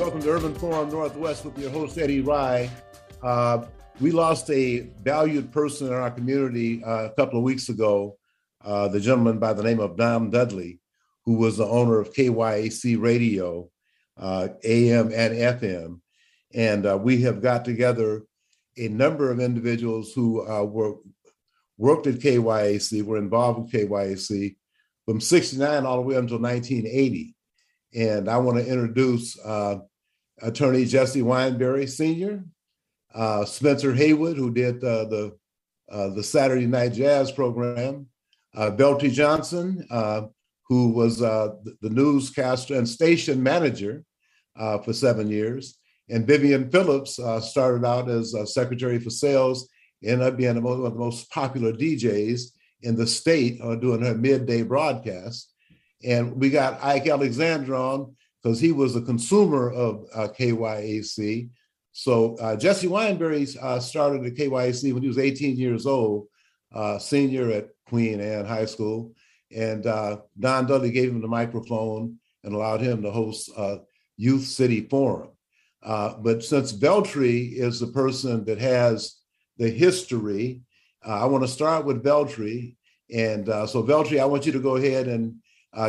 Welcome 0.00 0.22
to 0.22 0.30
Urban 0.30 0.54
Forum 0.54 0.88
Northwest 0.88 1.44
with 1.44 1.58
your 1.58 1.68
host, 1.68 1.98
Eddie 1.98 2.22
Rye. 2.22 2.70
Uh, 3.22 3.66
we 4.00 4.12
lost 4.12 4.48
a 4.48 4.88
valued 5.02 5.52
person 5.52 5.88
in 5.88 5.92
our 5.92 6.10
community 6.10 6.82
uh, 6.82 7.04
a 7.04 7.10
couple 7.10 7.36
of 7.36 7.44
weeks 7.44 7.68
ago, 7.68 8.16
uh, 8.64 8.88
the 8.88 8.98
gentleman 8.98 9.38
by 9.38 9.52
the 9.52 9.62
name 9.62 9.78
of 9.78 9.98
Don 9.98 10.30
Dudley, 10.30 10.80
who 11.26 11.34
was 11.34 11.58
the 11.58 11.66
owner 11.66 12.00
of 12.00 12.14
KYAC 12.14 12.98
Radio, 12.98 13.68
uh, 14.16 14.48
AM 14.64 15.12
and 15.12 15.34
FM. 15.34 16.00
And 16.54 16.86
uh, 16.86 16.96
we 16.96 17.20
have 17.20 17.42
got 17.42 17.66
together 17.66 18.22
a 18.78 18.88
number 18.88 19.30
of 19.30 19.38
individuals 19.38 20.14
who 20.14 20.48
uh, 20.50 20.64
were 20.64 20.94
worked 21.76 22.06
at 22.06 22.20
KYAC, 22.20 23.02
were 23.02 23.18
involved 23.18 23.60
with 23.60 23.72
KYAC 23.72 24.56
from 25.04 25.20
69 25.20 25.84
all 25.84 25.96
the 25.96 26.02
way 26.02 26.16
until 26.16 26.38
1980. 26.38 27.34
And 27.94 28.30
I 28.30 28.38
want 28.38 28.56
to 28.56 28.66
introduce 28.66 29.36
attorney 30.42 30.84
Jesse 30.84 31.22
Wineberry 31.22 31.88
Sr., 31.88 32.44
uh, 33.14 33.44
Spencer 33.44 33.94
Haywood, 33.94 34.36
who 34.36 34.52
did 34.52 34.82
uh, 34.84 35.04
the 35.06 35.36
uh, 35.90 36.08
the 36.10 36.22
Saturday 36.22 36.66
Night 36.66 36.92
Jazz 36.92 37.32
program, 37.32 38.06
uh, 38.54 38.70
Beltry 38.70 39.10
Johnson, 39.10 39.84
uh, 39.90 40.22
who 40.68 40.90
was 40.92 41.20
uh, 41.20 41.48
the 41.82 41.90
newscaster 41.90 42.76
and 42.76 42.88
station 42.88 43.42
manager 43.42 44.04
for 44.84 44.92
seven 44.92 45.28
years, 45.28 45.78
and 46.08 46.26
Vivian 46.26 46.70
Phillips 46.70 47.18
started 47.40 47.84
out 47.84 48.08
as 48.08 48.34
Secretary 48.52 49.00
for 49.00 49.10
Sales, 49.10 49.68
ended 50.04 50.28
up 50.28 50.36
being 50.36 50.62
one 50.62 50.74
of 50.74 50.82
the 50.82 50.90
most 50.90 51.30
popular 51.30 51.72
DJs 51.72 52.42
in 52.82 52.94
the 52.94 53.06
state 53.06 53.58
doing 53.80 54.02
her 54.02 54.14
midday 54.14 54.62
broadcast. 54.62 55.52
And 56.04 56.36
we 56.36 56.50
got 56.50 56.82
Ike 56.84 57.08
Alexander 57.08 57.74
on, 57.74 58.14
because 58.42 58.60
he 58.60 58.72
was 58.72 58.96
a 58.96 59.02
consumer 59.02 59.70
of 59.70 60.06
uh, 60.14 60.28
KYAC. 60.28 61.50
So 61.92 62.36
uh, 62.36 62.56
Jesse 62.56 62.88
Wineberry 62.88 63.56
uh, 63.60 63.80
started 63.80 64.24
at 64.24 64.34
KYAC 64.34 64.92
when 64.92 65.02
he 65.02 65.08
was 65.08 65.18
18 65.18 65.56
years 65.56 65.86
old, 65.86 66.26
uh, 66.74 66.98
senior 66.98 67.50
at 67.50 67.68
Queen 67.86 68.20
Anne 68.20 68.46
High 68.46 68.66
School. 68.66 69.12
And 69.54 69.86
uh, 69.86 70.18
Don 70.38 70.66
Dudley 70.66 70.92
gave 70.92 71.10
him 71.10 71.20
the 71.20 71.28
microphone 71.28 72.16
and 72.44 72.54
allowed 72.54 72.80
him 72.80 73.02
to 73.02 73.10
host 73.10 73.50
Youth 74.16 74.44
City 74.44 74.82
Forum. 74.88 75.30
but 75.82 76.44
since 76.44 76.72
Beltry 76.72 77.52
is 77.52 77.80
the 77.80 77.88
person 77.88 78.44
that 78.44 78.58
has 78.58 79.16
the 79.58 79.68
history, 79.68 80.62
I 81.02 81.26
want 81.26 81.42
to 81.44 81.48
start 81.48 81.84
with 81.84 82.04
Beltry. 82.04 82.76
And 83.12 83.46
so, 83.68 83.82
Beltry, 83.82 84.20
I 84.20 84.24
want 84.24 84.46
you 84.46 84.52
to 84.52 84.60
go 84.60 84.76
ahead 84.76 85.08
and 85.08 85.34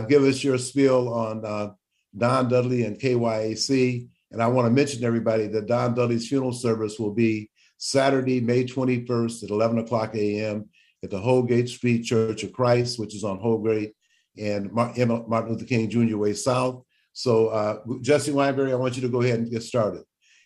give 0.09 0.23
us 0.23 0.44
your 0.44 0.57
spiel 0.57 1.07
on 1.13 1.75
Don 2.17 2.49
Dudley 2.49 2.83
and 2.83 2.99
KYAC. 2.99 4.07
And 4.31 4.41
I 4.41 4.47
want 4.47 4.65
to 4.65 4.71
mention 4.71 5.01
to 5.01 5.07
everybody 5.07 5.47
that 5.47 5.67
Don 5.67 5.93
Dudley's 5.93 6.27
funeral 6.27 6.53
service 6.53 6.99
will 6.99 7.13
be 7.13 7.49
Saturday, 7.77 8.39
May 8.39 8.63
21st 8.63 9.43
at 9.43 9.49
11 9.49 9.79
o'clock 9.79 10.15
a.m. 10.15 10.69
at 11.03 11.09
the 11.09 11.19
Holgate 11.19 11.69
Street 11.69 12.03
Church 12.03 12.43
of 12.43 12.53
Christ, 12.53 12.99
which 12.99 13.15
is 13.15 13.23
on 13.23 13.39
Holgate 13.39 13.93
and 14.37 14.71
Martin 14.71 15.49
Luther 15.49 15.65
King 15.65 15.89
Jr. 15.89 16.17
Way 16.17 16.33
South. 16.33 16.83
So, 17.13 17.47
uh, 17.47 17.79
Jesse 18.01 18.31
Wineberry, 18.31 18.71
I 18.71 18.75
want 18.75 18.95
you 18.95 19.01
to 19.01 19.09
go 19.09 19.21
ahead 19.21 19.39
and 19.39 19.51
get 19.51 19.63
started. 19.63 20.03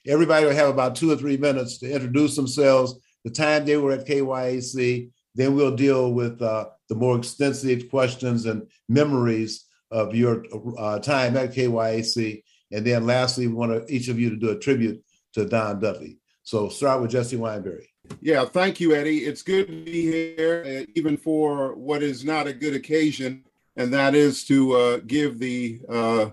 Everybody 0.08 0.45
will 0.45 0.53
have 0.53 0.69
about 0.69 0.95
two 0.95 1.11
or 1.11 1.16
three 1.16 1.38
minutes 1.38 1.77
to 1.80 1.91
introduce 1.91 2.36
themselves, 2.36 2.99
the 3.23 3.31
time 3.31 3.66
they 3.66 3.77
were 3.77 3.91
at 3.91 4.08
KYAC. 4.08 5.11
Then 5.36 5.55
we'll 5.55 5.75
deal 5.75 6.13
with 6.13 6.41
uh, 6.41 6.67
the 6.89 6.95
more 6.95 7.17
extensive 7.17 7.89
questions 7.89 8.45
and 8.45 8.67
memories 8.88 9.64
of 9.91 10.16
your 10.16 10.45
uh, 10.78 11.00
time 11.00 11.38
at 11.38 11.53
KYAC. 11.53 12.44
And 12.72 12.86
then 12.86 13.05
lastly, 13.05 13.47
we 13.47 13.53
want 13.53 13.72
to, 13.72 13.94
each 13.94 14.08
of 14.08 14.19
you 14.19 14.30
to 14.30 14.36
do 14.36 14.50
a 14.50 14.59
tribute 14.59 15.03
to 15.33 15.45
Don 15.45 15.80
Dudley. 15.80 16.17
So 16.44 16.69
start 16.69 17.02
with 17.02 17.11
Jesse 17.11 17.38
Wineberry. 17.38 17.88
Yeah, 18.21 18.45
thank 18.45 18.80
you, 18.80 18.95
Eddie. 18.95 19.20
It's 19.20 19.42
good 19.42 19.67
to 19.67 19.83
be 19.83 20.04
here, 20.04 20.64
uh, 20.65 20.92
even 20.95 21.17
for 21.17 21.76
what 21.76 22.04
is 22.04 22.23
not 22.23 22.48
a 22.48 22.54
good 22.54 22.76
occasion, 22.76 23.43
and 23.76 23.93
that 23.93 24.15
is 24.15 24.45
to 24.45 24.73
uh, 24.73 24.98
give 25.08 25.39
the 25.39 25.82
uh, 25.89 26.30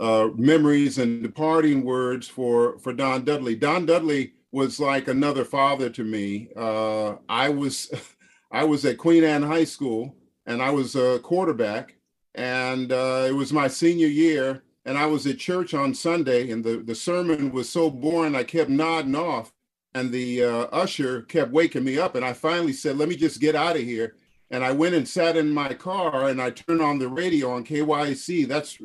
uh 0.00 0.28
memories 0.36 0.98
and 0.98 1.22
departing 1.22 1.84
words 1.84 2.26
for 2.28 2.78
for 2.80 2.92
Don 2.92 3.24
Dudley. 3.24 3.54
Don 3.54 3.86
Dudley 3.86 4.34
was 4.52 4.78
like 4.78 5.08
another 5.08 5.44
father 5.44 5.90
to 5.90 6.04
me. 6.04 6.48
Uh, 6.56 7.16
I 7.28 7.48
was 7.48 7.90
I 8.50 8.64
was 8.64 8.84
at 8.84 8.98
Queen 8.98 9.24
Anne 9.24 9.42
High 9.42 9.64
School, 9.64 10.16
and 10.46 10.62
I 10.62 10.70
was 10.70 10.94
a 10.94 11.18
quarterback, 11.20 11.96
and 12.34 12.92
uh, 12.92 13.24
it 13.26 13.34
was 13.34 13.52
my 13.52 13.68
senior 13.68 14.06
year 14.06 14.62
and 14.84 14.98
i 14.98 15.06
was 15.06 15.26
at 15.26 15.38
church 15.38 15.74
on 15.74 15.94
sunday 15.94 16.50
and 16.50 16.64
the, 16.64 16.78
the 16.78 16.94
sermon 16.94 17.52
was 17.52 17.68
so 17.68 17.90
boring 17.90 18.34
i 18.34 18.42
kept 18.42 18.70
nodding 18.70 19.14
off 19.14 19.52
and 19.94 20.10
the 20.10 20.42
uh, 20.42 20.66
usher 20.72 21.22
kept 21.22 21.52
waking 21.52 21.84
me 21.84 21.98
up 21.98 22.14
and 22.14 22.24
i 22.24 22.32
finally 22.32 22.72
said 22.72 22.96
let 22.96 23.08
me 23.08 23.16
just 23.16 23.40
get 23.40 23.54
out 23.54 23.76
of 23.76 23.82
here. 23.82 24.16
And 24.50 24.62
i 24.62 24.70
went 24.70 24.94
and 24.94 25.08
sat 25.08 25.36
in 25.36 25.50
my 25.50 25.74
car 25.74 26.28
and 26.28 26.40
i 26.40 26.50
turned 26.50 26.82
on 26.82 26.98
the 26.98 27.08
radio 27.08 27.52
on 27.52 27.64
kyc 27.64 28.46
that's 28.46 28.78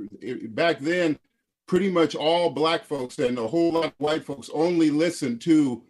back 0.49 0.79
then 0.79 1.19
pretty 1.67 1.91
much 1.91 2.15
all 2.15 2.49
black 2.49 2.83
folks 2.83 3.19
and 3.19 3.37
a 3.37 3.47
whole 3.47 3.73
lot 3.73 3.85
of 3.85 3.93
white 3.97 4.25
folks 4.25 4.49
only 4.53 4.89
listened 4.89 5.41
to 5.41 5.83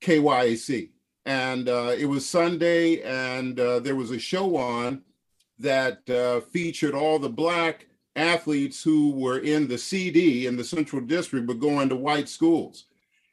kyc 0.00 0.90
and 1.26 1.68
uh, 1.68 1.94
it 1.96 2.04
was 2.04 2.28
sunday 2.28 3.02
and 3.02 3.58
uh, 3.58 3.80
there 3.80 3.96
was 3.96 4.10
a 4.10 4.18
show 4.18 4.56
on 4.56 5.02
that 5.58 6.08
uh, 6.10 6.40
featured 6.40 6.94
all 6.94 7.18
the 7.18 7.28
black 7.28 7.86
athletes 8.16 8.82
who 8.82 9.10
were 9.10 9.38
in 9.38 9.68
the 9.68 9.78
CD 9.78 10.46
in 10.46 10.56
the 10.56 10.64
Central 10.64 11.02
District, 11.02 11.46
but 11.46 11.58
going 11.58 11.88
to 11.88 11.96
white 11.96 12.28
schools. 12.28 12.84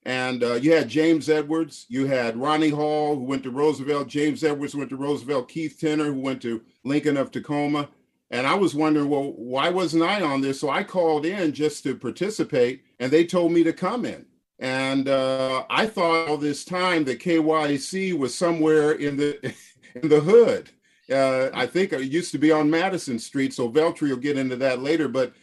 And 0.03 0.43
uh, 0.43 0.53
you 0.53 0.73
had 0.73 0.89
James 0.89 1.29
Edwards, 1.29 1.85
you 1.87 2.07
had 2.07 2.35
Ronnie 2.35 2.69
Hall, 2.69 3.15
who 3.15 3.23
went 3.23 3.43
to 3.43 3.51
Roosevelt, 3.51 4.07
James 4.07 4.43
Edwards 4.43 4.75
went 4.75 4.89
to 4.89 4.95
Roosevelt, 4.95 5.49
Keith 5.49 5.77
Tenner, 5.79 6.05
who 6.05 6.19
went 6.19 6.41
to 6.41 6.61
Lincoln 6.83 7.17
of 7.17 7.31
Tacoma. 7.31 7.89
And 8.31 8.47
I 8.47 8.55
was 8.55 8.73
wondering, 8.73 9.09
well, 9.09 9.33
why 9.35 9.69
wasn't 9.69 10.03
I 10.03 10.21
on 10.21 10.41
this? 10.41 10.59
So 10.59 10.69
I 10.69 10.83
called 10.83 11.25
in 11.25 11.53
just 11.53 11.83
to 11.83 11.95
participate, 11.95 12.83
and 12.99 13.11
they 13.11 13.25
told 13.25 13.51
me 13.51 13.63
to 13.63 13.73
come 13.73 14.05
in. 14.05 14.25
And 14.57 15.09
uh, 15.09 15.65
I 15.69 15.85
thought 15.85 16.29
all 16.29 16.37
this 16.37 16.63
time 16.63 17.03
that 17.05 17.19
KYC 17.19 18.17
was 18.17 18.33
somewhere 18.33 18.93
in 18.93 19.17
the 19.17 19.53
in 20.01 20.07
the 20.07 20.21
hood 20.21 20.71
uh, 21.11 21.49
I 21.53 21.65
think 21.65 21.93
it 21.93 22.01
used 22.03 22.31
to 22.31 22.37
be 22.37 22.51
on 22.51 22.69
Madison 22.69 23.19
Street, 23.19 23.53
so 23.53 23.67
Beltry 23.67 24.09
will 24.09 24.17
get 24.17 24.37
into 24.37 24.55
that 24.57 24.81
later. 24.81 25.07
But 25.07 25.33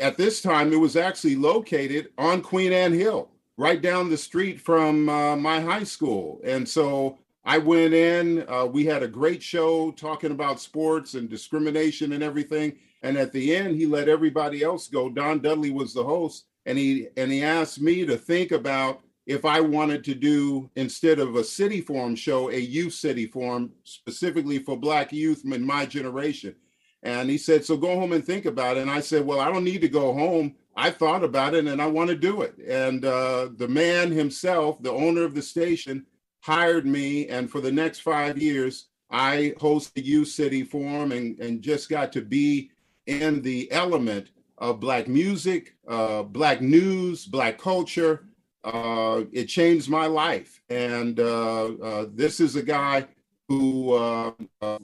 at 0.00 0.16
this 0.16 0.40
time, 0.40 0.72
it 0.72 0.80
was 0.80 0.96
actually 0.96 1.36
located 1.36 2.10
on 2.18 2.42
Queen 2.42 2.72
Anne 2.72 2.92
Hill, 2.92 3.30
right 3.56 3.80
down 3.80 4.10
the 4.10 4.16
street 4.16 4.60
from 4.60 5.08
uh, 5.08 5.36
my 5.36 5.60
high 5.60 5.84
school. 5.84 6.40
And 6.44 6.68
so 6.68 7.18
I 7.44 7.58
went 7.58 7.94
in. 7.94 8.44
Uh, 8.48 8.66
we 8.66 8.84
had 8.86 9.02
a 9.02 9.08
great 9.08 9.42
show 9.42 9.90
talking 9.92 10.30
about 10.30 10.60
sports 10.60 11.14
and 11.14 11.28
discrimination 11.28 12.12
and 12.12 12.22
everything. 12.22 12.76
And 13.02 13.18
at 13.18 13.32
the 13.32 13.54
end, 13.54 13.76
he 13.76 13.86
let 13.86 14.08
everybody 14.08 14.62
else 14.62 14.88
go. 14.88 15.10
Don 15.10 15.40
Dudley 15.40 15.70
was 15.70 15.92
the 15.92 16.04
host, 16.04 16.46
and 16.64 16.78
he 16.78 17.08
and 17.18 17.30
he 17.30 17.42
asked 17.42 17.80
me 17.80 18.06
to 18.06 18.16
think 18.16 18.50
about 18.50 19.02
if 19.26 19.44
I 19.44 19.60
wanted 19.60 20.04
to 20.04 20.14
do 20.14 20.70
instead 20.76 21.18
of 21.18 21.36
a 21.36 21.44
city 21.44 21.80
forum 21.80 22.14
show, 22.14 22.50
a 22.50 22.58
youth 22.58 22.92
city 22.92 23.26
forum 23.26 23.72
specifically 23.84 24.58
for 24.58 24.76
Black 24.76 25.12
youth 25.12 25.44
in 25.44 25.64
my 25.64 25.86
generation. 25.86 26.54
And 27.02 27.30
he 27.30 27.38
said, 27.38 27.64
So 27.64 27.76
go 27.76 27.98
home 27.98 28.12
and 28.12 28.24
think 28.24 28.46
about 28.46 28.76
it. 28.76 28.80
And 28.80 28.90
I 28.90 29.00
said, 29.00 29.24
Well, 29.24 29.40
I 29.40 29.50
don't 29.50 29.64
need 29.64 29.80
to 29.82 29.88
go 29.88 30.12
home. 30.12 30.56
I 30.76 30.90
thought 30.90 31.22
about 31.22 31.54
it 31.54 31.66
and 31.66 31.80
I 31.80 31.86
want 31.86 32.10
to 32.10 32.16
do 32.16 32.42
it. 32.42 32.56
And 32.66 33.04
uh, 33.04 33.50
the 33.56 33.68
man 33.68 34.10
himself, 34.10 34.82
the 34.82 34.90
owner 34.90 35.22
of 35.22 35.34
the 35.34 35.42
station, 35.42 36.06
hired 36.40 36.86
me. 36.86 37.28
And 37.28 37.50
for 37.50 37.60
the 37.60 37.72
next 37.72 38.00
five 38.00 38.36
years, 38.38 38.86
I 39.10 39.54
host 39.60 39.94
the 39.94 40.02
Youth 40.02 40.28
City 40.28 40.64
Forum 40.64 41.12
and, 41.12 41.38
and 41.38 41.62
just 41.62 41.88
got 41.88 42.12
to 42.12 42.22
be 42.22 42.70
in 43.06 43.42
the 43.42 43.70
element 43.70 44.30
of 44.58 44.80
Black 44.80 45.06
music, 45.08 45.76
uh, 45.86 46.22
Black 46.22 46.60
news, 46.60 47.26
Black 47.26 47.58
culture, 47.58 48.26
uh, 48.64 49.24
it 49.32 49.44
changed 49.44 49.88
my 49.88 50.06
life. 50.06 50.60
And 50.68 51.20
uh, 51.20 51.64
uh, 51.74 52.06
this 52.12 52.40
is 52.40 52.56
a 52.56 52.62
guy 52.62 53.06
who 53.48 53.92
uh, 53.92 54.32
uh, 54.62 54.78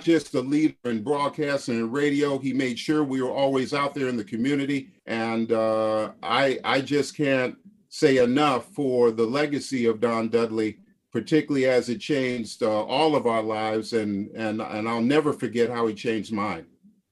just 0.00 0.34
a 0.34 0.40
leader 0.40 0.74
in 0.84 1.02
broadcasting 1.02 1.76
and 1.76 1.92
radio. 1.92 2.38
He 2.38 2.52
made 2.52 2.78
sure 2.78 3.04
we 3.04 3.22
were 3.22 3.30
always 3.30 3.72
out 3.72 3.94
there 3.94 4.08
in 4.08 4.16
the 4.16 4.24
community, 4.24 4.90
and 5.06 5.52
uh, 5.52 6.10
I 6.22 6.58
I 6.64 6.80
just 6.80 7.16
can't 7.16 7.56
say 7.88 8.16
enough 8.18 8.66
for 8.74 9.12
the 9.12 9.24
legacy 9.26 9.86
of 9.86 10.00
Don 10.00 10.28
Dudley, 10.28 10.78
particularly 11.12 11.66
as 11.66 11.88
it 11.88 11.98
changed 11.98 12.62
all 12.64 13.14
of 13.14 13.26
our 13.28 13.42
lives, 13.42 13.92
and 13.92 14.30
and 14.30 14.60
and 14.60 14.88
I'll 14.88 15.00
never 15.00 15.32
forget 15.32 15.70
how 15.70 15.86
he 15.86 15.94
changed 15.94 16.32
mine. 16.32 16.66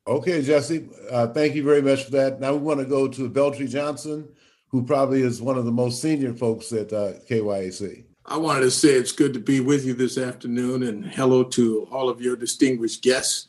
Okay, 0.09 0.43
Jesse, 0.43 0.89
thank 1.35 1.55
you 1.55 1.63
very 1.63 1.83
much 1.83 2.05
for 2.05 2.11
that. 2.13 2.41
Now 2.41 2.55
we 2.55 2.59
want 2.59 2.81
to 2.81 2.87
go 2.87 3.06
to 3.06 3.29
Beltry 3.31 3.69
Johnson 3.69 4.29
who 4.70 4.84
probably 4.84 5.22
is 5.22 5.43
one 5.43 5.58
of 5.58 5.64
the 5.64 5.72
most 5.72 6.00
senior 6.00 6.32
folks 6.32 6.72
at 6.72 6.93
uh, 6.93 7.14
KYAC. 7.28 8.05
I 8.26 8.37
wanted 8.37 8.61
to 8.61 8.70
say 8.70 8.90
it's 8.90 9.12
good 9.12 9.34
to 9.34 9.40
be 9.40 9.61
with 9.61 9.84
you 9.84 9.94
this 9.94 10.17
afternoon 10.17 10.84
and 10.84 11.05
hello 11.05 11.43
to 11.44 11.88
all 11.90 12.08
of 12.08 12.20
your 12.20 12.37
distinguished 12.37 13.02
guests. 13.02 13.49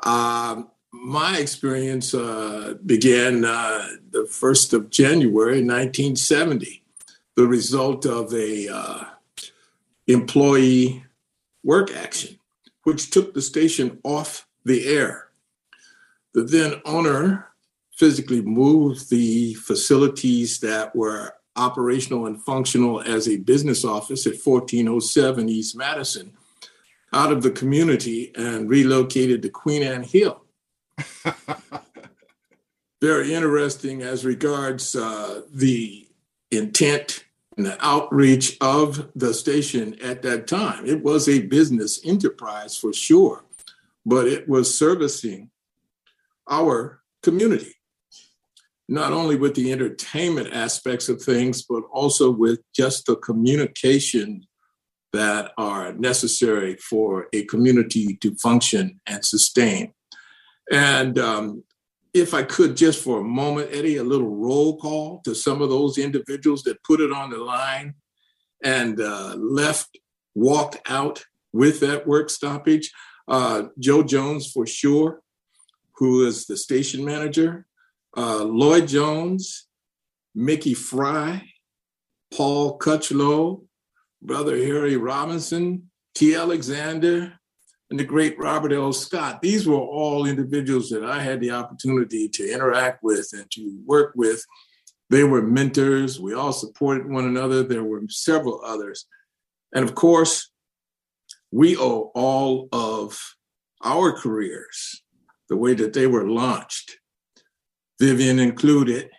Um, 0.00 0.70
my 0.90 1.38
experience 1.38 2.14
uh, 2.14 2.74
began 2.84 3.44
uh, 3.44 3.86
the 4.10 4.24
1st 4.24 4.72
of 4.72 4.90
January 4.90 5.62
1970, 5.62 6.82
the 7.36 7.46
result 7.46 8.06
of 8.06 8.32
a 8.34 8.68
uh, 8.68 9.04
employee 10.06 11.04
work 11.62 11.94
action, 11.94 12.38
which 12.82 13.10
took 13.10 13.34
the 13.34 13.42
station 13.42 13.98
off 14.02 14.46
the 14.64 14.86
air. 14.86 15.28
The 16.32 16.42
then 16.42 16.80
owner 16.84 17.53
physically 17.96 18.42
moved 18.42 19.10
the 19.10 19.54
facilities 19.54 20.58
that 20.60 20.94
were 20.94 21.34
operational 21.56 22.26
and 22.26 22.42
functional 22.42 23.00
as 23.00 23.28
a 23.28 23.36
business 23.36 23.84
office 23.84 24.26
at 24.26 24.32
1407 24.32 25.48
East 25.48 25.76
Madison 25.76 26.32
out 27.12 27.32
of 27.32 27.42
the 27.42 27.50
community 27.50 28.32
and 28.34 28.68
relocated 28.68 29.40
to 29.42 29.48
Queen 29.48 29.82
Anne 29.82 30.02
Hill. 30.02 30.42
Very 33.00 33.32
interesting 33.32 34.02
as 34.02 34.24
regards 34.24 34.96
uh, 34.96 35.42
the 35.52 36.08
intent 36.50 37.24
and 37.56 37.66
the 37.66 37.86
outreach 37.86 38.56
of 38.60 39.10
the 39.14 39.32
station 39.32 39.96
at 40.02 40.22
that 40.22 40.48
time. 40.48 40.84
It 40.86 41.02
was 41.02 41.28
a 41.28 41.42
business 41.42 42.00
enterprise 42.04 42.76
for 42.76 42.92
sure, 42.92 43.44
but 44.04 44.26
it 44.26 44.48
was 44.48 44.76
servicing 44.76 45.50
our 46.50 47.00
community, 47.22 47.74
not 48.88 49.12
only 49.12 49.36
with 49.36 49.54
the 49.54 49.72
entertainment 49.72 50.52
aspects 50.52 51.08
of 51.08 51.22
things, 51.22 51.62
but 51.62 51.82
also 51.92 52.30
with 52.30 52.60
just 52.74 53.06
the 53.06 53.16
communication 53.16 54.46
that 55.12 55.52
are 55.56 55.92
necessary 55.92 56.76
for 56.76 57.28
a 57.32 57.44
community 57.44 58.16
to 58.16 58.34
function 58.36 59.00
and 59.06 59.24
sustain. 59.24 59.92
And 60.70 61.18
um, 61.18 61.62
if 62.12 62.34
I 62.34 62.42
could, 62.42 62.76
just 62.76 63.02
for 63.02 63.20
a 63.20 63.24
moment, 63.24 63.70
Eddie, 63.72 63.96
a 63.96 64.04
little 64.04 64.34
roll 64.34 64.76
call 64.76 65.20
to 65.24 65.34
some 65.34 65.62
of 65.62 65.70
those 65.70 65.98
individuals 65.98 66.62
that 66.64 66.82
put 66.82 67.00
it 67.00 67.12
on 67.12 67.30
the 67.30 67.38
line 67.38 67.94
and 68.62 69.00
uh, 69.00 69.34
left, 69.36 69.98
walked 70.34 70.78
out 70.90 71.24
with 71.52 71.80
that 71.80 72.06
work 72.06 72.28
stoppage. 72.28 72.90
Uh, 73.28 73.64
Joe 73.78 74.02
Jones, 74.02 74.50
for 74.50 74.66
sure, 74.66 75.22
who 75.96 76.26
is 76.26 76.46
the 76.46 76.56
station 76.56 77.04
manager, 77.04 77.66
uh, 78.16 78.44
Lloyd 78.44 78.88
Jones, 78.88 79.66
Mickey 80.34 80.74
Fry, 80.74 81.42
Paul 82.32 82.78
Cutchlow, 82.78 83.62
Brother 84.22 84.56
Harry 84.56 84.96
Robinson, 84.96 85.90
T. 86.14 86.34
Alexander, 86.34 87.34
and 87.90 87.98
the 87.98 88.04
great 88.04 88.38
Robert 88.38 88.72
L. 88.72 88.92
Scott. 88.92 89.42
These 89.42 89.66
were 89.66 89.76
all 89.76 90.26
individuals 90.26 90.88
that 90.90 91.04
I 91.04 91.20
had 91.20 91.40
the 91.40 91.50
opportunity 91.50 92.28
to 92.28 92.52
interact 92.52 93.02
with 93.02 93.28
and 93.32 93.48
to 93.52 93.78
work 93.84 94.12
with. 94.16 94.44
They 95.10 95.24
were 95.24 95.42
mentors. 95.42 96.18
We 96.18 96.34
all 96.34 96.52
supported 96.52 97.08
one 97.08 97.26
another. 97.26 97.62
There 97.62 97.84
were 97.84 98.02
several 98.08 98.62
others. 98.64 99.06
And 99.74 99.84
of 99.84 99.94
course, 99.94 100.50
we 101.52 101.76
owe 101.76 102.10
all 102.14 102.68
of 102.72 103.20
our 103.84 104.12
careers, 104.12 105.02
the 105.48 105.56
way 105.56 105.74
that 105.74 105.92
they 105.92 106.06
were 106.06 106.28
launched, 106.28 106.96
Vivian 108.04 108.38
included, 108.38 109.10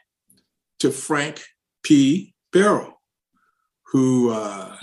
to 0.80 0.92
Frank 0.92 1.44
P. 1.84 2.34
Barrow 2.52 2.96
who 3.96 4.30
uh, 4.30 4.76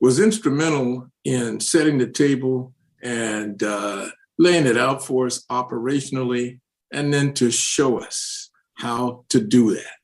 was 0.00 0.20
instrumental 0.20 1.10
in 1.24 1.58
setting 1.58 1.98
the 1.98 2.06
table 2.06 2.72
and 3.02 3.60
uh, 3.60 4.06
laying 4.38 4.66
it 4.66 4.76
out 4.76 5.04
for 5.04 5.26
us 5.26 5.44
operationally, 5.50 6.60
and 6.92 7.12
then 7.12 7.34
to 7.34 7.50
show 7.50 7.98
us 7.98 8.50
how 8.74 9.24
to 9.30 9.40
do 9.40 9.74
that. 9.74 9.96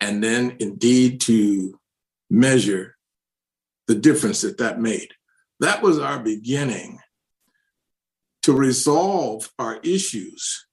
And 0.00 0.22
then 0.22 0.56
indeed 0.60 1.22
to 1.22 1.80
measure 2.28 2.96
the 3.86 3.94
difference 3.94 4.42
that 4.42 4.58
that 4.58 4.78
made. 4.78 5.08
That 5.60 5.82
was 5.82 5.98
our 5.98 6.18
beginning 6.18 6.98
to 8.42 8.52
resolve 8.52 9.50
our 9.58 9.80
issues. 9.82 10.66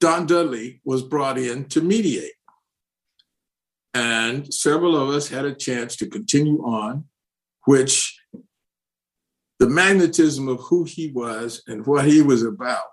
Don 0.00 0.26
Dudley 0.26 0.80
was 0.84 1.02
brought 1.02 1.38
in 1.38 1.66
to 1.66 1.82
mediate. 1.82 2.32
And 3.92 4.52
several 4.52 4.96
of 4.96 5.10
us 5.10 5.28
had 5.28 5.44
a 5.44 5.54
chance 5.54 5.96
to 5.96 6.08
continue 6.08 6.58
on, 6.64 7.04
which 7.66 8.18
the 9.58 9.68
magnetism 9.68 10.48
of 10.48 10.60
who 10.60 10.84
he 10.84 11.12
was 11.12 11.62
and 11.66 11.86
what 11.86 12.06
he 12.06 12.22
was 12.22 12.42
about 12.42 12.84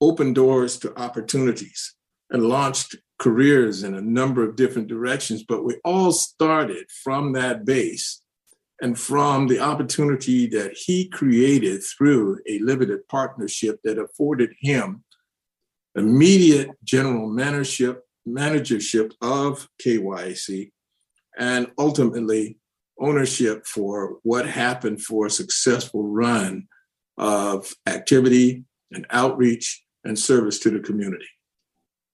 opened 0.00 0.34
doors 0.34 0.78
to 0.78 0.98
opportunities 0.98 1.94
and 2.30 2.42
launched 2.46 2.96
careers 3.18 3.82
in 3.82 3.94
a 3.94 4.02
number 4.02 4.42
of 4.46 4.56
different 4.56 4.88
directions. 4.88 5.44
But 5.44 5.64
we 5.64 5.76
all 5.84 6.12
started 6.12 6.86
from 7.02 7.32
that 7.32 7.64
base 7.64 8.22
and 8.82 8.98
from 8.98 9.46
the 9.46 9.60
opportunity 9.60 10.46
that 10.48 10.72
he 10.74 11.08
created 11.08 11.82
through 11.82 12.40
a 12.48 12.58
limited 12.58 13.06
partnership 13.08 13.80
that 13.84 13.98
afforded 13.98 14.50
him 14.60 15.04
immediate 16.00 16.70
general 16.84 17.28
managership 17.28 17.98
managership 18.26 19.12
of 19.22 19.68
KYAC 19.82 20.70
and 21.38 21.70
ultimately 21.78 22.58
ownership 22.98 23.66
for 23.66 24.18
what 24.22 24.46
happened 24.46 25.00
for 25.02 25.26
a 25.26 25.30
successful 25.30 26.06
run 26.06 26.68
of 27.16 27.72
activity 27.86 28.64
and 28.92 29.06
outreach 29.10 29.84
and 30.04 30.18
service 30.18 30.58
to 30.60 30.70
the 30.70 30.80
community. 30.80 31.28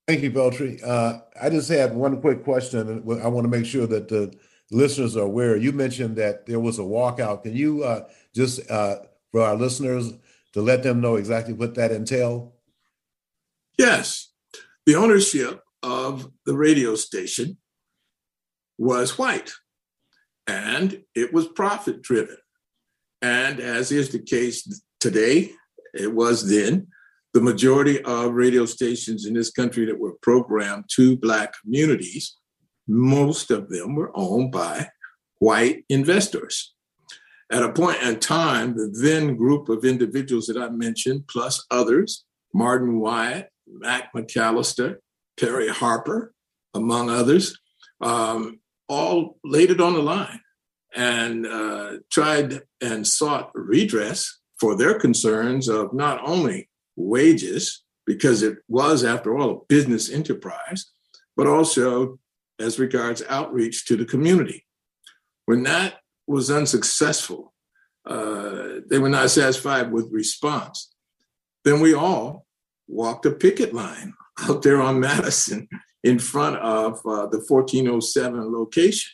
Thank 0.06 0.22
you, 0.22 0.30
Beltry. 0.30 0.80
Uh, 0.84 1.18
I 1.40 1.50
just 1.50 1.68
had 1.68 1.94
one 1.94 2.20
quick 2.20 2.44
question. 2.44 3.02
I 3.22 3.28
want 3.28 3.44
to 3.44 3.50
make 3.50 3.66
sure 3.66 3.88
that 3.88 4.06
the 4.06 4.32
listeners 4.70 5.16
are 5.16 5.24
aware. 5.24 5.56
You 5.56 5.72
mentioned 5.72 6.16
that 6.16 6.46
there 6.46 6.60
was 6.60 6.78
a 6.78 6.82
walkout. 6.82 7.42
Can 7.42 7.56
you 7.56 7.82
uh, 7.82 8.08
just, 8.34 8.70
uh, 8.70 8.96
for 9.32 9.42
our 9.42 9.56
listeners, 9.56 10.12
to 10.52 10.62
let 10.62 10.84
them 10.84 11.00
know 11.00 11.16
exactly 11.16 11.54
what 11.54 11.74
that 11.74 11.90
entailed? 11.90 12.52
Yes. 13.78 14.32
The 14.86 14.94
ownership 14.94 15.60
of 15.82 16.30
the 16.44 16.56
radio 16.56 16.94
station 16.94 17.58
was 18.78 19.18
white 19.18 19.52
and 20.46 21.02
it 21.14 21.32
was 21.32 21.48
profit 21.48 22.02
driven. 22.02 22.36
And 23.22 23.60
as 23.60 23.90
is 23.90 24.10
the 24.10 24.20
case 24.20 24.82
today, 25.00 25.50
it 25.94 26.14
was 26.14 26.48
then 26.48 26.88
the 27.34 27.40
majority 27.40 28.02
of 28.04 28.32
radio 28.32 28.64
stations 28.64 29.26
in 29.26 29.34
this 29.34 29.50
country 29.50 29.84
that 29.86 29.98
were 29.98 30.14
programmed 30.22 30.84
to 30.94 31.16
Black 31.16 31.54
communities, 31.60 32.36
most 32.88 33.50
of 33.50 33.68
them 33.68 33.94
were 33.94 34.12
owned 34.14 34.52
by 34.52 34.88
white 35.38 35.84
investors. 35.88 36.74
At 37.52 37.62
a 37.62 37.72
point 37.72 38.02
in 38.02 38.18
time, 38.20 38.76
the 38.76 38.92
then 39.02 39.36
group 39.36 39.68
of 39.68 39.84
individuals 39.84 40.46
that 40.46 40.56
I 40.56 40.68
mentioned, 40.68 41.28
plus 41.28 41.64
others, 41.70 42.24
Martin 42.54 42.98
Wyatt, 43.00 43.50
Mac 43.66 44.12
McAllister, 44.14 44.96
Terry 45.36 45.68
Harper, 45.68 46.32
among 46.74 47.10
others, 47.10 47.58
um, 48.00 48.60
all 48.88 49.38
laid 49.44 49.70
it 49.70 49.80
on 49.80 49.94
the 49.94 50.02
line 50.02 50.40
and 50.94 51.46
uh, 51.46 51.92
tried 52.10 52.62
and 52.80 53.06
sought 53.06 53.50
redress 53.54 54.38
for 54.58 54.76
their 54.76 54.98
concerns 54.98 55.68
of 55.68 55.92
not 55.92 56.20
only 56.26 56.68
wages, 56.96 57.82
because 58.06 58.42
it 58.42 58.58
was, 58.68 59.04
after 59.04 59.36
all, 59.36 59.50
a 59.50 59.64
business 59.68 60.10
enterprise, 60.10 60.86
but 61.36 61.46
also 61.46 62.18
as 62.58 62.78
regards 62.78 63.22
outreach 63.28 63.84
to 63.86 63.96
the 63.96 64.04
community. 64.04 64.64
When 65.44 65.64
that 65.64 65.96
was 66.26 66.50
unsuccessful, 66.50 67.52
uh, 68.06 68.80
they 68.88 68.98
were 68.98 69.08
not 69.08 69.30
satisfied 69.30 69.92
with 69.92 70.12
response. 70.12 70.94
Then 71.64 71.80
we 71.80 71.94
all 71.94 72.45
walked 72.88 73.26
a 73.26 73.30
picket 73.30 73.74
line 73.74 74.14
out 74.40 74.62
there 74.62 74.80
on 74.80 75.00
Madison 75.00 75.68
in 76.04 76.18
front 76.18 76.56
of 76.56 76.94
uh, 77.06 77.26
the 77.26 77.44
1407 77.46 78.52
location. 78.52 79.12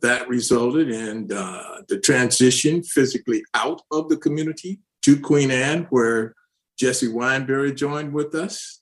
That 0.00 0.28
resulted 0.28 0.90
in 0.90 1.30
uh, 1.30 1.82
the 1.88 2.00
transition 2.00 2.82
physically 2.82 3.44
out 3.54 3.82
of 3.90 4.08
the 4.08 4.16
community 4.16 4.80
to 5.02 5.20
Queen 5.20 5.50
Anne, 5.50 5.86
where 5.90 6.34
Jesse 6.78 7.08
Wineberry 7.08 7.76
joined 7.76 8.14
with 8.14 8.34
us, 8.34 8.80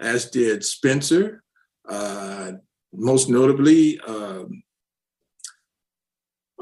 as 0.00 0.30
did 0.30 0.64
Spencer, 0.64 1.42
uh, 1.88 2.52
most 2.92 3.28
notably 3.28 4.00
um, 4.00 4.62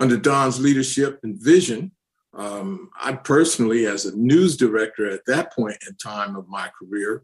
under 0.01 0.17
Don's 0.17 0.61
leadership 0.61 1.21
and 1.23 1.41
vision. 1.41 1.93
Um, 2.37 2.91
I 3.01 3.13
personally, 3.13 3.87
as 3.87 4.07
a 4.07 4.17
news 4.17 4.57
director 4.57 5.09
at 5.09 5.25
that 5.27 5.53
point 5.53 5.77
in 5.89 5.97
time 5.97 6.37
of 6.37 6.49
my 6.49 6.69
career, 6.79 7.23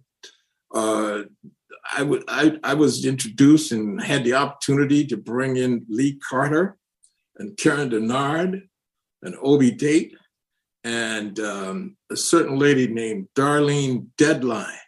uh, 0.72 1.22
I, 1.92 1.98
w- 1.98 2.22
I, 2.28 2.58
I 2.62 2.74
was 2.74 3.04
introduced 3.04 3.72
and 3.72 4.00
had 4.00 4.24
the 4.24 4.34
opportunity 4.34 5.04
to 5.06 5.16
bring 5.16 5.56
in 5.56 5.84
Lee 5.88 6.20
Carter 6.28 6.76
and 7.36 7.56
Karen 7.56 7.90
Denard 7.90 8.62
and 9.22 9.36
Obi 9.42 9.72
Date 9.72 10.14
and 10.84 11.38
um, 11.40 11.96
a 12.10 12.16
certain 12.16 12.58
lady 12.58 12.86
named 12.86 13.28
Darlene 13.36 14.06
Deadline, 14.16 14.78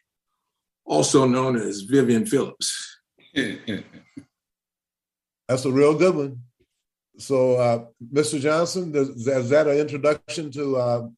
also 0.85 1.27
known 1.27 1.57
as 1.57 1.83
Vivian 1.83 2.27
Phillips. 2.27 3.01
That's 5.49 5.65
a 5.65 5.73
real 5.73 5.95
good 5.95 6.15
one. 6.15 6.41
So, 7.19 7.57
uh, 7.57 7.85
Mr. 8.13 8.41
Johnson, 8.41 8.95
is 8.95 9.25
that 9.51 9.67
an 9.67 9.77
introduction 9.77 10.51
to 10.53 10.77
uh, 10.77 11.09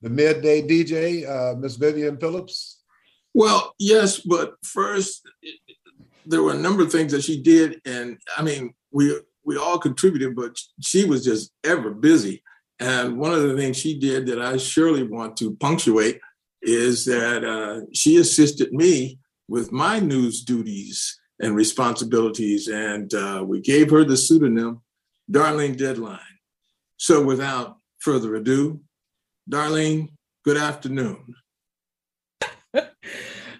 the 0.00 0.10
midday 0.10 0.62
DJ, 0.62 1.28
uh, 1.28 1.56
Miss 1.58 1.76
Vivian 1.76 2.18
Phillips? 2.18 2.82
Well, 3.34 3.74
yes, 3.78 4.18
but 4.18 4.54
first, 4.64 5.22
there 6.26 6.42
were 6.42 6.52
a 6.52 6.58
number 6.58 6.82
of 6.82 6.92
things 6.92 7.12
that 7.12 7.24
she 7.24 7.40
did, 7.40 7.80
and 7.84 8.18
I 8.36 8.42
mean, 8.42 8.74
we 8.90 9.18
we 9.44 9.56
all 9.56 9.78
contributed, 9.78 10.36
but 10.36 10.56
she 10.80 11.04
was 11.04 11.24
just 11.24 11.52
ever 11.64 11.90
busy. 11.90 12.42
And 12.78 13.18
one 13.18 13.32
of 13.32 13.42
the 13.42 13.56
things 13.56 13.76
she 13.76 13.98
did 13.98 14.26
that 14.26 14.40
I 14.40 14.56
surely 14.56 15.02
want 15.02 15.36
to 15.38 15.54
punctuate 15.56 16.20
is 16.62 17.04
that 17.06 17.44
uh, 17.44 17.86
she 17.92 18.16
assisted 18.16 18.72
me 18.72 19.18
with 19.48 19.72
my 19.72 19.98
news 19.98 20.42
duties 20.42 21.18
and 21.40 21.56
responsibilities, 21.56 22.68
and 22.68 23.12
uh, 23.14 23.42
we 23.46 23.60
gave 23.60 23.90
her 23.90 24.04
the 24.04 24.16
pseudonym 24.16 24.82
Darlene 25.30 25.76
Deadline. 25.76 26.18
So, 26.96 27.22
without 27.22 27.76
further 27.98 28.34
ado, 28.34 28.80
Darlene, 29.50 30.08
good 30.44 30.56
afternoon. 30.56 31.34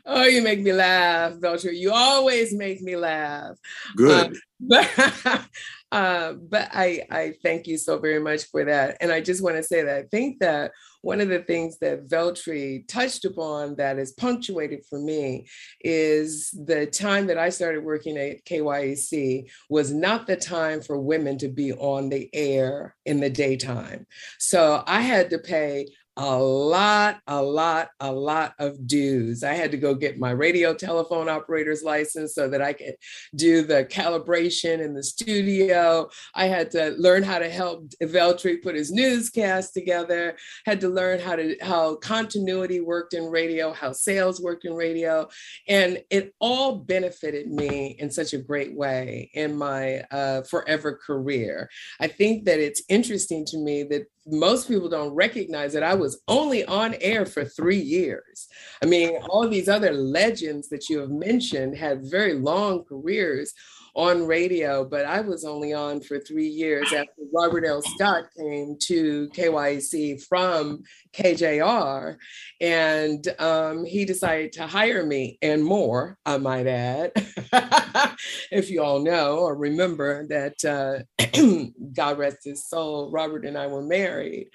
oh, 0.06 0.24
you 0.24 0.42
make 0.42 0.60
me 0.60 0.72
laugh, 0.72 1.40
Belcher. 1.40 1.72
You 1.72 1.92
always 1.92 2.52
make 2.54 2.80
me 2.82 2.96
laugh. 2.96 3.56
Good. 3.96 4.36
Uh, 4.72 5.38
uh, 5.92 6.34
but 6.34 6.68
I, 6.72 7.02
I 7.10 7.34
thank 7.42 7.66
you 7.66 7.76
so 7.76 7.98
very 7.98 8.20
much 8.20 8.44
for 8.44 8.64
that. 8.64 8.96
And 9.00 9.10
I 9.10 9.20
just 9.20 9.42
want 9.42 9.56
to 9.56 9.62
say 9.62 9.82
that 9.82 9.96
I 9.96 10.02
think 10.04 10.38
that 10.40 10.72
one 11.02 11.20
of 11.20 11.28
the 11.28 11.40
things 11.40 11.78
that 11.78 12.08
Veltri 12.08 12.86
touched 12.86 13.24
upon 13.24 13.76
that 13.76 13.98
is 13.98 14.12
punctuated 14.12 14.84
for 14.88 15.00
me 15.00 15.48
is 15.80 16.50
the 16.50 16.86
time 16.86 17.26
that 17.28 17.38
I 17.38 17.48
started 17.48 17.82
working 17.82 18.18
at 18.18 18.44
KYAC 18.44 19.50
was 19.68 19.92
not 19.92 20.26
the 20.26 20.36
time 20.36 20.80
for 20.82 20.98
women 20.98 21.38
to 21.38 21.48
be 21.48 21.72
on 21.72 22.10
the 22.10 22.28
air 22.34 22.94
in 23.06 23.20
the 23.20 23.30
daytime. 23.30 24.06
So 24.38 24.84
I 24.86 25.00
had 25.00 25.30
to 25.30 25.38
pay 25.38 25.86
a 26.16 26.36
lot, 26.36 27.20
a 27.26 27.42
lot, 27.42 27.90
a 28.00 28.12
lot 28.12 28.54
of 28.58 28.86
dues. 28.86 29.44
I 29.44 29.54
had 29.54 29.70
to 29.70 29.76
go 29.76 29.94
get 29.94 30.18
my 30.18 30.32
radio 30.32 30.74
telephone 30.74 31.28
operator's 31.28 31.82
license 31.82 32.34
so 32.34 32.48
that 32.48 32.60
I 32.60 32.72
could 32.72 32.96
do 33.36 33.62
the 33.62 33.84
calibration 33.84 34.80
in 34.80 34.92
the 34.92 35.02
studio. 35.02 36.08
I 36.34 36.46
had 36.46 36.70
to 36.72 36.90
learn 36.98 37.22
how 37.22 37.38
to 37.38 37.48
help 37.48 37.88
Veltri 38.02 38.62
put 38.62 38.74
his 38.74 38.90
newscast 38.90 39.72
together, 39.72 40.36
had 40.66 40.80
to 40.80 40.88
learn 40.88 41.20
how 41.20 41.36
to 41.36 41.56
how 41.62 41.94
continuity 41.96 42.80
worked 42.80 43.14
in 43.14 43.24
radio, 43.24 43.72
how 43.72 43.92
sales 43.92 44.40
worked 44.40 44.64
in 44.64 44.74
radio. 44.74 45.28
And 45.68 46.02
it 46.10 46.34
all 46.40 46.76
benefited 46.76 47.50
me 47.50 47.96
in 47.98 48.10
such 48.10 48.34
a 48.34 48.38
great 48.38 48.76
way 48.76 49.30
in 49.34 49.56
my 49.56 50.00
uh, 50.10 50.42
forever 50.42 50.98
career. 51.06 51.70
I 52.00 52.08
think 52.08 52.44
that 52.46 52.58
it's 52.58 52.82
interesting 52.88 53.44
to 53.46 53.58
me 53.58 53.84
that 53.84 54.06
most 54.26 54.68
people 54.68 54.88
don't 54.88 55.14
recognize 55.14 55.72
that 55.72 55.82
I 55.82 55.94
was 55.94 56.09
only 56.28 56.64
on 56.64 56.94
air 57.00 57.26
for 57.26 57.44
three 57.44 57.78
years. 57.78 58.48
I 58.82 58.86
mean, 58.86 59.18
all 59.28 59.48
these 59.48 59.68
other 59.68 59.92
legends 59.92 60.68
that 60.68 60.88
you 60.88 60.98
have 61.00 61.10
mentioned 61.10 61.76
had 61.76 62.10
very 62.10 62.34
long 62.34 62.84
careers 62.84 63.52
on 63.94 64.26
radio, 64.26 64.84
but 64.84 65.04
I 65.04 65.20
was 65.20 65.44
only 65.44 65.72
on 65.72 66.00
for 66.00 66.18
three 66.18 66.48
years 66.48 66.92
after 66.92 67.12
Robert 67.32 67.64
L. 67.64 67.82
Scott 67.82 68.24
came 68.36 68.76
to 68.82 69.28
KYC 69.30 70.24
from 70.26 70.82
KJR. 71.12 72.16
And 72.60 73.26
um, 73.38 73.84
he 73.84 74.04
decided 74.04 74.52
to 74.52 74.66
hire 74.66 75.04
me 75.04 75.38
and 75.42 75.64
more, 75.64 76.18
I 76.24 76.38
might 76.38 76.66
add. 76.66 77.12
if 78.50 78.70
you 78.70 78.82
all 78.82 79.00
know 79.00 79.38
or 79.38 79.54
remember 79.54 80.26
that, 80.28 80.64
uh, 80.64 81.04
God 81.94 82.18
rest 82.18 82.38
his 82.44 82.68
soul, 82.68 83.10
Robert 83.10 83.44
and 83.44 83.56
I 83.56 83.66
were 83.66 83.82
married. 83.82 84.50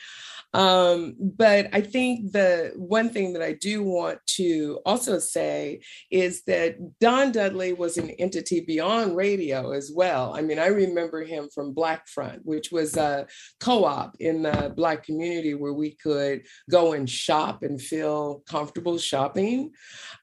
Um, 0.55 1.15
but 1.19 1.67
I 1.73 1.81
think 1.81 2.31
the 2.31 2.71
one 2.77 3.09
thing 3.09 3.33
that 3.33 3.41
I 3.41 3.53
do 3.53 3.83
want 3.83 4.19
to 4.37 4.79
also 4.85 5.19
say 5.19 5.81
is 6.09 6.43
that 6.43 6.77
Don 7.01 7.33
Dudley 7.33 7.73
was 7.73 7.97
an 7.97 8.09
entity 8.11 8.61
beyond 8.61 9.17
radio 9.17 9.24
as 9.33 9.91
well. 9.93 10.33
I 10.35 10.41
mean, 10.41 10.59
I 10.59 10.67
remember 10.67 11.23
him 11.23 11.49
from 11.53 11.73
Black 11.73 12.07
Front, 12.07 12.41
which 12.45 12.71
was 12.71 12.95
a 12.97 13.27
co 13.59 13.85
op 13.85 14.15
in 14.19 14.43
the 14.43 14.73
Black 14.75 15.03
community 15.03 15.53
where 15.53 15.73
we 15.73 15.95
could 15.95 16.45
go 16.69 16.93
and 16.93 17.09
shop 17.09 17.63
and 17.63 17.81
feel 17.81 18.43
comfortable 18.47 18.97
shopping. 18.97 19.71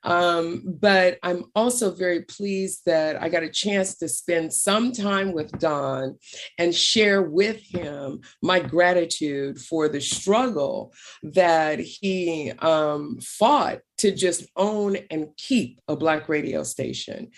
Um, 0.04 0.62
but 0.80 1.18
I'm 1.22 1.44
also 1.54 1.90
very 1.90 2.22
pleased 2.22 2.82
that 2.86 3.20
I 3.20 3.28
got 3.28 3.42
a 3.42 3.50
chance 3.50 3.96
to 3.98 4.08
spend 4.08 4.52
some 4.52 4.92
time 4.92 5.32
with 5.32 5.50
Don 5.58 6.16
and 6.58 6.74
share 6.74 7.22
with 7.22 7.60
him 7.60 8.20
my 8.42 8.60
gratitude 8.60 9.58
for 9.58 9.88
the 9.88 10.00
struggle 10.00 10.92
that 11.22 11.80
he 11.80 12.52
um, 12.58 13.18
fought 13.20 13.80
to 14.02 14.12
just 14.12 14.44
own 14.56 14.96
and 15.10 15.28
keep 15.36 15.80
a 15.88 15.96
Black 15.96 16.28
radio 16.28 16.64
station. 16.64 17.30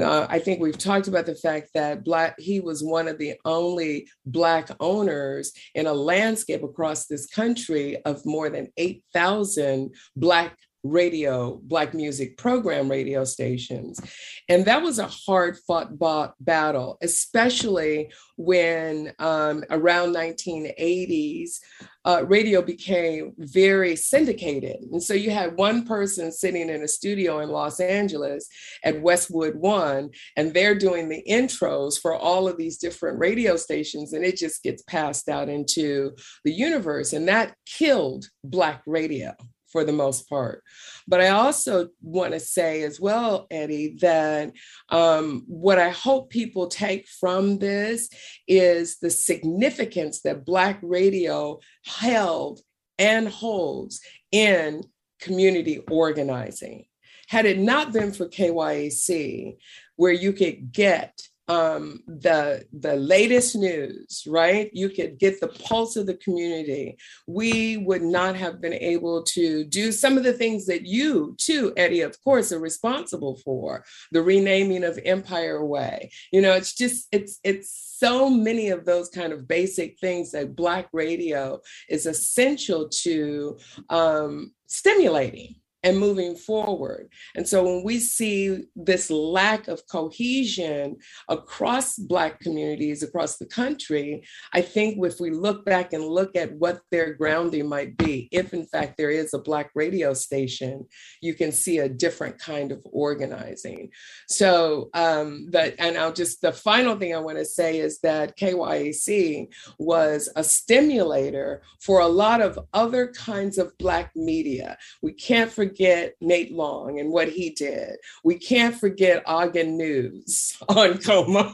Uh, 0.00 0.26
I 0.28 0.38
think 0.38 0.60
we've 0.60 0.78
talked 0.78 1.08
about 1.08 1.26
the 1.26 1.34
fact 1.34 1.70
that 1.74 2.04
black 2.04 2.38
he 2.38 2.60
was 2.60 2.84
one 2.84 3.08
of 3.08 3.18
the 3.18 3.34
only 3.44 4.08
black 4.24 4.68
owners 4.78 5.52
in 5.74 5.86
a 5.86 5.92
landscape 5.92 6.62
across 6.62 7.06
this 7.06 7.26
country 7.26 8.00
of 8.04 8.24
more 8.24 8.48
than 8.48 8.68
8,000 8.76 9.92
black 10.14 10.56
radio, 10.84 11.60
Black 11.62 11.94
music 11.94 12.36
program 12.36 12.90
radio 12.90 13.24
stations. 13.24 14.00
And 14.48 14.64
that 14.64 14.82
was 14.82 14.98
a 14.98 15.06
hard 15.06 15.58
fought 15.66 15.92
battle, 16.40 16.98
especially 17.02 18.10
when 18.36 19.12
um, 19.18 19.64
around 19.70 20.14
1980s, 20.14 21.58
uh, 22.04 22.24
radio 22.26 22.62
became 22.62 23.32
very 23.38 23.96
syndicated. 23.96 24.76
And 24.92 25.02
so 25.02 25.12
you 25.12 25.30
had 25.30 25.56
one 25.56 25.84
person 25.84 26.32
sitting 26.32 26.68
in 26.68 26.82
a 26.82 26.88
studio 26.88 27.40
in 27.40 27.50
Los 27.50 27.80
Angeles 27.80 28.48
at 28.84 29.02
Westwood 29.02 29.56
One, 29.56 30.10
and 30.36 30.54
they're 30.54 30.78
doing 30.78 31.08
the 31.08 31.22
intros 31.28 32.00
for 32.00 32.14
all 32.14 32.48
of 32.48 32.56
these 32.56 32.78
different 32.78 33.18
radio 33.18 33.56
stations, 33.56 34.12
and 34.12 34.24
it 34.24 34.36
just 34.36 34.62
gets 34.62 34.82
passed 34.84 35.28
out 35.28 35.48
into 35.48 36.12
the 36.44 36.52
universe. 36.52 37.12
And 37.12 37.28
that 37.28 37.54
killed 37.66 38.26
Black 38.44 38.82
radio 38.86 39.34
for 39.70 39.84
the 39.84 39.92
most 39.92 40.28
part. 40.28 40.62
But 41.06 41.20
I 41.20 41.28
also 41.28 41.88
want 42.02 42.32
to 42.32 42.40
say 42.40 42.82
as 42.82 43.00
well, 43.00 43.46
Eddie, 43.50 43.96
that 44.00 44.52
um, 44.88 45.44
what 45.46 45.78
I 45.78 45.90
hope 45.90 46.30
people 46.30 46.68
take 46.68 47.08
from 47.08 47.58
this 47.58 48.08
is 48.46 48.98
the 48.98 49.10
significance 49.10 50.22
that 50.22 50.44
Black 50.44 50.78
radio 50.82 51.60
held 51.84 52.60
and 52.98 53.28
holds 53.28 54.00
in 54.32 54.82
community 55.20 55.78
organizing. 55.90 56.86
Had 57.28 57.44
it 57.44 57.58
not 57.58 57.92
been 57.92 58.12
for 58.12 58.28
KYAC, 58.28 59.56
where 59.96 60.12
you 60.12 60.32
could 60.32 60.72
get 60.72 61.20
um, 61.48 62.00
the 62.06 62.64
the 62.72 62.96
latest 62.96 63.56
news, 63.56 64.24
right? 64.26 64.70
You 64.74 64.90
could 64.90 65.18
get 65.18 65.40
the 65.40 65.48
pulse 65.48 65.96
of 65.96 66.06
the 66.06 66.14
community. 66.16 66.98
We 67.26 67.78
would 67.78 68.02
not 68.02 68.36
have 68.36 68.60
been 68.60 68.74
able 68.74 69.22
to 69.24 69.64
do 69.64 69.90
some 69.90 70.18
of 70.18 70.24
the 70.24 70.34
things 70.34 70.66
that 70.66 70.86
you, 70.86 71.34
too, 71.38 71.72
Eddie, 71.76 72.02
of 72.02 72.22
course, 72.22 72.52
are 72.52 72.58
responsible 72.58 73.36
for. 73.44 73.84
The 74.12 74.22
renaming 74.22 74.84
of 74.84 74.98
Empire 75.04 75.64
Way. 75.64 76.10
You 76.32 76.42
know, 76.42 76.52
it's 76.52 76.74
just 76.74 77.08
it's 77.12 77.40
it's 77.42 77.88
so 77.98 78.28
many 78.28 78.68
of 78.68 78.84
those 78.84 79.08
kind 79.08 79.32
of 79.32 79.48
basic 79.48 79.98
things 79.98 80.30
that 80.32 80.54
Black 80.54 80.88
radio 80.92 81.60
is 81.88 82.06
essential 82.06 82.88
to 82.88 83.58
um, 83.88 84.52
stimulating 84.66 85.56
and 85.84 85.98
moving 85.98 86.34
forward. 86.34 87.08
And 87.36 87.46
so 87.46 87.62
when 87.64 87.84
we 87.84 88.00
see 88.00 88.64
this 88.74 89.10
lack 89.10 89.68
of 89.68 89.86
cohesion 89.88 90.96
across 91.28 91.96
Black 91.96 92.40
communities 92.40 93.02
across 93.02 93.36
the 93.36 93.46
country, 93.46 94.24
I 94.52 94.60
think 94.60 94.98
if 95.04 95.20
we 95.20 95.30
look 95.30 95.64
back 95.64 95.92
and 95.92 96.04
look 96.04 96.34
at 96.34 96.52
what 96.52 96.80
their 96.90 97.14
grounding 97.14 97.68
might 97.68 97.96
be, 97.96 98.28
if 98.32 98.52
in 98.52 98.66
fact 98.66 98.96
there 98.96 99.10
is 99.10 99.34
a 99.34 99.38
Black 99.38 99.70
radio 99.74 100.14
station, 100.14 100.86
you 101.22 101.34
can 101.34 101.52
see 101.52 101.78
a 101.78 101.88
different 101.88 102.38
kind 102.38 102.72
of 102.72 102.84
organizing. 102.90 103.90
So 104.26 104.90
um, 104.94 105.48
that, 105.50 105.76
and 105.78 105.96
I'll 105.96 106.12
just, 106.12 106.40
the 106.42 106.52
final 106.52 106.96
thing 106.96 107.14
I 107.14 107.18
want 107.18 107.38
to 107.38 107.44
say 107.44 107.78
is 107.78 108.00
that 108.00 108.36
KYAC 108.36 109.48
was 109.78 110.28
a 110.34 110.42
stimulator 110.42 111.62
for 111.80 112.00
a 112.00 112.08
lot 112.08 112.40
of 112.40 112.58
other 112.72 113.12
kinds 113.12 113.58
of 113.58 113.76
Black 113.78 114.10
media. 114.16 114.76
We 115.02 115.12
can't 115.12 115.52
forget 115.52 115.68
forget 115.78 116.14
Nate 116.20 116.52
Long 116.52 116.98
and 116.98 117.10
what 117.10 117.28
he 117.28 117.50
did. 117.50 117.96
We 118.24 118.36
can't 118.36 118.74
forget 118.74 119.22
Ogden 119.26 119.76
News 119.76 120.56
on 120.68 120.94
KOMO. 120.94 121.52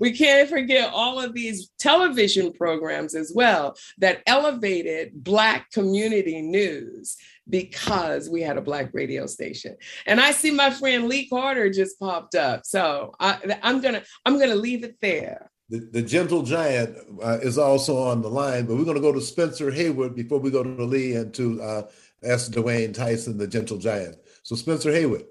we 0.00 0.12
can't 0.12 0.48
forget 0.48 0.90
all 0.92 1.20
of 1.20 1.34
these 1.34 1.70
television 1.78 2.52
programs 2.52 3.14
as 3.14 3.32
well 3.34 3.76
that 3.98 4.22
elevated 4.26 5.12
Black 5.14 5.70
community 5.70 6.40
news 6.42 7.16
because 7.48 8.30
we 8.30 8.40
had 8.40 8.56
a 8.56 8.62
Black 8.62 8.90
radio 8.92 9.26
station. 9.26 9.76
And 10.06 10.20
I 10.20 10.32
see 10.32 10.50
my 10.50 10.70
friend 10.70 11.08
Lee 11.08 11.28
Carter 11.28 11.70
just 11.70 12.00
popped 12.00 12.34
up. 12.34 12.64
So 12.64 13.14
I, 13.20 13.38
am 13.62 13.80
gonna 13.80 14.02
I'm 14.24 14.38
gonna 14.38 14.54
leave 14.54 14.84
it 14.84 14.96
there. 15.02 15.50
The, 15.68 15.78
the 15.78 16.02
gentle 16.02 16.42
giant 16.42 16.98
uh, 17.22 17.38
is 17.40 17.56
also 17.56 17.96
on 17.96 18.20
the 18.20 18.28
line, 18.28 18.66
but 18.66 18.76
we're 18.76 18.84
going 18.84 18.96
to 18.96 19.00
go 19.00 19.12
to 19.12 19.22
Spencer 19.22 19.70
Haywood 19.70 20.14
before 20.14 20.38
we 20.38 20.50
go 20.50 20.62
to 20.62 20.84
Lee 20.84 21.14
and 21.14 21.32
to 21.32 21.62
uh, 21.62 21.82
ask 22.24 22.52
Dwayne 22.52 22.94
Tyson, 22.94 23.38
the 23.38 23.46
gentle 23.46 23.78
giant. 23.78 24.16
So 24.42 24.56
Spencer 24.56 24.92
Haywood, 24.92 25.26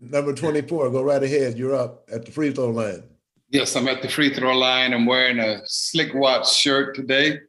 number 0.00 0.34
24, 0.34 0.90
go 0.90 1.02
right 1.02 1.22
ahead. 1.22 1.58
You're 1.58 1.74
up 1.74 2.08
at 2.12 2.24
the 2.24 2.32
free 2.32 2.52
throw 2.52 2.70
line. 2.70 3.04
Yes, 3.50 3.76
I'm 3.76 3.88
at 3.88 4.02
the 4.02 4.08
free 4.08 4.32
throw 4.34 4.56
line. 4.56 4.92
I'm 4.92 5.06
wearing 5.06 5.38
a 5.38 5.60
Slick 5.64 6.14
Watts 6.14 6.56
shirt 6.56 6.94
today, 6.94 7.40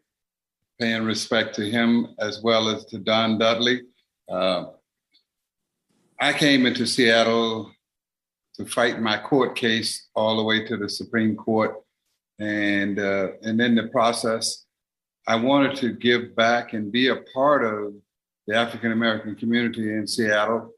paying 0.80 1.04
respect 1.04 1.56
to 1.56 1.70
him 1.70 2.08
as 2.20 2.42
well 2.44 2.70
as 2.70 2.86
to 2.86 3.00
Don 3.00 3.40
Dudley. 3.40 3.82
Uh, 4.30 4.66
I 6.20 6.34
came 6.34 6.66
into 6.66 6.86
Seattle 6.86 7.72
to 8.56 8.66
fight 8.66 9.02
my 9.02 9.18
court 9.18 9.56
case 9.56 10.08
all 10.16 10.38
the 10.38 10.44
way 10.44 10.66
to 10.66 10.78
the 10.78 10.90
Supreme 10.90 11.36
Court 11.36 11.82
and 12.40 13.00
uh, 13.00 13.30
and 13.44 13.62
in 13.62 13.76
the 13.76 13.88
process, 13.88 14.66
I 15.28 15.36
wanted 15.36 15.78
to 15.78 15.94
give 15.94 16.36
back 16.36 16.74
and 16.74 16.92
be 16.92 17.08
a 17.08 17.24
part 17.34 17.64
of 17.64 17.94
the 18.48 18.56
African 18.56 18.92
American 18.92 19.36
community 19.36 19.94
in 19.94 20.08
Seattle 20.08 20.72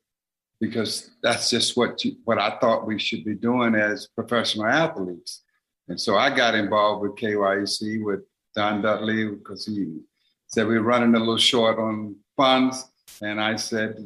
because 0.59 1.12
that's 1.21 1.50
just 1.50 1.77
what 1.77 2.03
you, 2.03 2.15
what 2.25 2.39
I 2.39 2.57
thought 2.59 2.88
we 2.88 2.97
should 2.97 3.24
be 3.24 3.36
doing 3.36 3.75
as 3.75 4.07
professional 4.07 4.65
athletes. 4.65 5.43
And 5.88 6.00
so 6.00 6.17
I 6.17 6.36
got 6.36 6.55
involved 6.55 7.01
with 7.01 7.15
KYAC 7.15 8.03
with 8.03 8.21
Don 8.55 8.81
Dudley 8.81 9.27
because 9.27 9.65
he 9.65 10.00
said 10.47 10.67
we 10.67 10.77
were 10.77 10.83
running 10.86 11.15
a 11.15 11.19
little 11.19 11.38
short 11.38 11.77
on 11.77 12.15
funds. 12.36 12.91
And 13.21 13.39
I 13.39 13.55
said, 13.55 13.97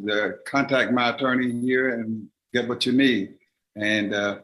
contact 0.45 0.91
my 0.91 1.09
attorney 1.09 1.51
here 1.59 1.95
and 1.95 2.27
get 2.53 2.67
what 2.67 2.85
you 2.85 2.91
need. 2.91 3.35
And 3.75 4.13
uh, 4.13 4.39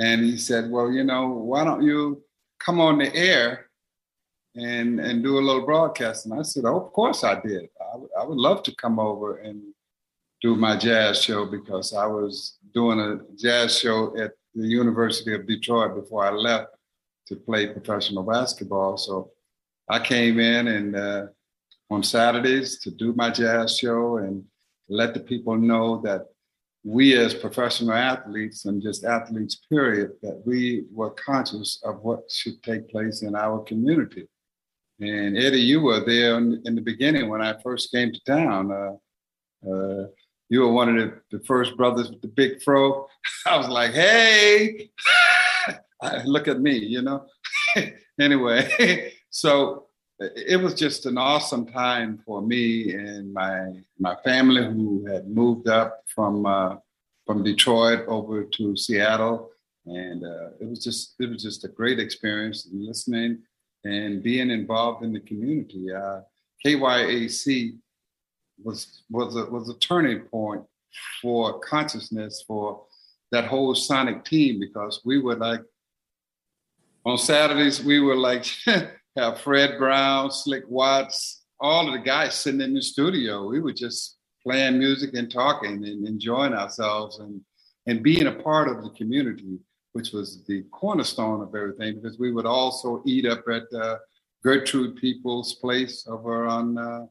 and 0.00 0.22
he 0.22 0.36
said, 0.36 0.70
well, 0.70 0.90
you 0.90 1.04
know, 1.04 1.28
why 1.28 1.64
don't 1.64 1.82
you 1.82 2.22
come 2.58 2.80
on 2.80 2.98
the 2.98 3.14
air 3.14 3.66
and 4.56 5.00
and 5.00 5.22
do 5.22 5.38
a 5.38 5.40
little 5.40 5.64
broadcast. 5.64 6.26
And 6.26 6.38
I 6.38 6.42
said, 6.42 6.64
oh, 6.64 6.80
of 6.86 6.92
course 6.92 7.24
I 7.24 7.40
did. 7.40 7.68
I, 8.18 8.24
would 8.24 8.38
love 8.38 8.62
to 8.64 8.74
come 8.76 8.98
over 8.98 9.38
and 9.38 9.62
do 10.42 10.56
my 10.56 10.76
jazz 10.76 11.22
show 11.22 11.46
because 11.46 11.94
I 11.94 12.06
was 12.06 12.58
doing 12.74 13.00
a 13.00 13.20
jazz 13.36 13.78
show 13.78 14.16
at 14.18 14.32
the 14.54 14.66
University 14.66 15.34
of 15.34 15.46
Detroit 15.46 15.94
before 15.94 16.24
I 16.24 16.30
left 16.30 16.68
to 17.28 17.36
play 17.36 17.66
professional 17.66 18.22
basketball. 18.22 18.96
So 18.96 19.30
I 19.88 19.98
came 19.98 20.40
in 20.40 20.68
and 20.68 20.96
uh, 20.96 21.26
on 21.90 22.02
Saturdays 22.02 22.78
to 22.80 22.90
do 22.90 23.12
my 23.14 23.30
jazz 23.30 23.78
show 23.78 24.18
and 24.18 24.44
let 24.88 25.14
the 25.14 25.20
people 25.20 25.56
know 25.56 26.00
that 26.02 26.26
we 26.84 27.16
as 27.16 27.32
professional 27.32 27.94
athletes 27.94 28.66
and 28.66 28.82
just 28.82 29.04
athletes 29.04 29.60
period 29.70 30.12
that 30.22 30.42
we 30.44 30.84
were 30.92 31.10
conscious 31.10 31.80
of 31.84 32.02
what 32.02 32.30
should 32.30 32.62
take 32.62 32.88
place 32.90 33.22
in 33.22 33.34
our 33.34 33.60
community 33.60 34.28
and 35.00 35.36
eddie 35.36 35.60
you 35.60 35.80
were 35.80 36.00
there 36.04 36.36
in, 36.36 36.62
the 36.62 36.80
beginning 36.80 37.28
when 37.28 37.42
i 37.42 37.54
first 37.62 37.90
came 37.90 38.12
to 38.12 38.20
town. 38.26 38.70
Uh, 38.70 38.92
uh, 39.68 40.06
you 40.50 40.60
were 40.60 40.72
one 40.72 40.90
of 40.90 40.96
the, 40.96 41.38
the, 41.38 41.44
first 41.44 41.74
brothers 41.74 42.10
with 42.10 42.20
the 42.20 42.28
big 42.28 42.62
fro. 42.62 43.06
I 43.46 43.56
was 43.56 43.68
like 43.68 43.92
hey! 43.92 44.90
Look 46.24 46.48
at 46.48 46.60
me 46.60 46.76
you 46.78 47.02
know? 47.02 47.26
Anyway 48.20 49.12
so 49.30 49.86
it 50.20 50.60
was 50.60 50.74
just 50.74 51.06
an 51.06 51.18
awesome 51.18 51.66
time 51.66 52.22
for 52.24 52.40
me 52.40 52.94
and 52.94 53.32
my 53.32 53.72
my 53.98 54.14
family 54.24 54.64
who 54.64 55.04
had 55.06 55.26
moved 55.28 55.68
up 55.68 56.02
from 56.14 56.46
uh, 56.46 56.76
from 57.26 57.42
Detroit 57.42 58.04
over 58.06 58.44
to 58.44 58.76
Seattle, 58.76 59.50
and 59.86 60.24
uh, 60.24 60.50
it 60.60 60.68
was 60.68 60.84
just 60.84 61.14
it 61.18 61.30
was 61.30 61.42
just 61.42 61.64
a 61.64 61.68
great 61.68 61.98
experience 61.98 62.68
listening 62.72 63.42
and 63.84 64.22
being 64.22 64.50
involved 64.50 65.04
in 65.04 65.12
the 65.12 65.20
community. 65.20 65.92
Uh, 65.92 66.20
KYAC 66.64 67.78
was 68.62 69.02
was 69.10 69.36
a, 69.36 69.44
was 69.46 69.68
a 69.68 69.78
turning 69.78 70.20
point 70.20 70.62
for 71.20 71.58
consciousness 71.60 72.44
for 72.46 72.84
that 73.32 73.46
whole 73.46 73.74
Sonic 73.74 74.24
team 74.24 74.60
because 74.60 75.00
we 75.04 75.20
were 75.20 75.34
like 75.34 75.60
on 77.04 77.18
Saturdays 77.18 77.82
we 77.82 78.00
were 78.00 78.16
like 78.16 78.46
have 79.16 79.40
Fred 79.40 79.78
Brown, 79.78 80.30
Slick 80.30 80.64
Watts, 80.68 81.42
all 81.60 81.86
of 81.86 81.92
the 81.92 82.00
guys 82.00 82.34
sitting 82.34 82.60
in 82.60 82.74
the 82.74 82.82
studio. 82.82 83.48
We 83.48 83.60
were 83.60 83.72
just 83.72 84.16
playing 84.42 84.78
music 84.78 85.14
and 85.14 85.30
talking 85.30 85.84
and 85.84 86.06
enjoying 86.06 86.52
ourselves 86.52 87.18
and, 87.18 87.40
and 87.86 88.02
being 88.02 88.26
a 88.26 88.32
part 88.32 88.68
of 88.68 88.82
the 88.82 88.90
community, 88.90 89.58
which 89.94 90.12
was 90.12 90.44
the 90.44 90.62
cornerstone 90.70 91.40
of 91.42 91.54
everything, 91.54 91.96
because 91.96 92.18
we 92.18 92.30
would 92.30 92.46
also 92.46 93.02
eat 93.06 93.26
up 93.26 93.44
at 93.48 93.64
uh, 93.72 93.96
Gertrude 94.44 94.96
People's 94.96 95.54
place 95.54 96.06
over 96.06 96.46
on 96.46 96.78
uh, 96.78 97.06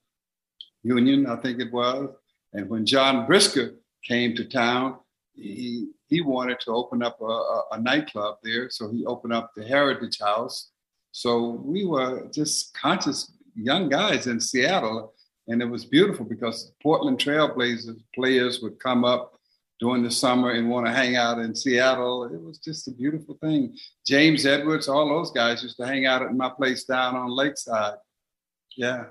Union, 0.83 1.25
I 1.25 1.35
think 1.37 1.59
it 1.59 1.73
was. 1.73 2.09
And 2.53 2.69
when 2.69 2.85
John 2.85 3.25
Brisker 3.25 3.75
came 4.05 4.35
to 4.35 4.45
town, 4.45 4.97
he, 5.33 5.87
he 6.07 6.21
wanted 6.21 6.59
to 6.61 6.71
open 6.71 7.01
up 7.01 7.19
a, 7.19 7.25
a, 7.25 7.63
a 7.71 7.81
nightclub 7.81 8.37
there. 8.43 8.69
So 8.69 8.91
he 8.91 9.05
opened 9.05 9.33
up 9.33 9.51
the 9.55 9.65
Heritage 9.65 10.19
House 10.19 10.69
so 11.13 11.61
we 11.63 11.85
were 11.85 12.27
just 12.33 12.73
conscious 12.73 13.31
young 13.55 13.87
guys 13.87 14.25
in 14.25 14.39
Seattle, 14.39 15.13
and 15.47 15.61
it 15.61 15.65
was 15.65 15.85
beautiful 15.85 16.25
because 16.25 16.73
Portland 16.81 17.19
Trailblazers 17.19 18.01
players 18.15 18.61
would 18.61 18.79
come 18.79 19.05
up 19.05 19.32
during 19.83 20.01
the 20.01 20.09
summer 20.09 20.51
and 20.51 20.69
want 20.69 20.85
to 20.85 20.93
hang 20.93 21.17
out 21.17 21.39
in 21.39 21.53
Seattle. 21.53 22.23
It 22.23 22.41
was 22.41 22.57
just 22.57 22.87
a 22.87 22.91
beautiful 22.91 23.37
thing. 23.41 23.75
James 24.07 24.45
Edwards, 24.45 24.87
all 24.87 25.09
those 25.09 25.29
guys 25.31 25.61
used 25.61 25.75
to 25.75 25.85
hang 25.85 26.05
out 26.05 26.21
at 26.21 26.33
my 26.33 26.47
place 26.47 26.85
down 26.85 27.17
on 27.17 27.29
Lakeside. 27.29 27.95
Yeah. 28.77 29.07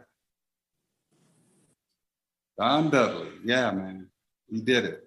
Don 2.59 2.89
Dudley. 2.89 3.29
Yeah, 3.45 3.71
man. 3.73 4.09
He 4.49 4.63
did 4.63 4.87
it. 4.87 5.05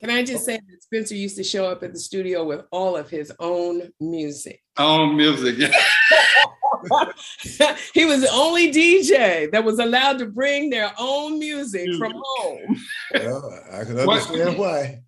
Can 0.00 0.10
I 0.10 0.24
just 0.24 0.44
say 0.44 0.56
that 0.56 0.82
Spencer 0.82 1.14
used 1.14 1.36
to 1.36 1.44
show 1.44 1.66
up 1.66 1.84
at 1.84 1.92
the 1.92 2.00
studio 2.00 2.44
with 2.44 2.64
all 2.72 2.96
of 2.96 3.08
his 3.08 3.32
own 3.38 3.92
music? 4.00 4.60
Own 4.76 5.16
music, 5.16 5.56
yeah. 5.56 5.70
he 7.94 8.04
was 8.04 8.22
the 8.22 8.30
only 8.32 8.72
DJ 8.72 9.50
that 9.50 9.64
was 9.64 9.78
allowed 9.78 10.18
to 10.18 10.26
bring 10.26 10.70
their 10.70 10.92
own 10.98 11.38
music 11.38 11.88
from 11.98 12.12
home. 12.14 12.76
Well, 13.14 13.62
I 13.72 13.84
can 13.84 13.98
understand 13.98 14.58
why. 14.58 15.02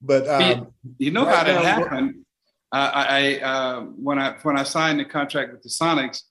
But 0.00 0.28
um, 0.28 0.68
you 0.98 1.10
know 1.10 1.24
right 1.24 1.36
how 1.36 1.44
that 1.44 1.64
happened. 1.64 2.26
I, 2.72 3.40
I 3.40 3.44
uh, 3.44 3.80
when 3.82 4.18
I 4.18 4.36
when 4.42 4.58
I 4.58 4.62
signed 4.62 5.00
the 5.00 5.04
contract 5.04 5.52
with 5.52 5.62
the 5.62 5.68
Sonics, 5.68 6.22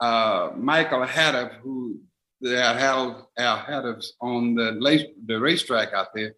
uh, 0.00 0.50
Michael 0.56 1.04
Haddov, 1.04 1.54
who 1.62 2.00
they 2.40 2.56
had 2.56 2.76
Haddovs 2.76 4.06
on 4.20 4.54
the 4.54 5.06
the 5.26 5.38
racetrack 5.40 5.92
out 5.92 6.08
there, 6.14 6.34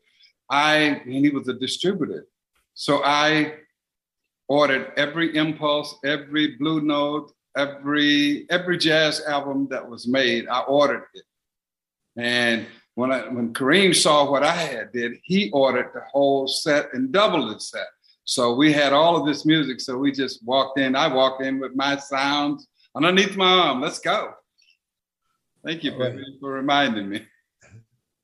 I 0.50 0.76
and 0.76 1.12
he 1.12 1.30
was 1.30 1.48
a 1.48 1.54
distributor. 1.54 2.26
So 2.74 3.02
I 3.04 3.54
ordered 4.48 4.92
every 4.96 5.36
impulse, 5.36 5.96
every 6.04 6.56
blue 6.56 6.80
note, 6.82 7.32
every 7.56 8.46
every 8.50 8.78
jazz 8.78 9.22
album 9.22 9.68
that 9.70 9.88
was 9.88 10.06
made, 10.06 10.48
I 10.48 10.60
ordered 10.60 11.04
it. 11.14 11.24
And 12.16 12.66
when 12.94 13.12
I, 13.12 13.28
when 13.28 13.52
Kareem 13.52 13.94
saw 13.94 14.30
what 14.30 14.42
I 14.42 14.52
had 14.52 14.92
did, 14.92 15.12
he 15.22 15.50
ordered 15.50 15.90
the 15.94 16.00
whole 16.12 16.46
set 16.48 16.92
and 16.94 17.12
doubled 17.12 17.54
the 17.54 17.60
set. 17.60 17.86
So 18.24 18.54
we 18.54 18.72
had 18.72 18.92
all 18.92 19.16
of 19.16 19.26
this 19.26 19.44
music. 19.44 19.80
So 19.80 19.96
we 19.98 20.12
just 20.12 20.44
walked 20.44 20.78
in. 20.78 20.96
I 20.96 21.06
walked 21.06 21.42
in 21.42 21.60
with 21.60 21.76
my 21.76 21.96
sounds 21.96 22.66
underneath 22.94 23.36
my 23.36 23.46
arm. 23.46 23.80
Let's 23.80 24.00
go. 24.00 24.32
Thank 25.64 25.84
you, 25.84 25.96
right. 25.96 26.14
for 26.40 26.52
reminding 26.52 27.08
me. 27.08 27.26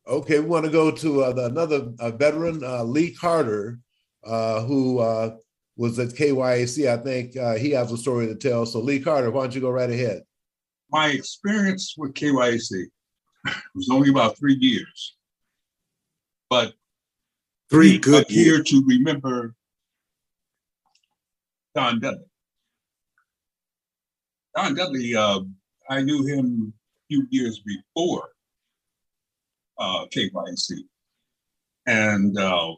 Okay, 0.06 0.40
we 0.40 0.46
want 0.46 0.64
to 0.64 0.70
go 0.70 0.90
to 0.90 1.24
uh, 1.24 1.34
another 1.36 1.92
uh, 2.00 2.10
veteran, 2.10 2.62
uh, 2.64 2.82
Lee 2.82 3.14
Carter, 3.14 3.78
uh, 4.24 4.62
who 4.62 4.98
uh, 4.98 5.36
was 5.76 5.98
at 5.98 6.10
KYAC. 6.10 6.86
I 6.88 7.02
think 7.02 7.36
uh, 7.36 7.54
he 7.54 7.70
has 7.70 7.90
a 7.92 7.96
story 7.96 8.26
to 8.26 8.34
tell. 8.34 8.66
So, 8.66 8.80
Lee 8.80 9.00
Carter, 9.00 9.30
why 9.30 9.42
don't 9.42 9.54
you 9.54 9.60
go 9.60 9.70
right 9.70 9.90
ahead? 9.90 10.22
My 10.90 11.08
experience 11.08 11.94
with 11.96 12.14
KYAC 12.14 12.86
was 13.74 13.88
only 13.90 14.10
about 14.10 14.38
three 14.38 14.56
years, 14.60 15.16
but 16.50 16.74
three 17.70 17.98
good 17.98 18.26
here 18.28 18.62
to 18.62 18.84
remember 18.86 19.54
Don 21.74 22.00
Dudley. 22.00 22.26
Don 24.54 24.74
Dudley, 24.74 25.16
I 25.16 26.02
knew 26.02 26.24
him 26.26 26.72
a 26.74 27.02
few 27.08 27.26
years 27.30 27.60
before 27.60 28.28
uh, 29.78 30.06
KYC. 30.06 30.78
And 31.86 32.38
uh, 32.38 32.74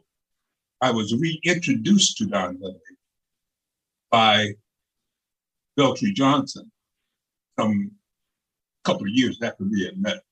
I 0.80 0.90
was 0.90 1.14
reintroduced 1.14 2.16
to 2.18 2.26
Don 2.26 2.54
Dudley 2.54 2.80
by 4.10 4.48
Veltri 5.78 6.12
Johnson 6.14 6.70
some 7.58 7.90
couple 8.84 9.02
of 9.02 9.12
years 9.12 9.40
after 9.42 9.64
we 9.64 9.84
had 9.84 9.98
met. 9.98 10.22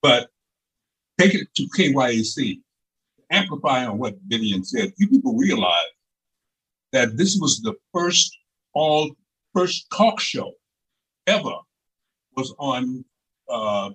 But 0.00 0.28
take 1.18 1.34
it 1.34 1.48
to 1.56 1.68
KYAC, 1.76 2.60
amplify 3.30 3.86
on 3.86 3.98
what 3.98 4.14
Vivian 4.26 4.64
said, 4.64 4.92
you 4.98 5.08
people 5.08 5.36
realize 5.36 5.74
that 6.92 7.16
this 7.16 7.36
was 7.40 7.60
the 7.60 7.74
first 7.92 8.36
all 8.74 9.10
first 9.54 9.86
talk 9.90 10.20
show 10.20 10.52
ever 11.26 11.54
was 12.36 12.54
on 12.58 13.04
uh, 13.48 13.90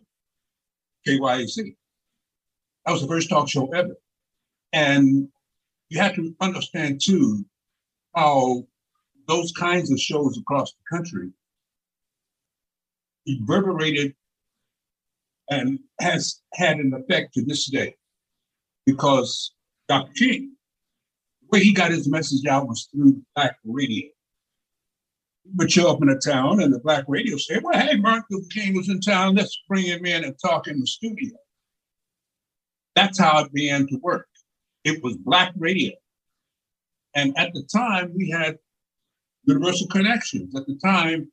KYAC. 1.07 1.75
That 2.85 2.91
was 2.91 3.01
the 3.01 3.07
first 3.07 3.29
talk 3.29 3.49
show 3.49 3.67
ever. 3.73 3.95
And 4.73 5.29
you 5.89 5.99
have 5.99 6.15
to 6.15 6.35
understand 6.39 7.01
too 7.03 7.45
how 8.15 8.65
those 9.27 9.51
kinds 9.51 9.91
of 9.91 9.99
shows 9.99 10.37
across 10.37 10.71
the 10.71 10.97
country 10.97 11.31
reverberated 13.27 14.15
and 15.49 15.79
has 15.99 16.41
had 16.53 16.77
an 16.77 16.93
effect 16.93 17.33
to 17.33 17.43
this 17.43 17.65
day 17.67 17.95
because 18.85 19.53
Dr. 19.87 20.11
King, 20.13 20.55
the 21.41 21.47
way 21.51 21.63
he 21.63 21.73
got 21.73 21.91
his 21.91 22.07
message 22.07 22.45
out 22.45 22.67
was 22.67 22.87
through 22.91 23.21
black 23.35 23.57
radio. 23.65 24.07
He 25.43 25.51
would 25.55 25.71
show 25.71 25.91
up 25.91 26.01
in 26.01 26.09
a 26.09 26.19
town 26.19 26.61
and 26.61 26.73
the 26.73 26.79
black 26.79 27.05
radio 27.07 27.37
say, 27.37 27.59
well, 27.63 27.79
hey, 27.79 27.95
Martin 27.95 28.25
Luther 28.29 28.47
King 28.49 28.75
was 28.75 28.89
in 28.89 29.01
town, 29.01 29.35
let's 29.35 29.59
bring 29.67 29.85
him 29.85 30.05
in 30.05 30.23
and 30.23 30.35
talk 30.39 30.67
in 30.67 30.79
the 30.79 30.87
studio. 30.87 31.35
That's 32.95 33.19
how 33.19 33.43
it 33.43 33.53
began 33.53 33.87
to 33.87 33.97
work. 33.97 34.28
It 34.89 35.03
was 35.03 35.15
black 35.17 35.53
radio. 35.55 35.93
And 37.15 37.37
at 37.37 37.53
the 37.53 37.63
time, 37.63 38.11
we 38.15 38.29
had 38.29 38.57
universal 39.43 39.87
connections. 39.87 40.55
At 40.55 40.65
the 40.65 40.77
time, 40.83 41.31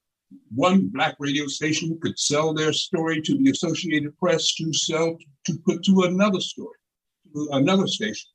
one 0.55 0.89
black 0.89 1.17
radio 1.19 1.47
station 1.47 1.99
could 2.03 2.19
sell 2.19 2.53
their 2.53 2.73
story 2.73 3.23
to 3.23 3.39
the 3.39 3.51
Associated 3.51 4.17
Press 4.19 4.55
to 4.57 4.73
sell 4.75 5.17
to 5.47 5.59
put 5.67 5.83
to 5.85 6.03
another 6.03 6.41
story, 6.41 6.79
to 7.33 7.49
another 7.53 7.87
station. 7.87 8.29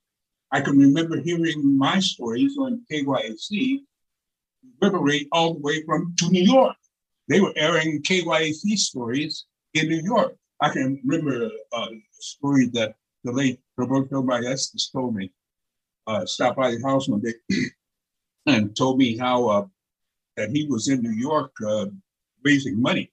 I 0.52 0.62
can 0.62 0.78
remember 0.78 1.20
hearing 1.20 1.78
my 1.78 2.00
stories 2.00 2.58
on 2.58 2.84
KYAC 2.92 3.82
reverberate 4.82 5.28
all 5.32 5.54
the 5.54 5.60
way 5.60 5.84
from 5.84 6.16
to 6.18 6.30
New 6.30 6.44
York. 6.44 6.76
They 7.28 7.42
were 7.42 7.54
airing 7.56 8.02
KYAC 8.02 8.78
stories 8.78 9.46
in 9.76 9.88
New 9.88 10.02
York. 10.02 10.36
I 10.60 10.70
can 10.70 11.00
remember 11.06 11.50
a 11.74 11.88
story 12.14 12.68
that 12.74 12.96
the 13.24 13.32
late 13.32 13.60
Roberto 13.82 14.22
Maestas 14.22 14.91
told 14.91 15.15
me. 15.15 15.32
Uh, 16.08 16.26
stopped 16.26 16.58
by 16.58 16.72
the 16.72 16.82
house 16.82 17.08
one 17.08 17.22
day 17.22 17.34
and 18.48 18.76
told 18.76 18.98
me 18.98 19.15
how 19.17 19.48
uh, 19.48 19.65
that 20.36 20.50
he 20.50 20.65
was 20.67 20.88
in 20.88 21.02
New 21.02 21.12
York 21.12 21.52
uh, 21.65 21.86
raising 22.44 22.82
money 22.82 23.12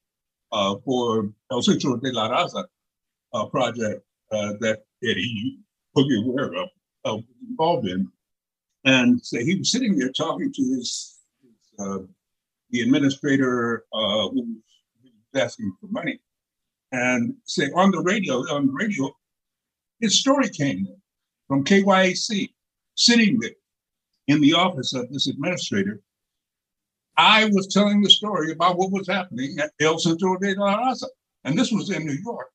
uh, 0.53 0.75
for 0.85 1.31
El 1.51 1.63
Centro 1.63 1.97
de 1.97 2.13
la 2.13 2.29
Raza 2.31 2.65
uh, 3.35 3.47
project 3.47 4.03
uh, 4.33 4.53
that 4.61 4.85
Eddie 5.03 5.59
fully 5.95 6.19
aware 6.19 6.55
of, 6.55 6.69
uh, 7.05 7.19
involved 7.49 7.87
in. 7.87 8.11
And 8.85 9.21
so 9.25 9.39
he 9.39 9.57
was 9.57 9.71
sitting 9.71 9.99
there 9.99 10.13
talking 10.13 10.53
to 10.53 10.63
his, 10.63 11.19
his 11.43 12.07
the 12.71 12.81
administrator 12.81 13.85
who 13.93 14.57
was 15.33 15.43
asking 15.43 15.73
for 15.81 15.89
money, 15.89 16.21
and 16.93 17.35
say 17.45 17.71
on 17.75 17.91
the 17.91 18.01
radio, 18.01 18.37
on 18.55 18.67
the 18.67 18.73
radio, 18.73 19.11
his 20.01 20.21
story 20.21 20.49
came 20.49 20.89
from 21.47 21.65
KYAC, 21.65 22.53
sitting 22.95 23.39
there 23.41 23.51
in 24.29 24.41
the 24.41 24.53
office 24.53 24.93
of 24.93 25.11
this 25.11 25.27
administrator, 25.27 26.01
I 27.17 27.47
was 27.47 27.67
telling 27.67 28.01
the 28.01 28.11
story 28.11 28.53
about 28.53 28.77
what 28.77 28.93
was 28.93 29.09
happening 29.09 29.59
at 29.59 29.73
El 29.81 29.99
Centro 29.99 30.37
de 30.39 30.55
la 30.55 30.79
Raza. 30.79 31.09
And 31.45 31.59
this 31.59 31.73
was 31.73 31.91
in 31.91 32.07
New 32.07 32.19
York. 32.25 32.51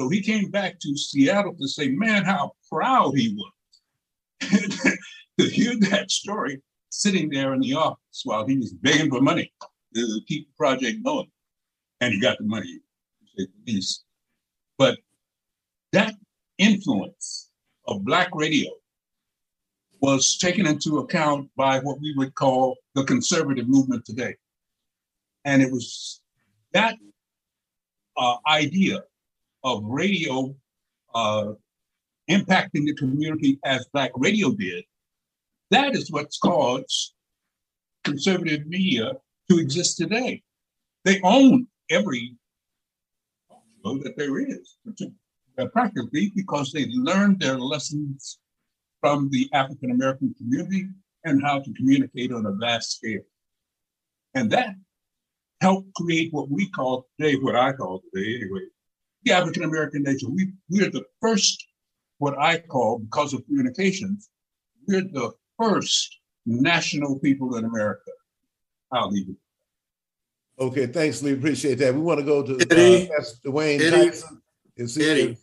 So 0.00 0.08
he 0.08 0.20
came 0.20 0.50
back 0.50 0.78
to 0.80 0.96
Seattle 0.96 1.54
to 1.54 1.66
say, 1.66 1.88
man, 1.88 2.24
how 2.24 2.52
proud 2.70 3.16
he 3.16 3.34
was 3.34 3.52
to 5.40 5.48
hear 5.48 5.72
that 5.90 6.10
story 6.10 6.60
sitting 6.90 7.30
there 7.30 7.54
in 7.54 7.60
the 7.60 7.74
office 7.74 8.22
while 8.24 8.46
he 8.46 8.56
was 8.58 8.72
begging 8.72 9.10
for 9.10 9.20
money 9.20 9.50
to 9.94 10.20
keep 10.28 10.46
the 10.46 10.54
project 10.56 11.02
going. 11.02 11.30
And 12.00 12.12
he 12.12 12.20
got 12.20 12.38
the 12.38 12.44
money, 12.44 12.80
to 13.38 13.46
least. 13.66 14.04
But 14.76 14.98
that 15.92 16.14
influence 16.58 17.50
of 17.86 18.04
Black 18.04 18.28
radio 18.34 18.70
was 20.00 20.36
taken 20.38 20.66
into 20.66 20.98
account 20.98 21.48
by 21.56 21.78
what 21.80 22.00
we 22.00 22.14
would 22.16 22.34
call 22.34 22.76
the 22.94 23.04
conservative 23.04 23.68
movement 23.68 24.04
today. 24.04 24.36
And 25.44 25.62
it 25.62 25.70
was 25.70 26.20
that 26.72 26.96
uh, 28.16 28.36
idea 28.46 29.02
of 29.64 29.82
radio 29.84 30.54
uh, 31.14 31.52
impacting 32.30 32.84
the 32.84 32.94
community 32.94 33.58
as 33.64 33.86
Black 33.92 34.10
radio 34.16 34.52
did, 34.52 34.84
that 35.70 35.94
is 35.94 36.10
what's 36.10 36.38
caused 36.38 37.14
conservative 38.04 38.66
media 38.66 39.12
to 39.50 39.58
exist 39.58 39.96
today. 39.96 40.42
They 41.04 41.20
own 41.22 41.66
every 41.90 42.36
show 43.50 43.98
that 43.98 44.16
there 44.16 44.38
is, 44.38 44.76
practically 45.64 46.32
because 46.36 46.72
they 46.72 46.86
learned 46.90 47.40
their 47.40 47.58
lessons 47.58 48.38
from 49.00 49.30
the 49.30 49.48
African 49.52 49.90
American 49.90 50.34
community 50.36 50.88
and 51.24 51.42
how 51.42 51.60
to 51.60 51.72
communicate 51.74 52.32
on 52.32 52.44
a 52.46 52.52
vast 52.52 52.96
scale. 52.96 53.22
And 54.34 54.50
that 54.50 54.74
helped 55.60 55.94
create 55.94 56.32
what 56.32 56.50
we 56.50 56.68
call 56.68 57.06
today, 57.18 57.36
what 57.36 57.56
I 57.56 57.72
call 57.72 58.02
today 58.14 58.36
anyway, 58.36 58.66
the 59.24 59.32
African 59.32 59.64
American 59.64 60.02
nation. 60.02 60.34
We, 60.34 60.52
we're 60.68 60.90
the 60.90 61.04
first, 61.22 61.66
what 62.18 62.38
I 62.38 62.58
call, 62.58 62.98
because 62.98 63.32
of 63.32 63.44
communications, 63.46 64.28
we're 64.86 65.02
the 65.02 65.32
first 65.58 66.18
national 66.44 67.18
people 67.18 67.56
in 67.56 67.64
America. 67.64 68.10
I'll 68.92 69.10
leave 69.10 69.30
it. 69.30 69.36
Okay, 70.58 70.86
thanks, 70.86 71.22
Lee. 71.22 71.32
Appreciate 71.32 71.74
that. 71.76 71.94
We 71.94 72.00
want 72.00 72.20
to 72.20 72.24
go 72.24 72.42
to 72.42 72.58
Eddie, 72.70 73.10
uh, 73.10 73.22
Dwayne 73.44 73.80
Eddie, 73.80 74.10
Tyson. 74.10 74.42
Is 74.76 74.96
Eddie. 74.98 75.36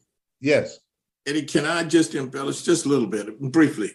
Yes. 0.43 0.79
Eddie, 1.25 1.43
can 1.43 1.65
I 1.65 1.86
just 1.86 2.13
embellish 2.15 2.63
just 2.63 2.86
a 2.86 2.89
little 2.89 3.08
bit, 3.08 3.39
briefly? 3.39 3.91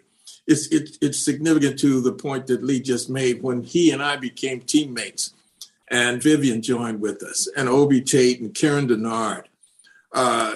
It's, 0.46 0.66
it, 0.68 0.96
it's 1.02 1.18
significant 1.18 1.78
to 1.80 2.00
the 2.00 2.12
point 2.12 2.46
that 2.46 2.64
Lee 2.64 2.80
just 2.80 3.11
made 3.11 3.42
when 3.42 3.62
he 3.62 3.90
and 3.90 4.02
I 4.02 4.16
became 4.16 4.61
teammates 4.61 5.34
and 5.90 6.22
Vivian 6.22 6.62
joined 6.62 7.02
with 7.02 7.22
us 7.22 7.48
and 7.54 7.68
Obi 7.68 8.00
Tate 8.00 8.40
and 8.40 8.54
Karen 8.54 8.88
Denard. 8.88 9.44
Uh, 10.14 10.54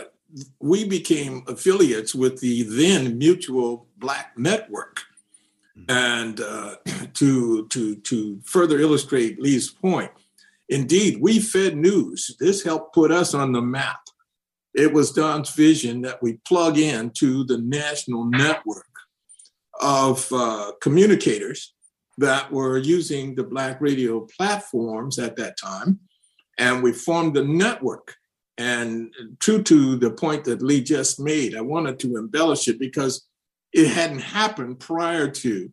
we 0.61 0.88
became 0.88 1.44
affiliates 1.46 2.14
with 2.14 2.40
the 2.40 2.62
then 2.62 3.18
Mutual 3.18 3.87
Black 3.98 4.33
Network. 4.38 5.02
And 5.90 6.40
uh, 6.40 6.76
to, 7.14 7.66
to, 7.66 7.96
to 7.96 8.40
further 8.44 8.78
illustrate 8.78 9.42
Lee's 9.42 9.68
point, 9.68 10.11
indeed, 10.70 11.20
we 11.20 11.38
fed 11.38 11.76
news. 11.76 12.35
This 12.40 12.64
helped 12.64 12.94
put 12.94 13.11
us 13.12 13.35
on 13.35 13.52
the 13.52 13.61
map 13.61 14.01
it 14.74 14.92
was 14.92 15.12
Don's 15.12 15.50
vision 15.50 16.02
that 16.02 16.22
we 16.22 16.38
plug 16.46 16.78
into 16.78 17.44
the 17.44 17.58
national 17.58 18.24
network 18.24 18.87
of 19.80 20.26
uh, 20.32 20.72
communicators 20.80 21.74
that 22.18 22.50
were 22.50 22.78
using 22.78 23.35
the 23.35 23.44
Black 23.44 23.80
radio 23.80 24.26
platforms 24.37 25.18
at 25.18 25.37
that 25.37 25.58
time. 25.58 25.98
And 26.58 26.82
we 26.82 26.92
formed 26.92 27.37
a 27.37 27.44
network. 27.44 28.14
And 28.58 29.12
true 29.40 29.62
to 29.62 29.96
the 29.96 30.11
point 30.11 30.44
that 30.44 30.62
Lee 30.62 30.82
just 30.82 31.18
made, 31.18 31.56
I 31.56 31.62
wanted 31.62 31.98
to 32.00 32.16
embellish 32.16 32.68
it 32.68 32.78
because 32.78 33.26
it 33.72 33.88
hadn't 33.88 34.20
happened 34.20 34.78
prior 34.78 35.28
to 35.28 35.72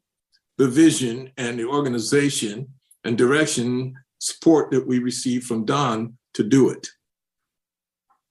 the 0.58 0.68
vision 0.68 1.32
and 1.38 1.60
the 1.60 1.66
organization 1.66 2.68
and 3.04 3.18
direction 3.18 3.96
support 4.20 4.72
that 4.72 4.88
we 4.88 5.00
received 5.00 5.46
from 5.46 5.66
Don 5.66 6.18
to 6.34 6.44
do 6.44 6.70
it. 6.70 6.90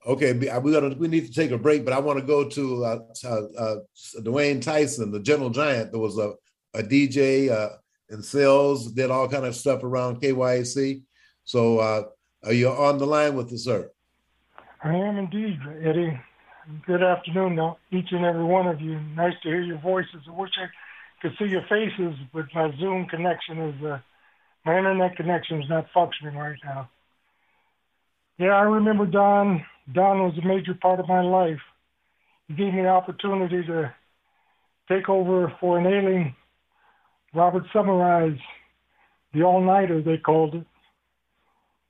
Okay, 0.08 0.32
we 0.32 0.72
got 0.72 0.98
we 0.98 1.06
need 1.06 1.26
to 1.26 1.32
take 1.32 1.50
a 1.50 1.58
break, 1.58 1.84
but 1.84 1.92
I 1.92 1.98
want 1.98 2.18
to 2.18 2.24
go 2.24 2.48
to 2.48 2.84
uh, 2.86 2.98
uh, 3.26 3.76
Dwayne 4.20 4.62
Tyson, 4.62 5.12
the 5.12 5.20
Gentle 5.20 5.50
Giant. 5.50 5.92
There 5.92 6.00
was 6.00 6.16
a, 6.16 6.32
a 6.72 6.82
DJ 6.82 7.50
uh, 7.50 7.76
in 8.08 8.22
sales, 8.22 8.90
did 8.92 9.10
all 9.10 9.28
kind 9.28 9.44
of 9.44 9.54
stuff 9.54 9.82
around 9.82 10.22
KYAC. 10.22 11.02
So, 11.44 11.80
uh, 11.80 12.04
are 12.46 12.54
you 12.54 12.70
on 12.70 12.96
the 12.96 13.06
line 13.06 13.34
with 13.34 13.52
us, 13.52 13.64
sir? 13.64 13.90
I 14.82 14.94
am 14.94 15.18
indeed, 15.18 15.58
Eddie. 15.82 16.18
Good 16.86 17.02
afternoon, 17.02 17.56
now, 17.56 17.76
each 17.90 18.10
and 18.10 18.24
every 18.24 18.44
one 18.44 18.66
of 18.66 18.80
you. 18.80 18.98
Nice 19.14 19.34
to 19.42 19.48
hear 19.50 19.60
your 19.60 19.78
voices. 19.78 20.22
I 20.26 20.30
wish 20.30 20.52
I 20.56 20.68
could 21.20 21.36
see 21.38 21.50
your 21.50 21.66
faces, 21.68 22.14
but 22.32 22.46
my 22.54 22.74
Zoom 22.78 23.08
connection 23.08 23.58
is 23.58 23.84
uh, 23.84 23.98
my 24.64 24.78
internet 24.78 25.16
connection 25.16 25.62
is 25.62 25.68
not 25.68 25.86
functioning 25.92 26.34
right 26.34 26.58
now. 26.64 26.88
Yeah, 28.38 28.54
I 28.54 28.62
remember 28.62 29.04
Don 29.04 29.66
Don 29.92 30.20
was 30.20 30.38
a 30.42 30.46
major 30.46 30.74
part 30.74 31.00
of 31.00 31.08
my 31.08 31.22
life. 31.22 31.60
He 32.46 32.54
gave 32.54 32.74
me 32.74 32.82
the 32.82 32.88
opportunity 32.88 33.64
to 33.66 33.94
take 34.88 35.08
over 35.08 35.52
for 35.60 35.78
an 35.78 35.86
ailing 35.86 36.34
Robert 37.34 37.64
Summarize, 37.72 38.38
the 39.34 39.42
all 39.42 39.60
nighter, 39.60 40.02
they 40.02 40.16
called 40.16 40.54
it. 40.54 40.66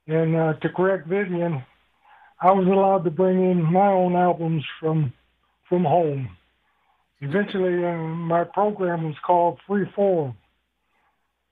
And 0.07 0.35
uh, 0.35 0.53
to 0.61 0.69
correct 0.69 1.07
Vivian, 1.07 1.63
I 2.41 2.51
was 2.51 2.67
allowed 2.67 3.03
to 3.03 3.11
bring 3.11 3.49
in 3.49 3.61
my 3.61 3.87
own 3.87 4.15
albums 4.15 4.63
from 4.79 5.13
from 5.67 5.83
home. 5.83 6.35
Eventually, 7.21 7.85
uh, 7.85 7.95
my 7.95 8.43
program 8.43 9.03
was 9.03 9.15
called 9.25 9.59
Freeform. 9.67 10.35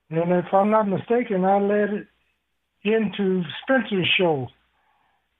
And 0.10 0.32
if 0.32 0.46
I'm 0.54 0.72
not 0.72 0.88
mistaken, 0.88 1.46
I 1.46 1.60
led 1.60 1.90
it 1.90 2.08
into 2.84 3.44
Spencer's 3.62 4.08
show. 4.18 4.48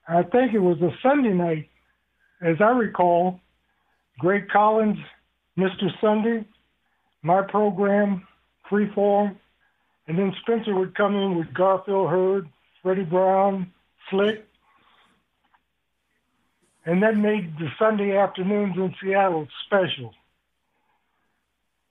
I 0.08 0.22
think 0.22 0.54
it 0.54 0.58
was 0.58 0.80
a 0.80 0.90
Sunday 1.02 1.34
night, 1.34 1.68
as 2.40 2.56
I 2.60 2.70
recall. 2.70 3.40
Greg 4.18 4.48
Collins, 4.48 4.98
Mr. 5.56 5.88
Sunday, 6.00 6.44
my 7.22 7.42
program, 7.42 8.26
Freeform, 8.68 9.36
and 10.08 10.18
then 10.18 10.34
Spencer 10.40 10.74
would 10.74 10.96
come 10.96 11.14
in 11.14 11.36
with 11.36 11.52
Garfield 11.54 12.10
Heard, 12.10 12.48
Freddie 12.82 13.04
Brown, 13.04 13.70
Slick, 14.10 14.44
and 16.86 17.02
that 17.02 17.16
made 17.16 17.56
the 17.58 17.68
Sunday 17.78 18.16
afternoons 18.16 18.76
in 18.76 18.94
Seattle 19.00 19.46
special. 19.66 20.12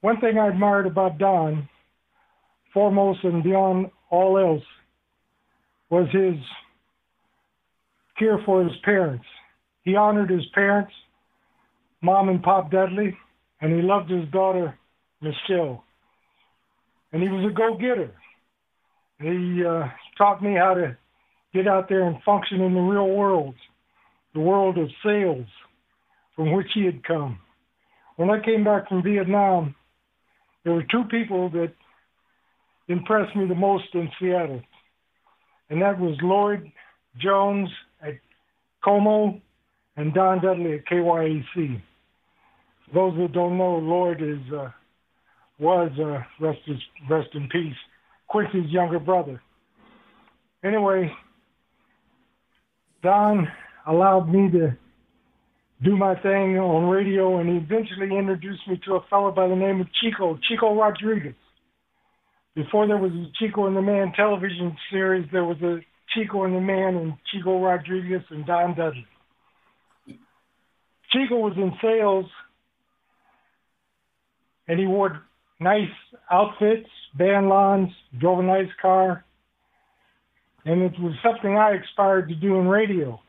One 0.02 0.20
thing 0.20 0.40
I 0.40 0.48
admired 0.48 0.88
about 0.88 1.20
Don, 1.20 1.70
foremost 2.74 3.24
and 3.24 3.44
beyond 3.44 3.92
all 4.10 4.38
else, 4.38 4.64
was 5.90 6.10
his 6.12 6.36
care 8.18 8.40
for 8.46 8.64
his 8.64 8.76
parents. 8.84 9.26
He 9.84 9.96
honored 9.96 10.30
his 10.30 10.46
parents, 10.54 10.92
Mom 12.02 12.30
and 12.30 12.44
Pop 12.44 12.72
Dudley, 12.72 13.18
and 13.62 13.74
he 13.74 13.82
loved 13.82 14.10
his 14.10 14.28
daughter, 14.32 14.78
Michelle. 15.22 15.84
And 17.12 17.24
he 17.24 17.30
was 17.30 17.50
a 17.50 17.56
go-getter. 17.56 18.14
He 19.20 19.64
uh, 19.66 19.88
taught 20.18 20.44
me 20.44 20.56
how 20.56 20.74
to 20.76 20.98
get 21.54 21.68
out 21.68 21.90
there 21.90 22.04
and 22.04 22.22
function 22.24 22.62
in 22.62 22.74
the 22.74 22.82
real 22.82 23.08
world 23.08 23.56
the 24.34 24.40
world 24.40 24.78
of 24.78 24.88
sales 25.04 25.48
from 26.36 26.54
which 26.54 26.68
he 26.76 26.86
had 26.86 27.04
come. 27.04 27.40
When 28.18 28.30
I 28.30 28.40
came 28.44 28.64
back 28.64 28.88
from 28.88 29.02
Vietnam, 29.02 29.74
there 30.64 30.74
were 30.74 30.86
two 30.92 31.06
people 31.10 31.50
that 31.52 31.74
impressed 32.88 33.36
me 33.36 33.48
the 33.48 33.56
most 33.56 33.86
in 33.94 34.10
Seattle, 34.20 34.62
and 35.70 35.82
that 35.82 36.00
was 36.00 36.18
Lloyd 36.22 36.72
Jones 37.20 37.70
at 38.84 38.88
KOMO 38.88 39.42
and 39.96 40.14
Don 40.14 40.42
Dudley 40.42 40.76
at 40.76 40.86
KYAC. 40.86 41.82
For 42.86 42.94
those 42.94 43.18
that 43.18 43.34
don't 43.34 43.58
know, 43.58 43.78
Lloyd 43.78 44.22
is 44.22 44.54
uh, 44.54 44.70
was 45.60 45.92
uh, 46.00 46.20
rest 46.44 46.60
is, 46.68 46.78
rest 47.10 47.30
in 47.34 47.50
peace, 47.50 47.76
Quincy's 48.28 48.70
younger 48.70 49.00
brother. 49.00 49.42
Anyway, 50.64 51.12
Don 53.04 53.48
allowed 53.88 54.30
me 54.30 54.52
to 54.52 54.78
do 55.84 55.96
my 55.96 56.16
thing 56.16 56.58
on 56.58 56.90
radio, 56.90 57.40
and 57.40 57.50
he 57.50 57.56
eventually 57.58 58.18
introduced 58.18 58.68
me 58.68 58.80
to 58.86 58.96
a 58.96 59.06
fellow 59.10 59.32
by 59.32 59.48
the 59.48 59.56
name 59.56 59.80
of 59.82 59.88
Chico, 60.02 60.38
Chico 60.48 60.76
Rodriguez. 60.76 61.36
Before 62.56 62.88
there 62.88 62.98
was 62.98 63.12
a 63.12 63.28
Chico 63.38 63.68
and 63.68 63.78
the 63.78 63.82
Man 63.82 64.12
television 64.16 64.76
series, 64.92 65.28
there 65.32 65.46
was 65.46 65.62
a 65.62 65.80
Chico 66.14 66.44
and 66.44 66.56
the 66.56 66.62
Man 66.62 66.96
and 66.96 67.14
Chico 67.32 67.62
Rodriguez 67.62 68.22
and 68.30 68.46
Don 68.46 68.76
Dudley. 68.76 69.06
Chico 71.12 71.38
was 71.38 71.54
in 71.58 71.72
sales, 71.82 72.26
and 74.68 74.80
he 74.80 74.86
wore 74.86 75.22
nice 75.60 75.90
outfits, 76.30 76.90
Ban-Lons, 77.18 77.90
drove 78.20 78.40
a 78.40 78.44
nice 78.44 78.70
car, 78.82 79.24
and 80.66 80.82
it 80.82 80.94
was 81.00 81.14
something 81.24 81.58
I 81.58 81.76
aspired 81.76 82.28
to 82.30 82.36
do 82.36 82.60
in 82.60 82.68
radio. 82.68 83.20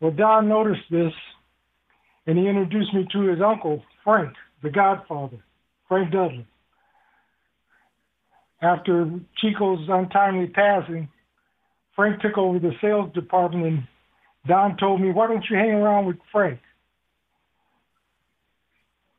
Well, 0.00 0.12
Don 0.12 0.48
noticed 0.48 0.88
this, 0.90 1.12
and 2.26 2.38
he 2.38 2.48
introduced 2.48 2.94
me 2.94 3.06
to 3.12 3.22
his 3.22 3.40
uncle, 3.44 3.82
Frank, 4.04 4.32
the 4.62 4.70
godfather, 4.70 5.38
Frank 5.88 6.12
Dudley. 6.12 6.46
After 8.62 9.10
Chico's 9.38 9.88
untimely 9.88 10.46
passing, 10.46 11.08
Frank 11.94 12.20
took 12.20 12.38
over 12.38 12.58
the 12.58 12.72
sales 12.80 13.12
department, 13.12 13.66
and 13.66 13.82
Don 14.46 14.76
told 14.76 15.00
me, 15.00 15.10
Why 15.10 15.26
don't 15.26 15.44
you 15.50 15.56
hang 15.56 15.70
around 15.70 16.06
with 16.06 16.16
Frank? 16.30 16.60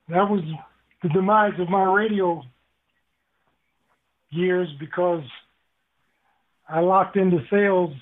That 0.09 0.29
was 0.29 0.43
the 1.01 1.09
demise 1.09 1.59
of 1.59 1.69
my 1.69 1.83
radio 1.83 2.43
years 4.31 4.67
because 4.79 5.23
I 6.67 6.79
locked 6.79 7.15
into 7.15 7.39
sales 7.49 7.93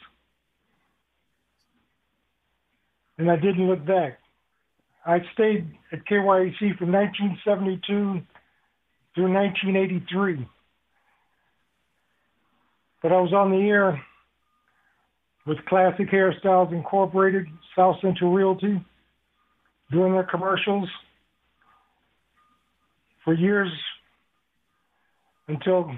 and 3.17 3.29
I 3.29 3.35
didn't 3.35 3.67
look 3.67 3.85
back. 3.85 4.17
I 5.05 5.19
stayed 5.33 5.67
at 5.91 6.05
KYAC 6.05 6.77
from 6.77 6.91
1972 6.91 8.21
through 9.13 9.33
1983. 9.33 10.47
But 13.01 13.11
I 13.11 13.19
was 13.19 13.33
on 13.33 13.51
the 13.51 13.57
air 13.57 14.01
with 15.45 15.63
Classic 15.65 16.09
Hairstyles 16.09 16.71
Incorporated, 16.71 17.47
South 17.75 17.97
Central 18.01 18.31
Realty, 18.31 18.83
doing 19.91 20.13
their 20.13 20.23
commercials 20.23 20.89
for 23.23 23.33
years 23.33 23.71
until 25.47 25.91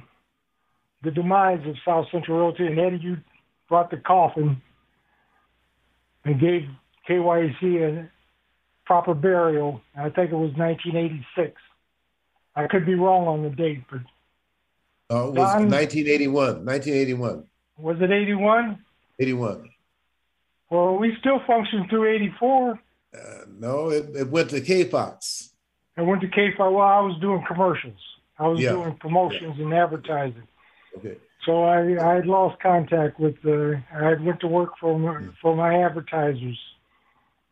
the 1.03 1.11
demise 1.11 1.59
of 1.67 1.75
South 1.85 2.07
Central 2.11 2.39
Realty. 2.39 2.67
And 2.67 2.79
Eddie, 2.79 2.99
you 3.01 3.17
brought 3.67 3.91
the 3.91 3.97
coffin 3.97 4.61
and 6.25 6.39
gave 6.39 6.63
KYC 7.09 7.81
a 7.81 8.09
proper 8.85 9.13
burial. 9.13 9.81
I 9.95 10.09
think 10.09 10.31
it 10.31 10.35
was 10.35 10.51
1986. 10.55 11.59
I 12.55 12.67
could 12.67 12.85
be 12.85 12.95
wrong 12.95 13.27
on 13.27 13.43
the 13.43 13.49
date, 13.49 13.83
but 13.89 14.01
uh, 15.13 15.27
it 15.27 15.33
was 15.33 15.35
Don, 15.35 15.69
1981. 15.69 16.65
1981. 16.65 17.43
Was 17.77 17.97
it 17.99 18.11
81? 18.11 18.79
81. 19.19 19.69
Well, 20.69 20.97
we 20.97 21.15
still 21.19 21.41
functioned 21.45 21.89
through 21.89 22.13
84. 22.15 22.79
Uh, 23.13 23.17
no, 23.59 23.89
it, 23.89 24.15
it 24.15 24.29
went 24.29 24.49
to 24.51 24.61
K 24.61 24.85
Fox. 24.85 25.51
I 25.97 26.01
went 26.01 26.21
to 26.21 26.27
K 26.27 26.49
Fox. 26.57 26.71
Well, 26.71 26.79
I 26.81 26.99
was 26.99 27.19
doing 27.21 27.43
commercials. 27.47 27.99
I 28.39 28.47
was 28.47 28.59
yeah. 28.59 28.71
doing 28.71 28.95
promotions 28.95 29.55
yeah. 29.57 29.65
and 29.65 29.73
advertising. 29.73 30.47
Okay. 30.97 31.17
So 31.45 31.63
I 31.63 31.97
I 32.03 32.15
had 32.15 32.25
lost 32.25 32.59
contact 32.61 33.19
with 33.19 33.39
the. 33.43 33.81
I 33.93 34.13
went 34.13 34.39
to 34.39 34.47
work 34.47 34.71
for 34.79 34.97
my, 34.97 35.27
for 35.41 35.55
my 35.55 35.83
advertisers 35.83 36.57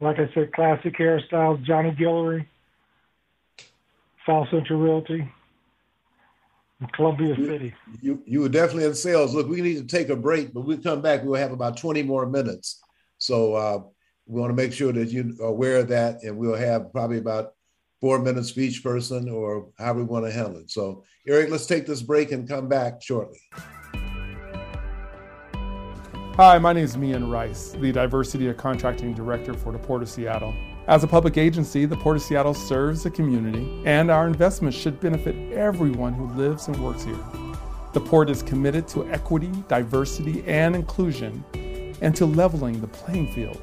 like 0.02 0.18
I 0.18 0.30
said, 0.34 0.52
classic 0.52 0.98
hairstyles, 0.98 1.64
Johnny 1.64 1.92
Guillory, 1.92 2.48
South 4.26 4.48
Central 4.50 4.80
Realty, 4.80 5.32
and 6.82 6.92
Columbia 6.94 7.36
you, 7.36 7.46
City. 7.46 7.74
You 8.02 8.22
you 8.26 8.42
were 8.42 8.50
definitely 8.50 8.86
in 8.86 8.96
sales. 8.96 9.34
Look, 9.34 9.48
we 9.48 9.62
need 9.62 9.78
to 9.78 9.86
take 9.86 10.10
a 10.10 10.16
break, 10.16 10.54
but 10.54 10.62
we 10.62 10.78
come 10.78 11.02
back. 11.02 11.24
We'll 11.24 11.40
have 11.40 11.52
about 11.52 11.78
20 11.78 12.04
more 12.04 12.26
minutes. 12.26 12.82
So 13.20 13.54
uh, 13.54 13.80
we 14.26 14.42
want 14.42 14.50
to 14.50 14.56
make 14.56 14.74
sure 14.74 14.92
that 14.92 15.10
you're 15.10 15.32
aware 15.42 15.78
of 15.78 15.88
that, 15.90 16.24
and 16.24 16.38
we'll 16.38 16.56
have 16.56 16.92
probably 16.92 17.20
about 17.20 17.54
four 18.02 18.18
minutes 18.20 18.50
for 18.50 18.62
each 18.62 18.84
person 18.84 19.30
or 19.30 19.70
how 19.78 19.94
we 19.94 20.04
want 20.04 20.26
to 20.26 20.32
handle 20.32 20.58
it. 20.58 20.72
So, 20.72 21.04
Eric, 21.28 21.52
let's 21.52 21.68
take 21.68 21.86
this 21.86 22.02
break 22.02 22.32
and 22.32 22.50
come 22.50 22.68
back 22.68 23.02
shortly. 23.02 23.40
Hi, 26.36 26.58
my 26.58 26.74
name 26.74 26.86
is 26.86 26.98
Mian 26.98 27.30
Rossi, 27.30 27.78
the 27.78 27.92
Diversity 27.92 28.48
of 28.48 28.58
Contracting 28.58 29.14
Director 29.14 29.54
for 29.54 29.72
the 29.72 29.78
Port 29.78 30.02
of 30.02 30.10
Seattle. 30.10 30.56
As 30.88 31.04
a 31.04 31.08
public 31.08 31.38
agency, 31.38 31.86
the 31.86 31.96
Port 31.96 32.18
of 32.18 32.24
Seattle 32.24 32.56
serves 32.56 33.04
the 33.04 33.12
community, 33.12 33.84
and 33.86 34.10
our 34.10 34.26
investments 34.26 34.76
should 34.76 35.00
benefit 35.00 35.36
everyone 35.54 36.14
who 36.14 36.26
lives 36.34 36.68
and 36.68 36.84
works 36.84 37.04
here. 37.04 37.24
The 37.94 38.02
Port 38.02 38.30
is 38.32 38.42
committed 38.42 38.88
to 38.90 39.08
equity, 39.10 39.52
diversity, 39.68 40.44
and 40.48 40.76
inclusion, 40.76 41.44
and 42.02 42.16
to 42.16 42.26
leveling 42.26 42.82
the 42.82 42.88
playing 42.88 43.32
field. 43.32 43.62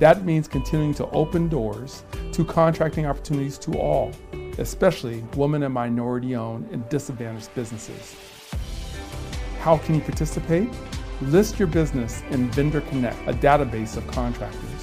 That 0.00 0.24
means 0.24 0.48
continuing 0.48 0.92
to 0.94 1.08
open 1.10 1.48
doors 1.48 2.04
to 2.32 2.44
contracting 2.44 3.06
opportunities 3.06 3.56
to 3.58 3.78
all, 3.78 4.12
especially 4.58 5.24
women 5.36 5.62
and 5.62 5.72
minority 5.72 6.36
owned 6.36 6.68
and 6.72 6.86
disadvantaged 6.90 7.54
businesses. 7.54 8.16
How 9.60 9.78
can 9.78 9.94
you 9.94 10.00
participate? 10.02 10.68
List 11.22 11.58
your 11.58 11.68
business 11.68 12.22
in 12.30 12.50
Vendor 12.50 12.80
Connect, 12.82 13.18
a 13.28 13.32
database 13.32 13.96
of 13.96 14.06
contractors. 14.06 14.79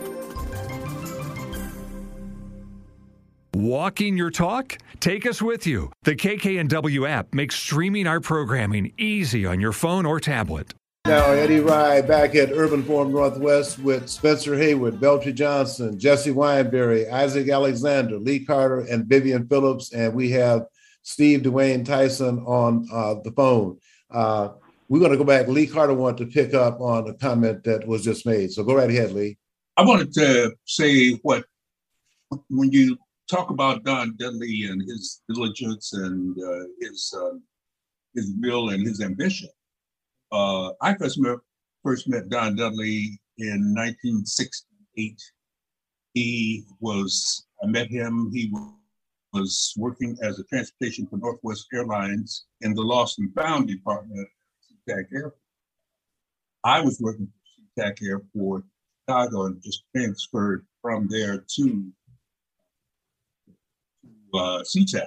Walking 3.63 4.17
your 4.17 4.33
talk? 4.33 4.77
Take 4.99 5.25
us 5.25 5.41
with 5.41 5.69
you. 5.69 5.93
The 6.03 6.17
KKNW 6.17 7.09
app 7.09 7.33
makes 7.33 7.55
streaming 7.55 8.09
our 8.09 8.19
programming 8.19 8.93
easy 8.99 9.47
on 9.47 9.61
your 9.61 9.71
phone 9.71 10.05
or 10.05 10.19
tablet. 10.19 10.75
Now, 11.07 11.31
Eddie 11.31 11.61
Rye 11.61 12.01
back 12.01 12.35
at 12.35 12.51
Urban 12.51 12.83
Forum 12.83 13.13
Northwest 13.13 13.79
with 13.79 14.09
Spencer 14.09 14.59
Haywood, 14.59 14.99
Beltry 14.99 15.33
Johnson, 15.33 15.97
Jesse 15.97 16.33
Wineberry, 16.33 17.09
Isaac 17.09 17.49
Alexander, 17.49 18.19
Lee 18.19 18.45
Carter, 18.45 18.81
and 18.81 19.07
Vivian 19.07 19.47
Phillips. 19.47 19.93
And 19.93 20.13
we 20.13 20.31
have 20.31 20.65
Steve 21.05 21.43
Dwayne 21.43 21.85
Tyson 21.85 22.41
on 22.41 22.89
uh, 22.93 23.15
the 23.23 23.31
phone. 23.31 23.79
Uh, 24.11 24.49
we're 24.89 24.99
going 24.99 25.13
to 25.13 25.17
go 25.17 25.23
back. 25.23 25.47
Lee 25.47 25.69
Carter 25.69 25.95
wanted 25.95 26.19
to 26.19 26.33
pick 26.33 26.53
up 26.53 26.81
on 26.81 27.09
a 27.09 27.15
comment 27.15 27.63
that 27.63 27.87
was 27.87 28.03
just 28.03 28.27
made. 28.27 28.51
So 28.51 28.65
go 28.65 28.75
right 28.75 28.91
ahead, 28.91 29.13
Lee. 29.13 29.39
I 29.77 29.85
wanted 29.85 30.13
to 30.15 30.53
say 30.65 31.13
what, 31.23 31.45
when 32.51 32.73
you 32.73 32.99
talk 33.33 33.51
about 33.51 33.83
Don 33.83 34.15
Dudley 34.17 34.67
and 34.71 34.83
his 34.83 35.23
diligence 35.29 35.95
and 35.95 36.37
uh, 36.39 36.67
his 36.81 37.15
uh, 37.17 37.39
his 38.15 38.31
will 38.41 38.71
and 38.71 38.87
his 38.87 39.01
ambition. 39.01 39.49
Uh, 40.31 40.73
I 40.83 40.95
first 40.95 41.19
met, 41.19 41.39
first 41.83 42.09
met 42.09 42.29
Don 42.29 42.57
Dudley 42.57 43.19
in 43.39 43.75
1968. 43.75 45.19
He 46.13 46.65
was 46.81 47.47
I 47.63 47.67
met 47.69 47.89
him. 47.89 48.31
He 48.33 48.53
was 49.33 49.73
working 49.79 50.19
as 50.23 50.39
a 50.39 50.45
transportation 50.45 51.07
for 51.07 51.17
Northwest 51.17 51.67
Airlines 51.73 52.45
in 52.61 52.75
the 52.75 52.83
lost 52.83 53.19
and 53.19 53.35
found 53.35 53.67
department 53.67 54.21
at 54.21 54.95
SeaTac 54.95 55.05
Airport. 55.15 55.39
I 56.65 56.83
was 56.83 57.01
working 57.01 57.29
for 57.29 57.83
SeaTac 57.83 58.03
Airport, 58.07 58.65
Chicago, 59.09 59.47
and 59.47 59.63
just 59.63 59.85
transferred 59.97 60.67
from 60.83 61.09
there 61.09 61.45
to 61.57 61.93
uh, 64.35 64.63
SeaTac. 64.63 65.07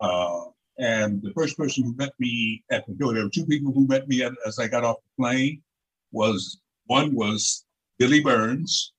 Uh, 0.00 0.44
and 0.78 1.22
the 1.22 1.32
first 1.34 1.56
person 1.56 1.84
who 1.84 1.94
met 1.94 2.12
me 2.18 2.64
at 2.70 2.86
the 2.86 2.94
door, 2.94 3.14
there 3.14 3.24
were 3.24 3.30
two 3.30 3.46
people 3.46 3.72
who 3.72 3.86
met 3.86 4.08
me 4.08 4.28
as 4.46 4.58
I 4.58 4.66
got 4.66 4.84
off 4.84 4.96
the 4.96 5.22
plane. 5.22 5.62
Was 6.12 6.60
one 6.86 7.14
was 7.14 7.64
Billy 7.98 8.20
Burns 8.20 8.92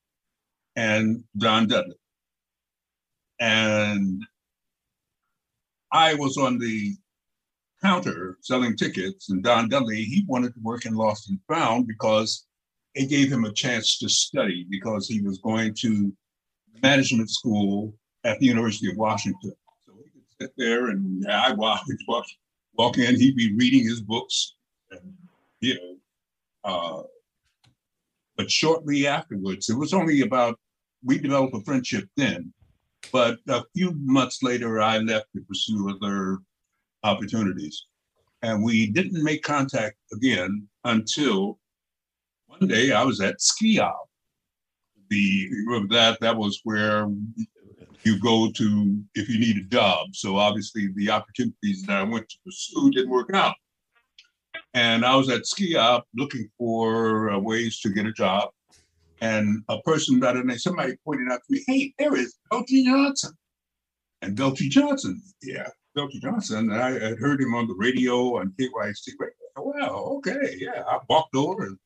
and 0.76 1.24
Don 1.38 1.68
Dudley, 1.68 1.96
and 3.40 4.22
I 5.92 6.14
was 6.16 6.38
on 6.38 6.58
the 6.60 6.96
counter 7.82 8.38
selling 8.42 8.76
tickets, 8.76 9.30
and 9.30 9.44
Don 9.44 9.70
Dudley 9.70 10.04
he 10.04 10.26
wanted 10.28 10.54
to 10.54 10.60
work 10.62 10.86
in 10.86 10.94
Lost 10.94 11.30
and 11.30 11.40
Found 11.50 11.88
because 11.88 12.46
it 12.96 13.10
gave 13.10 13.32
him 13.32 13.46
a 13.46 13.54
chance 13.54 13.98
to 14.00 14.10
study 14.10 14.66
because 14.70 15.08
he 15.08 15.22
was 15.22 15.38
going 15.40 15.74
to 15.82 16.14
management 16.82 17.30
school 17.30 17.94
at 18.26 18.40
the 18.40 18.48
University 18.48 18.90
of 18.90 18.98
Washington. 18.98 19.54
So 19.86 19.94
he 20.04 20.10
could 20.10 20.24
sit 20.42 20.52
there 20.58 20.88
and 20.88 21.26
I 21.32 21.54
walk, 21.54 21.84
walk, 22.08 22.26
walk 22.74 22.98
in, 22.98 23.18
he'd 23.18 23.38
be 23.38 23.56
reading 23.56 23.88
his 23.88 24.02
books, 24.02 24.56
and, 24.92 25.14
you 25.62 25.76
know. 25.76 25.96
Uh, 26.64 27.04
but 28.36 28.52
shortly 28.52 29.08
afterwards, 29.08 29.70
it 29.70 29.78
was 29.78 29.94
only 29.94 30.22
about, 30.22 30.60
we 31.04 31.20
developed 31.20 31.56
a 31.56 31.62
friendship 31.62 32.10
then. 32.18 32.52
But 33.12 33.38
a 33.48 33.64
few 33.76 33.94
months 33.94 34.42
later, 34.42 34.82
I 34.82 34.98
left 34.98 35.28
to 35.36 35.42
pursue 35.42 35.96
other 35.96 36.40
opportunities. 37.04 37.86
And 38.42 38.64
we 38.64 38.88
didn't 38.88 39.24
make 39.24 39.44
contact 39.44 39.98
again 40.12 40.68
until 40.84 41.60
one 42.48 42.68
day 42.68 42.92
I 42.92 43.04
was 43.04 43.22
at 43.22 43.42
Ski 43.42 43.80
Owl. 43.80 44.10
The 45.10 45.50
that 45.92 46.18
that 46.22 46.36
was 46.36 46.62
where 46.64 47.08
you 48.06 48.20
go 48.20 48.52
to 48.52 49.04
if 49.16 49.28
you 49.28 49.40
need 49.40 49.58
a 49.58 49.64
job. 49.64 50.08
So 50.14 50.38
obviously 50.38 50.90
the 50.96 51.10
opportunities 51.10 51.84
that 51.84 51.98
I 51.98 52.04
went 52.04 52.30
to 52.30 52.38
pursue 52.46 52.92
didn't 52.92 53.10
work 53.10 53.32
out. 53.34 53.56
And 54.74 55.06
I 55.06 55.16
was 55.16 55.30
at 55.30 55.46
Ski 55.46 55.76
Op 55.76 56.06
looking 56.16 56.50
for 56.58 57.32
uh, 57.32 57.40
ways 57.40 57.80
to 57.80 57.90
get 57.90 58.06
a 58.06 58.12
job. 58.12 58.50
And 59.22 59.64
a 59.70 59.80
person 59.82 60.20
by 60.20 60.34
the 60.34 60.44
name, 60.44 60.58
somebody 60.58 60.96
pointed 61.04 61.32
out 61.32 61.40
to 61.48 61.54
me, 61.54 61.64
hey, 61.68 61.94
there 61.98 62.16
is 62.16 62.36
Beltry 62.52 62.84
Johnson. 62.84 63.34
And 64.22 64.36
Beltry 64.36 64.70
Johnson, 64.70 65.22
yeah, 65.42 65.70
Beltry 65.96 66.20
Johnson. 66.22 66.72
I 66.72 66.92
had 66.92 67.18
heard 67.18 67.42
him 67.42 67.56
on 67.56 67.68
the 67.68 67.76
radio 67.76 68.38
on 68.40 68.54
KYAC. 68.60 69.14
Well, 69.58 70.18
okay, 70.18 70.58
yeah. 70.58 70.84
I 70.86 71.00
walked 71.10 71.36
over 71.36 71.64
and 71.64 71.78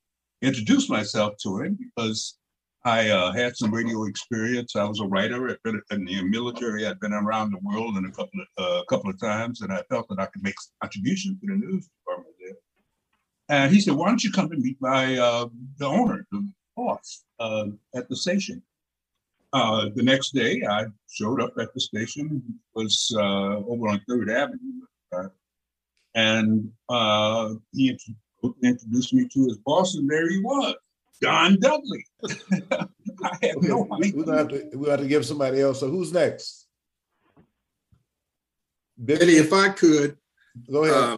introduced 0.41 0.89
myself 0.89 1.35
to 1.43 1.61
him 1.61 1.77
because 1.77 2.39
I 2.85 3.09
uh, 3.09 3.33
had 3.33 3.57
some 3.57 3.73
radio 3.73 4.05
experience. 4.05 4.75
I 4.75 4.85
was 4.85 5.01
a 5.01 5.05
writer. 5.05 5.57
In 5.65 6.05
the 6.05 6.23
military. 6.23 6.85
I'd 6.85 6.99
been 6.99 7.13
around 7.13 7.51
the 7.51 7.59
world 7.61 7.97
in 7.97 8.05
a 8.05 8.11
couple 8.11 8.39
of 8.41 8.47
uh, 8.57 8.83
couple 8.85 9.09
of 9.09 9.19
times, 9.19 9.61
and 9.61 9.71
I 9.71 9.81
felt 9.89 10.07
that 10.09 10.19
I 10.19 10.27
could 10.27 10.43
make 10.43 10.53
a 10.53 10.85
contribution 10.85 11.37
to 11.39 11.47
the 11.47 11.55
news 11.55 11.87
department 11.87 12.35
there. 12.39 12.55
And 13.49 13.73
he 13.73 13.81
said, 13.81 13.95
"Why 13.95 14.07
don't 14.07 14.23
you 14.23 14.31
come 14.31 14.51
and 14.51 14.63
meet 14.63 14.77
my 14.79 15.17
uh, 15.17 15.49
the 15.77 15.87
owner, 15.87 16.25
the 16.31 16.49
boss, 16.77 17.25
uh, 17.39 17.65
at 17.93 18.07
the 18.07 18.15
station?" 18.15 18.63
Uh, 19.51 19.89
the 19.95 20.03
next 20.03 20.33
day, 20.33 20.63
I 20.65 20.85
showed 21.09 21.41
up 21.41 21.53
at 21.59 21.73
the 21.73 21.81
station. 21.81 22.41
It 22.47 22.79
was 22.79 23.11
uh, 23.13 23.57
over 23.57 23.89
on 23.89 24.01
Third 24.07 24.29
Avenue, 24.29 24.83
and 26.15 26.71
he 27.73 27.97
introduced 28.63 29.13
me 29.13 29.27
to 29.27 29.43
his 29.47 29.57
boss, 29.57 29.95
and 29.95 30.09
there 30.09 30.29
he 30.29 30.39
was. 30.39 30.75
Don 31.21 31.59
Dudley. 31.59 32.05
I 32.71 33.37
have 33.41 33.61
no 33.61 33.87
idea. 33.93 34.13
We'll 34.15 34.37
have, 34.37 34.47
to, 34.49 34.69
we'll 34.73 34.91
have 34.91 35.01
to 35.01 35.07
give 35.07 35.25
somebody 35.25 35.61
else. 35.61 35.79
So 35.79 35.89
who's 35.89 36.13
next? 36.13 36.67
Eddie, 39.07 39.37
if 39.37 39.53
I 39.53 39.69
could, 39.69 40.17
go 40.69 40.83
ahead. 40.83 40.95
Uh, 40.95 41.17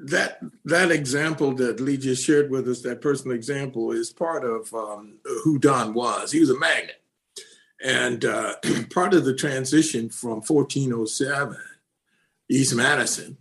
that 0.00 0.40
that 0.64 0.90
example 0.90 1.54
that 1.54 1.80
Lee 1.80 1.96
just 1.96 2.24
shared 2.24 2.50
with 2.50 2.68
us, 2.68 2.82
that 2.82 3.00
personal 3.00 3.36
example, 3.36 3.92
is 3.92 4.12
part 4.12 4.44
of 4.44 4.72
um, 4.74 5.18
who 5.44 5.58
Don 5.58 5.94
was. 5.94 6.32
He 6.32 6.40
was 6.40 6.50
a 6.50 6.58
magnet, 6.58 7.00
and 7.82 8.24
uh, 8.24 8.54
part 8.90 9.14
of 9.14 9.24
the 9.24 9.34
transition 9.34 10.10
from 10.10 10.42
1407 10.42 11.56
East 12.50 12.74
Madison 12.74 13.38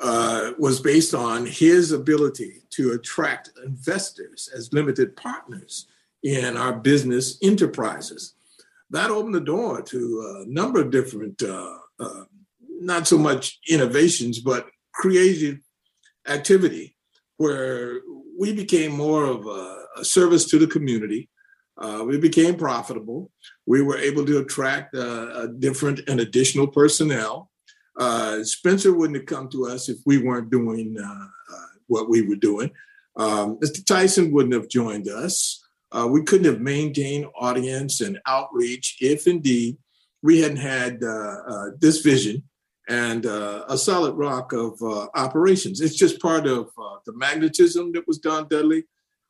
uh, 0.00 0.52
was 0.58 0.80
based 0.80 1.14
on 1.14 1.44
his 1.46 1.92
ability 1.92 2.62
to 2.70 2.92
attract 2.92 3.50
investors 3.64 4.48
as 4.54 4.72
limited 4.72 5.16
partners 5.16 5.86
in 6.22 6.56
our 6.56 6.72
business 6.72 7.38
enterprises. 7.42 8.34
That 8.90 9.10
opened 9.10 9.34
the 9.34 9.40
door 9.40 9.82
to 9.82 10.44
a 10.46 10.48
number 10.48 10.80
of 10.80 10.90
different, 10.90 11.42
uh, 11.42 11.78
uh, 11.98 12.24
not 12.80 13.06
so 13.06 13.18
much 13.18 13.58
innovations, 13.68 14.38
but 14.38 14.68
creative 14.92 15.58
activity 16.26 16.96
where 17.36 18.00
we 18.38 18.52
became 18.52 18.92
more 18.92 19.24
of 19.24 19.46
a, 19.46 19.84
a 19.96 20.04
service 20.04 20.44
to 20.46 20.58
the 20.58 20.66
community. 20.66 21.28
Uh, 21.76 22.04
we 22.06 22.18
became 22.18 22.56
profitable. 22.56 23.30
We 23.66 23.82
were 23.82 23.98
able 23.98 24.24
to 24.26 24.38
attract 24.38 24.94
uh, 24.94 25.46
different 25.58 26.00
and 26.08 26.20
additional 26.20 26.66
personnel 26.66 27.50
uh, 27.98 28.44
Spencer 28.44 28.92
wouldn't 28.92 29.18
have 29.18 29.26
come 29.26 29.48
to 29.50 29.66
us 29.66 29.88
if 29.88 29.98
we 30.06 30.18
weren't 30.18 30.50
doing 30.50 30.96
uh, 30.98 31.26
uh, 31.54 31.66
what 31.88 32.08
we 32.08 32.22
were 32.22 32.36
doing. 32.36 32.70
um, 33.16 33.58
Mr. 33.58 33.84
Tyson 33.84 34.32
wouldn't 34.32 34.54
have 34.54 34.68
joined 34.68 35.08
us. 35.08 35.64
Uh, 35.90 36.06
we 36.08 36.22
couldn't 36.22 36.52
have 36.52 36.60
maintained 36.60 37.26
audience 37.36 38.00
and 38.00 38.20
outreach 38.26 38.98
if 39.00 39.26
indeed 39.26 39.76
we 40.22 40.40
hadn't 40.40 40.58
had 40.58 41.02
uh, 41.02 41.36
uh, 41.48 41.66
this 41.80 42.00
vision 42.00 42.42
and 42.88 43.26
a 43.26 43.76
solid 43.76 44.14
rock 44.14 44.54
of 44.54 44.80
operations. 45.14 45.82
It's 45.82 45.94
just 45.94 46.22
part 46.22 46.46
of 46.46 46.70
the 47.04 47.12
magnetism 47.12 47.92
that 47.92 48.08
was 48.08 48.18
Don 48.18 48.48
Dudley, 48.48 48.84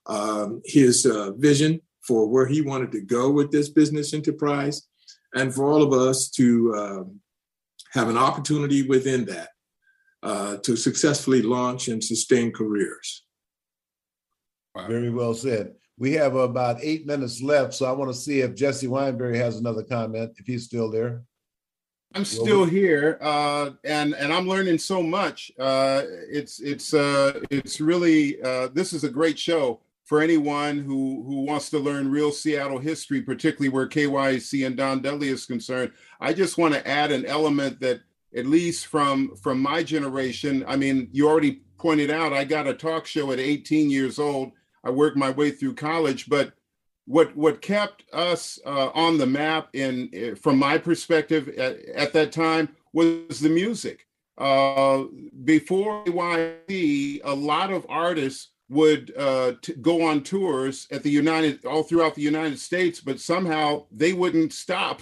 um, 0.06 0.62
his 0.64 1.04
vision 1.36 1.80
for 2.02 2.28
where 2.28 2.46
he 2.46 2.60
wanted 2.60 2.92
to 2.92 3.00
go 3.00 3.30
with 3.30 3.50
this 3.50 3.68
business 3.68 4.14
enterprise, 4.14 4.86
and 5.34 5.52
for 5.52 5.64
all 5.64 5.82
of 5.82 5.92
us 5.92 6.30
to 6.30 6.74
um, 6.76 7.20
have 7.93 8.09
an 8.09 8.16
opportunity 8.16 8.82
within 8.86 9.26
that 9.26 9.51
to 10.62 10.76
successfully 10.76 11.43
launch 11.43 11.89
and 11.89 12.03
sustain 12.03 12.53
careers. 12.53 13.24
Very 14.86 15.11
well 15.11 15.34
said. 15.34 15.74
We 15.99 16.12
have 16.12 16.36
about 16.36 16.78
eight 16.80 17.07
minutes 17.07 17.43
left, 17.43 17.74
so 17.74 17.86
I 17.86 17.93
want 17.93 18.12
to 18.12 18.16
see 18.16 18.41
if 18.41 18.55
Jesse 18.55 18.86
Wineberry 18.86 19.36
has 19.36 19.57
another 19.57 19.82
comment, 19.82 20.32
if 20.36 20.47
he's 20.47 20.64
still 20.64 20.91
there. 20.91 21.24
I'm 22.14 22.24
still 22.24 22.64
here, 22.64 23.18
uh, 23.20 23.70
and 23.84 24.14
and 24.14 24.32
I'm 24.32 24.49
learning 24.49 24.78
so 24.78 25.03
much. 25.03 25.53
Uh, 25.59 26.03
it's 26.30 26.61
it's 26.61 26.95
uh, 26.95 27.41
it's 27.51 27.80
really 27.80 28.41
uh, 28.41 28.68
this 28.72 28.93
is 28.93 29.05
a 29.05 29.11
great 29.11 29.39
show 29.39 29.80
for 30.09 30.20
anyone 30.22 30.78
who 30.78 31.22
who 31.26 31.42
wants 31.42 31.70
to 31.70 31.78
learn 31.78 32.11
real 32.11 32.32
Seattle 32.32 32.78
history, 32.78 33.22
particularly 33.22 33.68
where 33.68 33.86
KYAC 33.86 34.66
and 34.66 34.76
Don 34.76 35.02
Dudley 35.02 35.28
is 35.28 35.46
concerned. 35.46 35.92
I 36.20 36.32
just 36.32 36.59
want 36.59 36.74
to 36.74 36.88
add 36.88 37.12
an 37.12 37.26
element 37.26 37.78
that 37.80 38.00
at 38.34 38.46
least 38.46 38.86
from 38.86 39.36
from 39.36 39.61
my 39.61 39.82
generation. 39.82 40.64
I 40.66 40.76
mean, 40.76 41.09
you 41.12 41.28
already 41.28 41.62
pointed 41.78 42.11
out 42.11 42.32
I 42.32 42.44
got 42.44 42.66
a 42.66 42.74
talk 42.74 43.06
show 43.06 43.30
at 43.32 43.38
18 43.38 43.88
years 43.90 44.18
old 44.18 44.52
I 44.84 44.90
worked 44.90 45.16
my 45.16 45.30
way 45.30 45.50
through 45.50 45.74
college, 45.74 46.28
but 46.28 46.52
what 47.06 47.34
what 47.36 47.62
kept 47.62 48.04
us 48.12 48.59
uh, 48.64 48.90
on 48.94 49.18
the 49.18 49.26
map 49.26 49.68
in 49.74 50.11
eh, 50.12 50.34
from 50.34 50.59
my 50.59 50.78
perspective 50.78 51.48
at, 51.50 51.78
at 51.90 52.12
that 52.12 52.32
time 52.32 52.70
was 52.92 53.40
the 53.40 53.48
music. 53.48 54.06
Uh, 54.36 55.04
before 55.44 56.04
YC, 56.04 57.20
a 57.24 57.34
lot 57.34 57.72
of 57.72 57.84
artists 57.88 58.48
would 58.68 59.14
uh, 59.16 59.52
t- 59.62 59.74
go 59.74 60.02
on 60.02 60.22
tours 60.22 60.86
at 60.90 61.02
the 61.02 61.10
United 61.10 61.64
all 61.64 61.82
throughout 61.82 62.14
the 62.14 62.22
United 62.22 62.58
States, 62.58 63.00
but 63.00 63.20
somehow 63.20 63.86
they 63.90 64.12
wouldn't 64.12 64.52
stop 64.52 65.00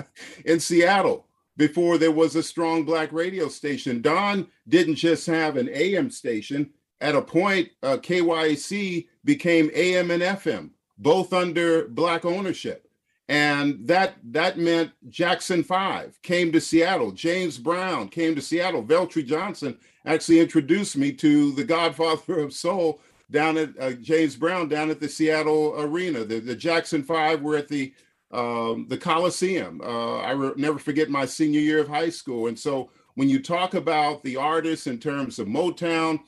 in 0.44 0.60
Seattle 0.60 1.26
before 1.56 1.98
there 1.98 2.12
was 2.12 2.36
a 2.36 2.42
strong 2.42 2.84
black 2.84 3.12
radio 3.12 3.48
station. 3.48 4.00
Don 4.00 4.46
didn't 4.68 4.94
just 4.94 5.26
have 5.26 5.56
an 5.56 5.68
AM 5.72 6.10
station 6.10 6.70
at 7.00 7.14
a 7.14 7.22
point, 7.22 7.70
uh, 7.82 7.96
KYAC 7.98 9.06
became 9.24 9.70
AM 9.74 10.10
and 10.10 10.22
FM, 10.22 10.70
both 10.96 11.32
under 11.32 11.86
black 11.88 12.24
ownership. 12.24 12.84
And 13.28 13.86
that 13.86 14.14
that 14.32 14.58
meant 14.58 14.92
Jackson 15.10 15.62
5 15.62 16.20
came 16.22 16.50
to 16.50 16.60
Seattle. 16.60 17.12
James 17.12 17.58
Brown 17.58 18.08
came 18.08 18.34
to 18.34 18.40
Seattle. 18.40 18.82
Beltry 18.82 19.22
Johnson 19.22 19.76
actually 20.06 20.40
introduced 20.40 20.96
me 20.96 21.12
to 21.12 21.52
the 21.52 21.64
godfather 21.64 22.38
of 22.38 22.54
soul 22.54 23.02
down 23.30 23.56
at 23.58 23.70
uh, 23.80 23.92
James 23.92 24.36
Brown 24.36 24.68
down 24.68 24.90
at 24.90 25.00
the 25.00 25.08
Seattle 25.08 25.74
Arena. 25.78 26.24
The, 26.24 26.40
the 26.40 26.56
Jackson 26.56 27.02
5 27.02 27.42
were 27.42 27.56
at 27.56 27.68
the 27.68 27.92
um, 28.30 28.86
the 28.88 28.98
Coliseum. 28.98 29.80
Uh, 29.82 30.18
I 30.18 30.32
re- 30.32 30.52
never 30.56 30.78
forget 30.78 31.08
my 31.08 31.24
senior 31.24 31.60
year 31.60 31.80
of 31.80 31.88
high 31.88 32.10
school. 32.10 32.48
And 32.48 32.58
so 32.58 32.90
when 33.14 33.28
you 33.28 33.42
talk 33.42 33.72
about 33.74 34.22
the 34.22 34.36
artists 34.36 34.86
in 34.86 34.98
terms 34.98 35.38
of 35.38 35.48
Motown, 35.48 36.20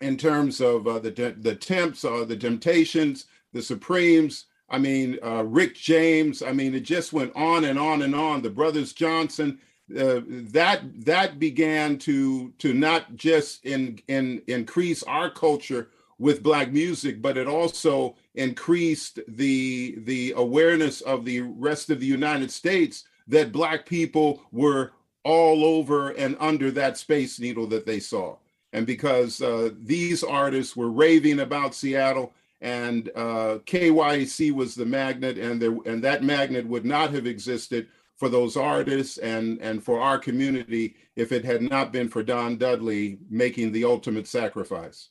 in 0.00 0.16
terms 0.16 0.60
of 0.60 0.86
uh, 0.86 0.98
the 0.98 1.34
the 1.38 1.54
temps, 1.54 2.04
uh, 2.04 2.24
the 2.24 2.36
Temptations, 2.36 3.26
the 3.52 3.62
Supremes. 3.62 4.46
I 4.68 4.78
mean, 4.78 5.18
uh, 5.24 5.44
Rick 5.44 5.76
James. 5.76 6.42
I 6.42 6.52
mean, 6.52 6.74
it 6.74 6.80
just 6.80 7.12
went 7.12 7.34
on 7.34 7.64
and 7.64 7.78
on 7.78 8.02
and 8.02 8.14
on. 8.14 8.42
The 8.42 8.50
brothers 8.50 8.92
Johnson. 8.92 9.58
Uh, 9.96 10.20
that 10.26 10.80
that 11.04 11.38
began 11.38 11.96
to 11.96 12.52
to 12.58 12.74
not 12.74 13.14
just 13.14 13.64
in 13.64 14.00
in 14.08 14.42
increase 14.48 15.04
our 15.04 15.30
culture 15.30 15.88
with 16.18 16.42
black 16.42 16.72
music, 16.72 17.20
but 17.20 17.36
it 17.36 17.46
also 17.46 18.16
increased 18.34 19.20
the 19.28 19.96
the 19.98 20.32
awareness 20.36 21.00
of 21.02 21.24
the 21.24 21.40
rest 21.40 21.90
of 21.90 22.00
the 22.00 22.06
United 22.06 22.50
States 22.50 23.04
that 23.28 23.52
black 23.52 23.86
people 23.86 24.42
were 24.52 24.92
all 25.24 25.64
over 25.64 26.10
and 26.10 26.36
under 26.38 26.70
that 26.70 26.96
space 26.96 27.40
needle 27.40 27.66
that 27.66 27.84
they 27.84 27.98
saw 27.98 28.36
and 28.76 28.86
because 28.86 29.40
uh, 29.40 29.70
these 29.80 30.22
artists 30.22 30.76
were 30.76 30.90
raving 30.90 31.40
about 31.40 31.74
Seattle, 31.74 32.34
and 32.60 33.10
uh, 33.16 33.58
KYAC 33.64 34.52
was 34.52 34.74
the 34.74 34.84
magnet, 34.84 35.38
and 35.38 35.60
there 35.60 35.76
and 35.86 36.04
that 36.04 36.22
magnet 36.22 36.66
would 36.66 36.84
not 36.84 37.12
have 37.14 37.26
existed 37.26 37.88
for 38.16 38.28
those 38.28 38.54
artists 38.54 39.16
and 39.16 39.60
and 39.62 39.82
for 39.82 39.98
our 39.98 40.18
community 40.18 40.94
if 41.16 41.32
it 41.32 41.44
had 41.44 41.62
not 41.62 41.90
been 41.90 42.08
for 42.08 42.22
Don 42.22 42.58
Dudley 42.58 43.18
making 43.30 43.72
the 43.72 43.84
ultimate 43.84 44.26
sacrifice. 44.26 45.08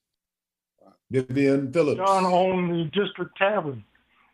Vivian 1.12 1.72
Phillips. 1.72 1.98
John 1.98 2.26
owned 2.26 2.72
the 2.72 2.86
District 2.86 3.38
Tavern 3.38 3.84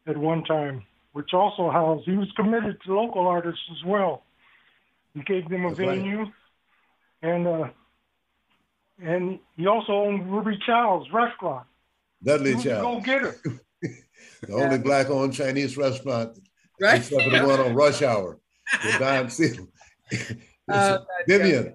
at 0.07 0.17
one 0.17 0.43
time, 0.43 0.83
which 1.13 1.33
also 1.33 1.69
housed. 1.69 2.05
He 2.05 2.15
was 2.15 2.31
committed 2.35 2.77
to 2.85 2.95
local 2.95 3.27
artists 3.27 3.61
as 3.71 3.83
well. 3.85 4.23
He 5.13 5.21
gave 5.23 5.49
them 5.49 5.65
a 5.65 5.69
That's 5.69 5.79
venue, 5.79 6.19
right. 6.19 6.31
and 7.21 7.47
uh, 7.47 7.69
and 9.01 9.39
he 9.57 9.67
also 9.67 9.91
owned 9.93 10.31
Ruby 10.31 10.57
Chow's 10.65 11.07
restaurant. 11.11 11.67
Dudley 12.23 12.55
Chow. 12.55 12.81
Go 12.81 13.01
get 13.01 13.21
her. 13.21 13.35
the 13.81 14.53
only 14.53 14.77
black-owned 14.77 15.33
Chinese 15.33 15.75
restaurant, 15.75 16.37
right? 16.79 16.99
except 16.99 17.23
for 17.23 17.29
the 17.29 17.45
one 17.45 17.59
on 17.59 17.73
Rush 17.73 18.01
Hour, 18.01 18.39
with 18.85 18.99
Don 18.99 19.29
Seal. 19.29 19.67
uh, 20.69 20.99
Vivian. 21.27 21.73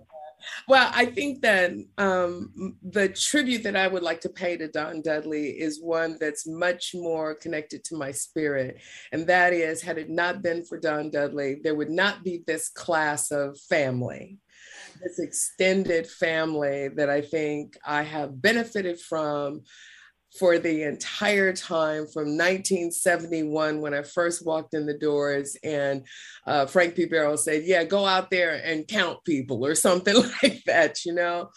Well, 0.68 0.90
I 0.94 1.06
think 1.06 1.42
that 1.42 1.72
um, 1.98 2.76
the 2.82 3.08
tribute 3.08 3.62
that 3.64 3.76
I 3.76 3.88
would 3.88 4.02
like 4.02 4.20
to 4.22 4.28
pay 4.28 4.56
to 4.56 4.68
Don 4.68 5.02
Dudley 5.02 5.50
is 5.50 5.80
one 5.80 6.16
that's 6.20 6.46
much 6.46 6.94
more 6.94 7.34
connected 7.34 7.84
to 7.84 7.96
my 7.96 8.10
spirit. 8.12 8.78
And 9.12 9.26
that 9.26 9.52
is, 9.52 9.82
had 9.82 9.98
it 9.98 10.10
not 10.10 10.42
been 10.42 10.64
for 10.64 10.78
Don 10.78 11.10
Dudley, 11.10 11.58
there 11.62 11.74
would 11.74 11.90
not 11.90 12.24
be 12.24 12.42
this 12.46 12.68
class 12.68 13.30
of 13.30 13.58
family 13.68 14.38
this 15.02 15.18
extended 15.18 16.06
family 16.06 16.88
that 16.88 17.10
I 17.10 17.20
think 17.20 17.76
I 17.84 18.02
have 18.02 18.40
benefited 18.40 19.00
from 19.00 19.62
for 20.38 20.58
the 20.58 20.82
entire 20.82 21.52
time 21.52 22.06
from 22.06 22.36
1971 22.36 23.80
when 23.80 23.94
I 23.94 24.02
first 24.02 24.46
walked 24.46 24.74
in 24.74 24.86
the 24.86 24.98
doors 24.98 25.56
and 25.62 26.06
uh, 26.46 26.66
Frank 26.66 26.94
P. 26.94 27.06
Barrow 27.06 27.36
said, 27.36 27.64
yeah, 27.64 27.84
go 27.84 28.06
out 28.06 28.30
there 28.30 28.60
and 28.64 28.86
count 28.86 29.24
people 29.24 29.64
or 29.64 29.74
something 29.74 30.14
like 30.42 30.62
that, 30.66 31.04
you 31.04 31.14
know? 31.14 31.50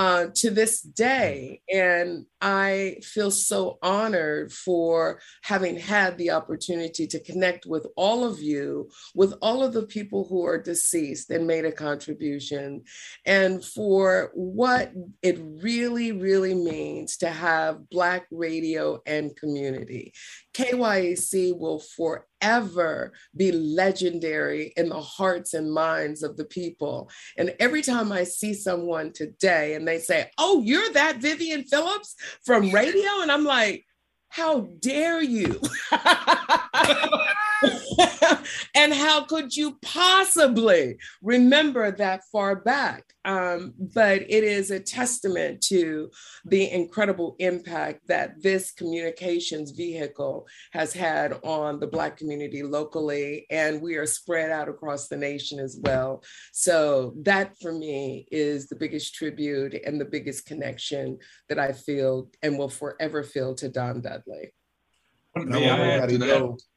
Uh, 0.00 0.28
to 0.34 0.50
this 0.50 0.80
day. 0.80 1.60
And 1.70 2.24
I 2.40 3.00
feel 3.02 3.30
so 3.30 3.76
honored 3.82 4.50
for 4.50 5.20
having 5.42 5.76
had 5.76 6.16
the 6.16 6.30
opportunity 6.30 7.06
to 7.06 7.20
connect 7.20 7.66
with 7.66 7.86
all 7.96 8.24
of 8.24 8.40
you, 8.40 8.88
with 9.14 9.34
all 9.42 9.62
of 9.62 9.74
the 9.74 9.82
people 9.82 10.26
who 10.26 10.46
are 10.46 10.56
deceased 10.56 11.28
and 11.28 11.46
made 11.46 11.66
a 11.66 11.72
contribution, 11.72 12.84
and 13.26 13.62
for 13.62 14.30
what 14.32 14.90
it 15.20 15.38
really, 15.62 16.12
really 16.12 16.54
means 16.54 17.18
to 17.18 17.28
have 17.28 17.90
Black 17.90 18.26
radio 18.30 19.02
and 19.04 19.36
community. 19.36 20.14
KYAC 20.54 21.58
will 21.58 21.78
forever 21.78 22.24
be 23.36 23.52
legendary 23.52 24.72
in 24.76 24.88
the 24.88 25.00
hearts 25.00 25.54
and 25.54 25.72
minds 25.72 26.22
of 26.22 26.36
the 26.36 26.44
people. 26.44 27.10
And 27.36 27.54
every 27.60 27.82
time 27.82 28.12
I 28.12 28.24
see 28.24 28.54
someone 28.54 29.12
today 29.12 29.74
and 29.74 29.86
they 29.86 29.98
say, 29.98 30.30
Oh, 30.38 30.62
you're 30.62 30.92
that 30.92 31.18
Vivian 31.18 31.64
Phillips 31.64 32.16
from 32.44 32.70
radio? 32.70 33.20
And 33.22 33.30
I'm 33.30 33.44
like, 33.44 33.84
how 34.30 34.68
dare 34.80 35.20
you? 35.20 35.60
and 38.74 38.92
how 38.92 39.24
could 39.24 39.54
you 39.54 39.78
possibly 39.82 40.96
remember 41.22 41.90
that 41.90 42.22
far 42.32 42.56
back? 42.56 43.04
Um, 43.24 43.74
but 43.94 44.22
it 44.22 44.44
is 44.44 44.70
a 44.70 44.80
testament 44.80 45.60
to 45.64 46.10
the 46.46 46.70
incredible 46.70 47.36
impact 47.38 48.08
that 48.08 48.42
this 48.42 48.72
communications 48.72 49.72
vehicle 49.72 50.46
has 50.72 50.92
had 50.92 51.38
on 51.42 51.80
the 51.80 51.86
Black 51.86 52.16
community 52.16 52.62
locally, 52.62 53.46
and 53.50 53.82
we 53.82 53.96
are 53.96 54.06
spread 54.06 54.50
out 54.50 54.68
across 54.68 55.08
the 55.08 55.16
nation 55.16 55.58
as 55.58 55.78
well. 55.82 56.22
So, 56.52 57.14
that 57.22 57.52
for 57.60 57.72
me 57.72 58.26
is 58.30 58.68
the 58.68 58.76
biggest 58.76 59.14
tribute 59.14 59.74
and 59.84 60.00
the 60.00 60.06
biggest 60.06 60.46
connection 60.46 61.18
that 61.48 61.58
I 61.58 61.72
feel 61.72 62.28
and 62.42 62.58
will 62.58 62.68
forever 62.68 63.22
feel 63.22 63.54
to 63.56 63.68
Don 63.68 64.00
Dudley. 64.00 64.52
May 65.36 65.68
I, 65.68 65.76
I 65.76 65.88
add 65.98 66.10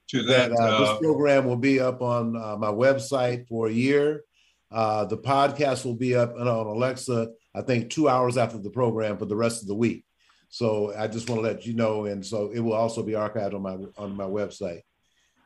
to 0.09 0.23
that? 0.23 0.49
To 0.49 0.49
that, 0.49 0.57
that 0.57 0.59
uh, 0.59 0.75
uh, 0.75 0.79
this 0.79 0.99
program 0.99 1.45
will 1.45 1.57
be 1.57 1.79
up 1.79 2.01
on 2.01 2.35
uh, 2.35 2.57
my 2.57 2.71
website 2.71 3.47
for 3.47 3.67
a 3.67 3.71
year. 3.71 4.23
Uh, 4.71 5.05
the 5.05 5.17
podcast 5.17 5.85
will 5.85 5.95
be 5.95 6.15
up 6.15 6.33
on 6.35 6.47
Alexa, 6.47 7.29
I 7.53 7.61
think, 7.61 7.91
two 7.91 8.09
hours 8.09 8.37
after 8.37 8.57
the 8.57 8.71
program 8.71 9.17
for 9.17 9.25
the 9.25 9.35
rest 9.35 9.61
of 9.61 9.67
the 9.67 9.75
week. 9.75 10.03
So 10.49 10.93
I 10.95 11.07
just 11.07 11.29
want 11.29 11.41
to 11.41 11.47
let 11.47 11.65
you 11.65 11.73
know, 11.73 12.05
and 12.05 12.25
so 12.25 12.51
it 12.51 12.59
will 12.59 12.73
also 12.73 13.01
be 13.03 13.13
archived 13.13 13.55
on 13.55 13.61
my 13.61 13.77
on 13.97 14.15
my 14.15 14.25
website. 14.25 14.81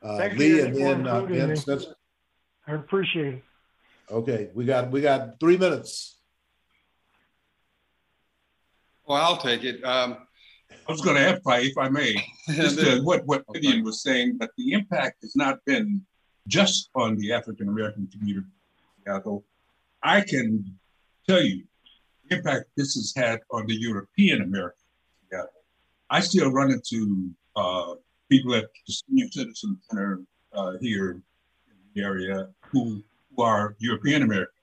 Uh, 0.03 0.17
Thank 0.17 0.37
Lee 0.37 0.47
you 0.49 0.65
and 0.65 0.75
then, 0.75 1.07
uh, 1.07 1.25
then 1.25 1.55
Spencer. 1.55 1.95
I 2.67 2.73
appreciate 2.73 3.35
it. 3.35 3.43
Okay, 4.11 4.49
we 4.53 4.65
got 4.65 4.91
we 4.91 5.01
got 5.01 5.39
three 5.39 5.57
minutes. 5.57 6.19
Well, 9.05 9.21
I'll 9.21 9.37
take 9.37 9.63
it. 9.63 9.83
Um, 9.83 10.26
I 10.87 10.91
was 10.91 11.01
going 11.01 11.17
to 11.17 11.21
ask, 11.21 11.41
if 11.45 11.77
I 11.77 11.89
may, 11.89 12.15
just 12.49 12.79
to, 12.79 13.01
what 13.01 13.25
what 13.25 13.43
Vivian 13.51 13.83
was 13.83 14.01
saying, 14.01 14.37
that 14.39 14.51
the 14.57 14.71
impact 14.71 15.17
has 15.21 15.35
not 15.35 15.63
been 15.65 16.01
just 16.47 16.89
on 16.95 17.17
the 17.17 17.33
African 17.33 17.67
American 17.67 18.07
community. 18.07 18.47
Although 19.07 19.43
I 20.01 20.21
can 20.21 20.65
tell 21.27 21.41
you 21.41 21.63
the 22.29 22.37
impact 22.37 22.69
this 22.77 22.95
has 22.95 23.13
had 23.15 23.39
on 23.51 23.65
the 23.67 23.75
European 23.75 24.41
American. 24.41 24.79
Yeah, 25.31 25.43
I 26.09 26.21
still 26.21 26.51
run 26.51 26.71
into 26.71 27.31
uh, 27.57 27.95
people 28.29 28.55
at 28.55 28.65
the 28.85 28.93
Senior 28.93 29.27
Citizen 29.29 29.77
Center 29.89 30.21
uh, 30.53 30.73
here 30.79 31.11
in 31.11 31.75
the 31.93 32.01
area 32.01 32.47
who, 32.71 33.03
who 33.35 33.43
are 33.43 33.75
European 33.79 34.23
American. 34.23 34.53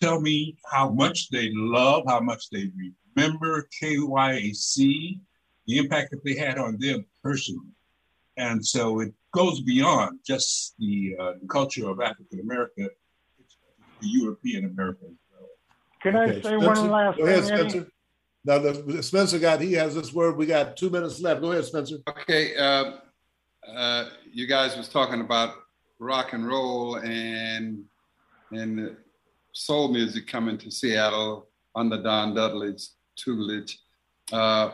Tell 0.00 0.20
me 0.20 0.56
how 0.70 0.90
much 0.90 1.28
they 1.30 1.50
love, 1.52 2.04
how 2.06 2.20
much 2.20 2.50
they 2.50 2.70
remember 3.16 3.68
KYAC, 3.82 5.20
the 5.72 5.78
impact 5.78 6.10
that 6.10 6.22
they 6.22 6.34
had 6.34 6.58
on 6.58 6.76
them 6.78 7.04
personally. 7.22 7.72
And 8.36 8.64
so 8.64 9.00
it 9.00 9.12
goes 9.32 9.60
beyond 9.60 10.18
just 10.24 10.74
the, 10.78 11.16
uh, 11.18 11.32
the 11.40 11.48
culture 11.48 11.88
of 11.88 12.00
African 12.00 12.40
America, 12.40 12.88
it's 13.38 13.56
the 14.00 14.08
European 14.08 14.66
American. 14.66 15.16
Can 16.02 16.16
I 16.16 16.26
say 16.26 16.40
Spencer, 16.40 16.58
one 16.58 16.90
last 16.90 17.18
go 17.18 17.24
ahead, 17.24 17.44
Spencer. 17.44 17.86
Now, 18.44 18.58
the, 18.58 19.02
Spencer 19.02 19.38
got, 19.38 19.60
he 19.60 19.72
has 19.74 19.94
this 19.94 20.12
word. 20.12 20.36
We 20.36 20.46
got 20.46 20.76
two 20.76 20.90
minutes 20.90 21.20
left. 21.20 21.40
Go 21.40 21.52
ahead, 21.52 21.64
Spencer. 21.64 21.96
Okay. 22.08 22.56
Uh, 22.56 22.98
uh, 23.66 24.08
you 24.30 24.46
guys 24.46 24.76
was 24.76 24.88
talking 24.88 25.20
about 25.20 25.54
rock 26.00 26.32
and 26.32 26.46
roll 26.46 26.96
and 26.96 27.84
and 28.50 28.96
soul 29.52 29.88
music 29.88 30.26
coming 30.26 30.58
to 30.58 30.70
Seattle 30.70 31.48
under 31.76 32.02
Don 32.02 32.34
Dudley's 32.34 32.96
tutelage. 33.16 33.78
Uh, 34.32 34.72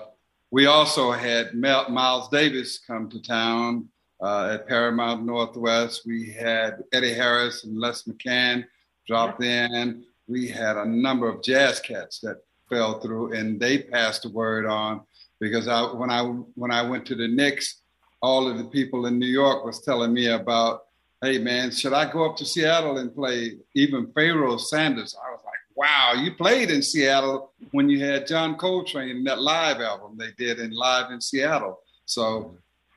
we 0.51 0.67
also 0.67 1.13
had 1.13 1.55
Miles 1.55 2.29
Davis 2.29 2.79
come 2.79 3.11
to 3.11 3.21
town 3.21 3.89
uh, 4.21 4.51
at 4.55 4.67
Paramount 4.67 5.25
Northwest. 5.25 6.03
We 6.07 6.31
had 6.31 6.85
Eddie 6.93 7.15
Harris 7.15 7.65
and 7.65 7.79
Les 7.79 8.05
McCann 8.05 8.65
dropped 9.07 9.43
in. 9.43 10.05
We 10.27 10.49
had 10.49 10.77
a 10.77 10.85
number 10.85 11.29
of 11.29 11.43
jazz 11.43 11.81
cats 11.81 12.21
that 12.21 12.43
fell 12.69 13.01
through, 13.01 13.33
and 13.33 13.61
they 13.61 13.79
passed 13.79 14.23
the 14.23 14.31
word 14.31 14.67
on 14.67 15.03
because 15.41 15.69
I, 15.69 15.83
when 15.83 16.11
I 16.11 16.23
when 16.23 16.71
I 16.71 16.83
went 16.83 17.07
to 17.07 17.15
the 17.15 17.29
Knicks, 17.29 17.83
all 18.21 18.49
of 18.49 18.59
the 18.59 18.65
people 18.65 19.07
in 19.07 19.19
New 19.19 19.27
York 19.27 19.65
was 19.65 19.83
telling 19.83 20.13
me 20.13 20.29
about, 20.29 20.85
hey 21.23 21.39
man, 21.39 21.71
should 21.71 21.93
I 21.93 22.11
go 22.11 22.29
up 22.29 22.37
to 22.39 22.45
Seattle 22.45 22.99
and 22.99 23.15
play? 23.15 23.59
Even 23.75 24.13
Pharoah 24.13 24.59
Sanders, 24.59 25.17
I 25.23 25.31
wow, 25.79 26.13
you 26.13 26.35
played 26.35 26.73
in 26.73 26.83
Seattle 26.83 27.53
when 27.71 27.89
you 27.89 28.05
had 28.05 28.27
John 28.27 28.57
Coltrane 28.57 29.11
in 29.11 29.25
that 29.25 29.41
live 29.41 29.81
album 29.81 30.19
they 30.19 30.33
did 30.37 30.59
in 30.59 30.73
live 30.73 31.13
in 31.13 31.21
Seattle. 31.21 31.79
So 32.05 32.57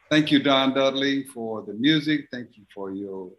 thank 0.09 0.31
you, 0.31 0.41
Don 0.41 0.73
Dudley, 0.73 1.25
for 1.25 1.61
the 1.61 1.73
music. 1.73 2.27
Thank 2.31 2.57
you 2.57 2.63
for 2.73 2.91
your 2.91 3.29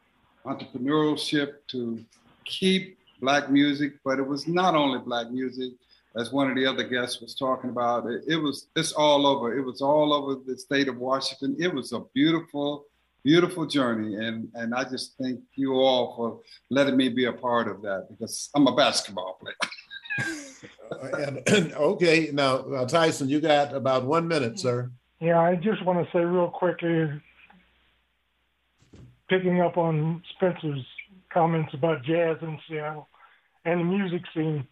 entrepreneurship 0.47 1.55
to 1.73 2.05
keep 2.45 2.99
black 3.21 3.51
music, 3.51 3.95
but 4.05 4.21
it 4.21 4.27
was 4.27 4.47
not 4.47 4.77
only 4.77 5.01
black 5.01 5.33
music 5.33 5.73
as 6.15 6.31
one 6.31 6.49
of 6.49 6.55
the 6.55 6.65
other 6.65 6.85
guests 6.85 7.21
was 7.21 7.35
talking 7.35 7.71
about, 7.71 8.07
it, 8.07 8.23
it 8.29 8.37
was 8.37 8.69
it's 8.77 8.93
all 8.93 9.27
over. 9.27 9.59
It 9.59 9.63
was 9.63 9.83
all 9.83 10.13
over 10.13 10.41
the 10.47 10.57
state 10.57 10.87
of 10.87 10.99
Washington. 10.99 11.57
It 11.59 11.75
was 11.75 11.93
a 11.93 12.01
beautiful, 12.15 12.85
beautiful 13.25 13.67
journey, 13.67 14.17
and 14.17 14.49
and 14.55 14.75
I 14.75 14.85
just 14.85 15.15
thank 15.21 15.41
you 15.55 15.75
all 15.75 16.15
for 16.17 16.41
letting 16.71 16.97
me 16.97 17.09
be 17.09 17.27
a 17.27 17.33
part 17.33 17.69
of 17.69 17.83
that 17.83 18.09
because 18.11 18.51
I'm 18.55 18.67
a 18.67 18.75
basketball 18.75 19.39
player. 19.41 19.57
okay, 21.77 22.31
now 22.33 22.57
uh, 22.57 22.87
Tyson, 22.87 23.29
you 23.29 23.41
got 23.41 23.75
about 23.75 24.05
one 24.05 24.29
minute, 24.29 24.59
sir. 24.59 24.91
Yeah, 25.21 25.41
I 25.41 25.55
just 25.55 25.85
want 25.85 26.05
to 26.05 26.13
say 26.13 26.25
real 26.25 26.51
quickly, 26.51 27.09
picking 29.29 29.61
up 29.61 29.77
on 29.77 30.23
Spencer's 30.35 30.85
comments 31.33 31.73
about 31.75 32.03
jazz 32.05 32.37
in 32.43 32.59
Seattle 32.69 33.09
and 33.65 33.81
the 33.81 33.85
music 33.85 34.23
scene. 34.35 34.67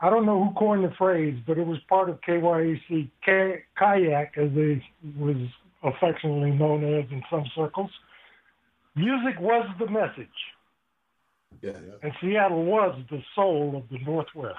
I 0.00 0.10
don't 0.10 0.26
know 0.26 0.44
who 0.44 0.52
coined 0.58 0.84
the 0.84 0.92
phrase, 0.98 1.38
but 1.46 1.58
it 1.58 1.66
was 1.66 1.78
part 1.88 2.10
of 2.10 2.20
KYAC, 2.22 3.08
K- 3.24 3.62
kayak, 3.78 4.36
as 4.36 4.50
it 4.52 4.82
was 5.16 5.36
affectionately 5.82 6.50
known 6.50 6.84
as 6.84 7.10
in 7.10 7.22
some 7.30 7.44
circles. 7.54 7.90
Music 8.94 9.40
was 9.40 9.66
the 9.78 9.88
message. 9.90 10.28
Yeah, 11.60 11.72
yeah. 11.72 11.94
And 12.02 12.12
Seattle 12.20 12.64
was 12.64 12.98
the 13.10 13.22
soul 13.34 13.76
of 13.76 13.88
the 13.88 14.04
Northwest. 14.04 14.58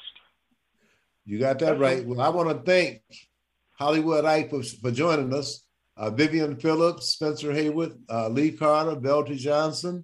You 1.26 1.40
got 1.40 1.60
that 1.60 1.80
right. 1.80 2.06
Well, 2.06 2.22
I 2.22 2.30
want 2.30 2.50
to 2.50 2.64
thank 2.64 3.02
Hollywood 3.74 4.26
Ike 4.26 4.50
for, 4.50 4.64
for 4.64 4.92
joining 4.92 5.34
us. 5.34 5.66
Uh, 5.96 6.10
Vivian 6.10 6.56
Phillips, 6.56 7.10
Spencer 7.10 7.54
Haywood, 7.54 8.02
uh, 8.10 8.28
Lee 8.28 8.52
Carter, 8.52 8.96
Beltry 8.96 9.36
Johnson, 9.36 10.04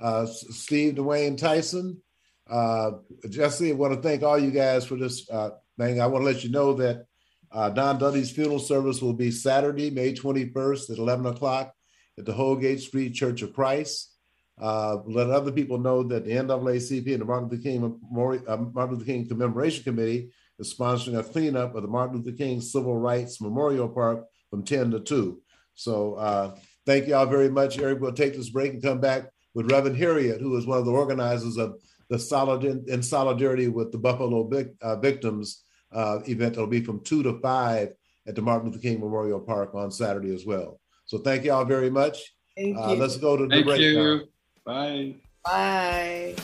uh, 0.00 0.24
Steve 0.26 0.94
Dwayne 0.94 1.36
Tyson, 1.36 2.00
uh, 2.48 2.92
Jesse, 3.28 3.70
I 3.70 3.74
want 3.74 3.94
to 3.94 4.00
thank 4.00 4.22
all 4.22 4.38
you 4.38 4.50
guys 4.50 4.86
for 4.86 4.96
this 4.96 5.28
uh, 5.30 5.50
thing. 5.78 6.00
I 6.00 6.06
want 6.06 6.22
to 6.22 6.26
let 6.26 6.44
you 6.44 6.50
know 6.50 6.74
that 6.74 7.06
uh, 7.52 7.70
Don 7.70 7.98
Dudley's 7.98 8.30
funeral 8.30 8.58
service 8.58 9.00
will 9.00 9.12
be 9.12 9.30
Saturday, 9.30 9.90
May 9.90 10.14
21st 10.14 10.90
at 10.90 10.98
11 10.98 11.26
o'clock 11.26 11.72
at 12.18 12.24
the 12.24 12.32
Holgate 12.32 12.80
Street 12.80 13.14
Church 13.14 13.42
of 13.42 13.52
Christ. 13.52 14.12
Uh, 14.60 14.98
let 15.06 15.30
other 15.30 15.52
people 15.52 15.78
know 15.78 16.02
that 16.02 16.24
the 16.24 16.32
NAACP 16.32 17.12
and 17.12 17.20
the 17.20 17.24
Martin 17.24 17.48
Luther 17.48 17.62
King 17.62 17.84
uh, 17.84 18.56
Martin 18.56 18.94
Luther 18.94 19.04
King 19.04 19.28
Commemoration 19.28 19.84
Committee 19.84 20.30
is 20.58 20.74
sponsoring 20.74 21.18
a 21.18 21.22
cleanup 21.22 21.74
of 21.74 21.82
the 21.82 21.88
Martin 21.88 22.16
Luther 22.16 22.36
King 22.36 22.60
Civil 22.60 22.96
Rights 22.96 23.40
Memorial 23.40 23.88
Park 23.88 24.24
from 24.48 24.64
10 24.64 24.92
to 24.92 25.00
2. 25.00 25.42
So 25.74 26.14
uh, 26.14 26.56
thank 26.86 27.06
you 27.06 27.14
all 27.14 27.26
very 27.26 27.50
much. 27.50 27.78
Eric 27.78 28.00
we'll 28.00 28.12
take 28.12 28.34
this 28.34 28.48
break 28.48 28.72
and 28.72 28.82
come 28.82 29.00
back 29.00 29.28
with 29.54 29.70
Reverend 29.70 29.98
Harriet, 29.98 30.40
who 30.40 30.56
is 30.56 30.66
one 30.66 30.78
of 30.78 30.86
the 30.86 30.92
organizers 30.92 31.58
of 31.58 31.78
the 32.08 32.18
solid 32.18 32.64
in, 32.64 32.84
in 32.88 33.02
solidarity 33.02 33.68
with 33.68 33.92
the 33.92 33.98
Buffalo 33.98 34.48
uh, 34.80 34.96
victims 34.96 35.64
uh, 35.96 36.20
event. 36.28 36.54
that'll 36.54 36.68
be 36.68 36.82
from 36.82 37.00
two 37.00 37.22
to 37.22 37.40
five 37.40 37.94
at 38.26 38.34
the 38.34 38.42
Martin 38.42 38.70
Luther 38.70 38.82
King 38.82 39.00
Memorial 39.00 39.40
Park 39.40 39.74
on 39.74 39.90
Saturday 39.90 40.34
as 40.34 40.44
well. 40.44 40.78
So 41.06 41.18
thank 41.18 41.44
you 41.44 41.52
all 41.52 41.64
very 41.64 41.90
much. 41.90 42.34
Thank 42.56 42.76
uh, 42.76 42.90
you. 42.90 42.96
Let's 42.96 43.16
go 43.16 43.36
to 43.36 43.44
the 43.44 43.50
thank 43.50 43.66
break. 43.66 43.80
You. 43.80 43.94
Now. 44.04 44.20
Bye. 44.64 45.14
Bye. 45.44 46.34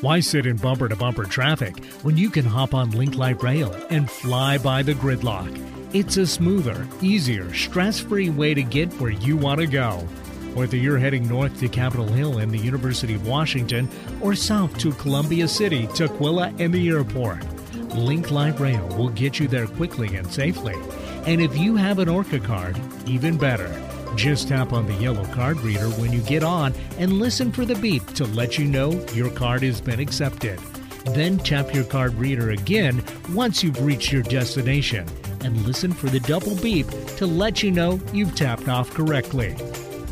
Why 0.01 0.20
sit 0.20 0.47
in 0.47 0.57
bumper 0.57 0.89
to 0.89 0.95
bumper 0.95 1.24
traffic 1.24 1.85
when 2.03 2.16
you 2.16 2.31
can 2.31 2.45
hop 2.45 2.72
on 2.72 2.93
Link 2.93 3.16
Light 3.16 3.43
Rail 3.43 3.74
and 3.91 4.09
fly 4.09 4.57
by 4.57 4.81
the 4.83 4.95
gridlock? 4.95 5.53
It's 5.93 6.18
a 6.18 6.26
smoother, 6.26 6.87
easier, 7.03 7.53
stress 7.53 7.99
free 7.99 8.31
way 8.31 8.55
to 8.55 8.62
get 8.62 8.93
where 9.01 9.11
you 9.11 9.37
want 9.37 9.61
to 9.61 9.66
go. 9.66 10.07
Whether 10.59 10.77
you're 10.77 10.99
heading 10.99 11.29
north 11.29 11.61
to 11.61 11.69
Capitol 11.69 12.09
Hill 12.09 12.39
and 12.39 12.51
the 12.51 12.59
University 12.59 13.15
of 13.15 13.29
Washington 13.29 13.89
or 14.21 14.35
south 14.35 14.77
to 14.79 14.91
Columbia 14.91 15.47
City, 15.47 15.87
Tukwila, 15.87 16.53
and 16.59 16.75
the 16.75 16.89
airport, 16.89 17.47
Link 17.95 18.33
Light 18.33 18.59
Rail 18.59 18.85
will 18.99 19.11
get 19.11 19.39
you 19.39 19.47
there 19.47 19.69
quickly 19.69 20.17
and 20.17 20.27
safely. 20.27 20.75
And 21.27 21.41
if 21.41 21.57
you 21.57 21.77
have 21.77 22.01
an 22.01 22.09
ORCA 22.09 22.41
card, 22.41 22.77
even 23.07 23.39
better. 23.39 23.71
Just 24.17 24.49
tap 24.49 24.73
on 24.73 24.87
the 24.87 24.95
yellow 24.95 25.25
card 25.27 25.61
reader 25.61 25.91
when 25.91 26.13
you 26.13 26.23
get 26.23 26.43
on 26.43 26.75
and 26.99 27.21
listen 27.21 27.53
for 27.53 27.65
the 27.65 27.77
beep 27.77 28.05
to 28.15 28.25
let 28.25 28.59
you 28.59 28.65
know 28.65 28.91
your 29.15 29.31
card 29.31 29.63
has 29.63 29.81
been 29.81 30.01
accepted. 30.01 30.59
Then 31.15 31.39
tap 31.39 31.73
your 31.73 31.85
card 31.85 32.15
reader 32.15 32.51
again 32.51 33.05
once 33.31 33.63
you've 33.63 33.81
reached 33.81 34.11
your 34.11 34.25
destination 34.25 35.07
and 35.45 35.65
listen 35.65 35.93
for 35.93 36.09
the 36.09 36.19
double 36.19 36.57
beep 36.57 36.89
to 37.19 37.27
let 37.29 37.63
you 37.63 37.71
know 37.71 38.01
you've 38.13 38.35
tapped 38.35 38.67
off 38.67 38.91
correctly. 38.91 39.55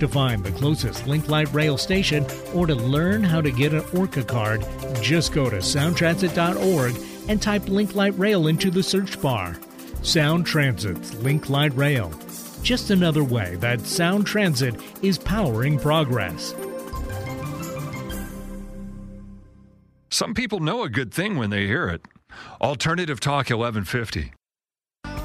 To 0.00 0.08
find 0.08 0.44
the 0.44 0.52
closest 0.52 1.06
Link 1.06 1.28
Light 1.28 1.50
Rail 1.54 1.78
station 1.78 2.26
or 2.54 2.66
to 2.66 2.74
learn 2.74 3.24
how 3.24 3.40
to 3.40 3.50
get 3.50 3.72
an 3.72 3.82
ORCA 3.96 4.24
card, 4.24 4.66
just 5.00 5.32
go 5.32 5.48
to 5.48 5.56
soundtransit.org 5.56 6.96
and 7.28 7.40
type 7.40 7.68
Link 7.68 7.94
Light 7.94 8.16
Rail 8.18 8.46
into 8.46 8.70
the 8.70 8.82
search 8.82 9.20
bar. 9.22 9.56
Sound 10.02 10.44
Transit's 10.44 11.14
Link 11.14 11.48
Light 11.48 11.74
Rail. 11.74 12.12
Just 12.62 12.90
another 12.90 13.24
way 13.24 13.56
that 13.56 13.80
Sound 13.80 14.26
Transit 14.26 14.74
is 15.00 15.16
powering 15.16 15.78
progress. 15.78 16.54
Some 20.10 20.34
people 20.34 20.60
know 20.60 20.82
a 20.82 20.90
good 20.90 21.12
thing 21.12 21.36
when 21.36 21.50
they 21.50 21.66
hear 21.66 21.88
it. 21.88 22.02
Alternative 22.60 23.18
Talk 23.18 23.50
1150. 23.50 24.32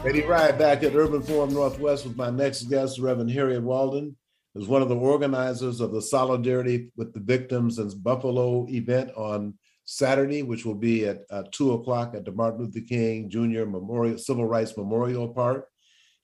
Eddie 0.06 0.24
Rye 0.24 0.52
back 0.54 0.84
at 0.84 0.96
Urban 0.96 1.22
Forum 1.22 1.54
Northwest 1.54 2.06
with 2.06 2.16
my 2.16 2.30
next 2.30 2.64
guest, 2.64 3.00
Reverend 3.00 3.32
Harriet 3.32 3.62
Walden, 3.62 4.16
who's 4.54 4.68
one 4.68 4.82
of 4.82 4.90
the 4.90 4.96
organizers 4.96 5.80
of 5.80 5.92
the 5.92 6.02
Solidarity 6.02 6.92
with 6.96 7.14
the 7.14 7.20
Victims 7.20 7.80
in 7.80 7.90
Buffalo 8.02 8.68
event 8.70 9.12
on 9.16 9.54
Saturday, 9.86 10.44
which 10.44 10.66
will 10.66 10.76
be 10.76 11.08
at 11.08 11.22
uh, 11.30 11.44
two 11.52 11.74
o'clock 11.74 12.14
at 12.16 12.26
the 12.26 12.32
Martin 12.32 12.62
Luther 12.62 12.82
King 12.82 13.30
Jr. 13.30 13.66
Memorial 13.66 14.18
Civil 14.18 14.46
Rights 14.46 14.76
Memorial 14.78 15.30
Park. 15.30 15.68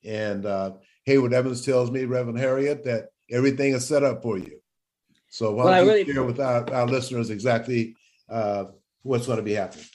And 0.03 0.45
uh, 0.45 0.73
Hayward 1.05 1.33
Evans 1.33 1.65
tells 1.65 1.91
me, 1.91 2.05
Reverend 2.05 2.39
Harriet, 2.39 2.83
that 2.85 3.07
everything 3.31 3.73
is 3.73 3.87
set 3.87 4.03
up 4.03 4.21
for 4.21 4.37
you. 4.37 4.59
So 5.29 5.53
why 5.53 5.63
don't 5.63 5.71
well, 5.71 5.83
you 5.83 5.91
really... 5.91 6.13
share 6.13 6.23
with 6.23 6.39
our, 6.39 6.73
our 6.73 6.87
listeners 6.87 7.29
exactly 7.29 7.95
uh, 8.29 8.65
what's 9.03 9.25
going 9.25 9.37
to 9.37 9.43
be 9.43 9.53
happening? 9.53 9.85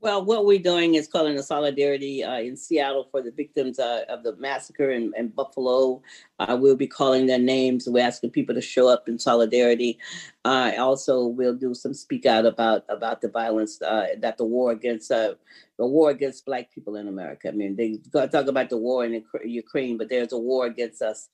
Well, 0.00 0.24
what 0.24 0.46
we're 0.46 0.60
doing 0.60 0.94
is 0.94 1.08
calling 1.08 1.36
a 1.38 1.42
solidarity 1.42 2.22
uh, 2.22 2.38
in 2.38 2.56
Seattle 2.56 3.08
for 3.10 3.20
the 3.20 3.32
victims 3.32 3.80
uh, 3.80 4.04
of 4.08 4.22
the 4.22 4.36
massacre 4.36 4.92
in, 4.92 5.12
in 5.16 5.26
Buffalo. 5.26 6.02
Uh, 6.38 6.56
we'll 6.60 6.76
be 6.76 6.86
calling 6.86 7.26
their 7.26 7.40
names. 7.40 7.88
We're 7.88 8.06
asking 8.06 8.30
people 8.30 8.54
to 8.54 8.60
show 8.60 8.86
up 8.88 9.08
in 9.08 9.18
solidarity. 9.18 9.98
Uh, 10.44 10.70
also, 10.78 11.26
we'll 11.26 11.56
do 11.56 11.74
some 11.74 11.94
speak 11.94 12.26
out 12.26 12.46
about 12.46 12.84
about 12.88 13.22
the 13.22 13.28
violence 13.28 13.82
uh, 13.82 14.06
that 14.20 14.38
the 14.38 14.44
war 14.44 14.70
against 14.70 15.10
uh, 15.10 15.34
the 15.78 15.86
war 15.86 16.10
against 16.10 16.46
Black 16.46 16.72
people 16.72 16.94
in 16.94 17.08
America. 17.08 17.48
I 17.48 17.52
mean, 17.52 17.74
they 17.74 17.98
talk 18.12 18.46
about 18.46 18.70
the 18.70 18.78
war 18.78 19.04
in 19.04 19.24
Ukraine, 19.44 19.98
but 19.98 20.08
there's 20.08 20.32
a 20.32 20.38
war 20.38 20.66
against 20.66 21.02
us, 21.02 21.28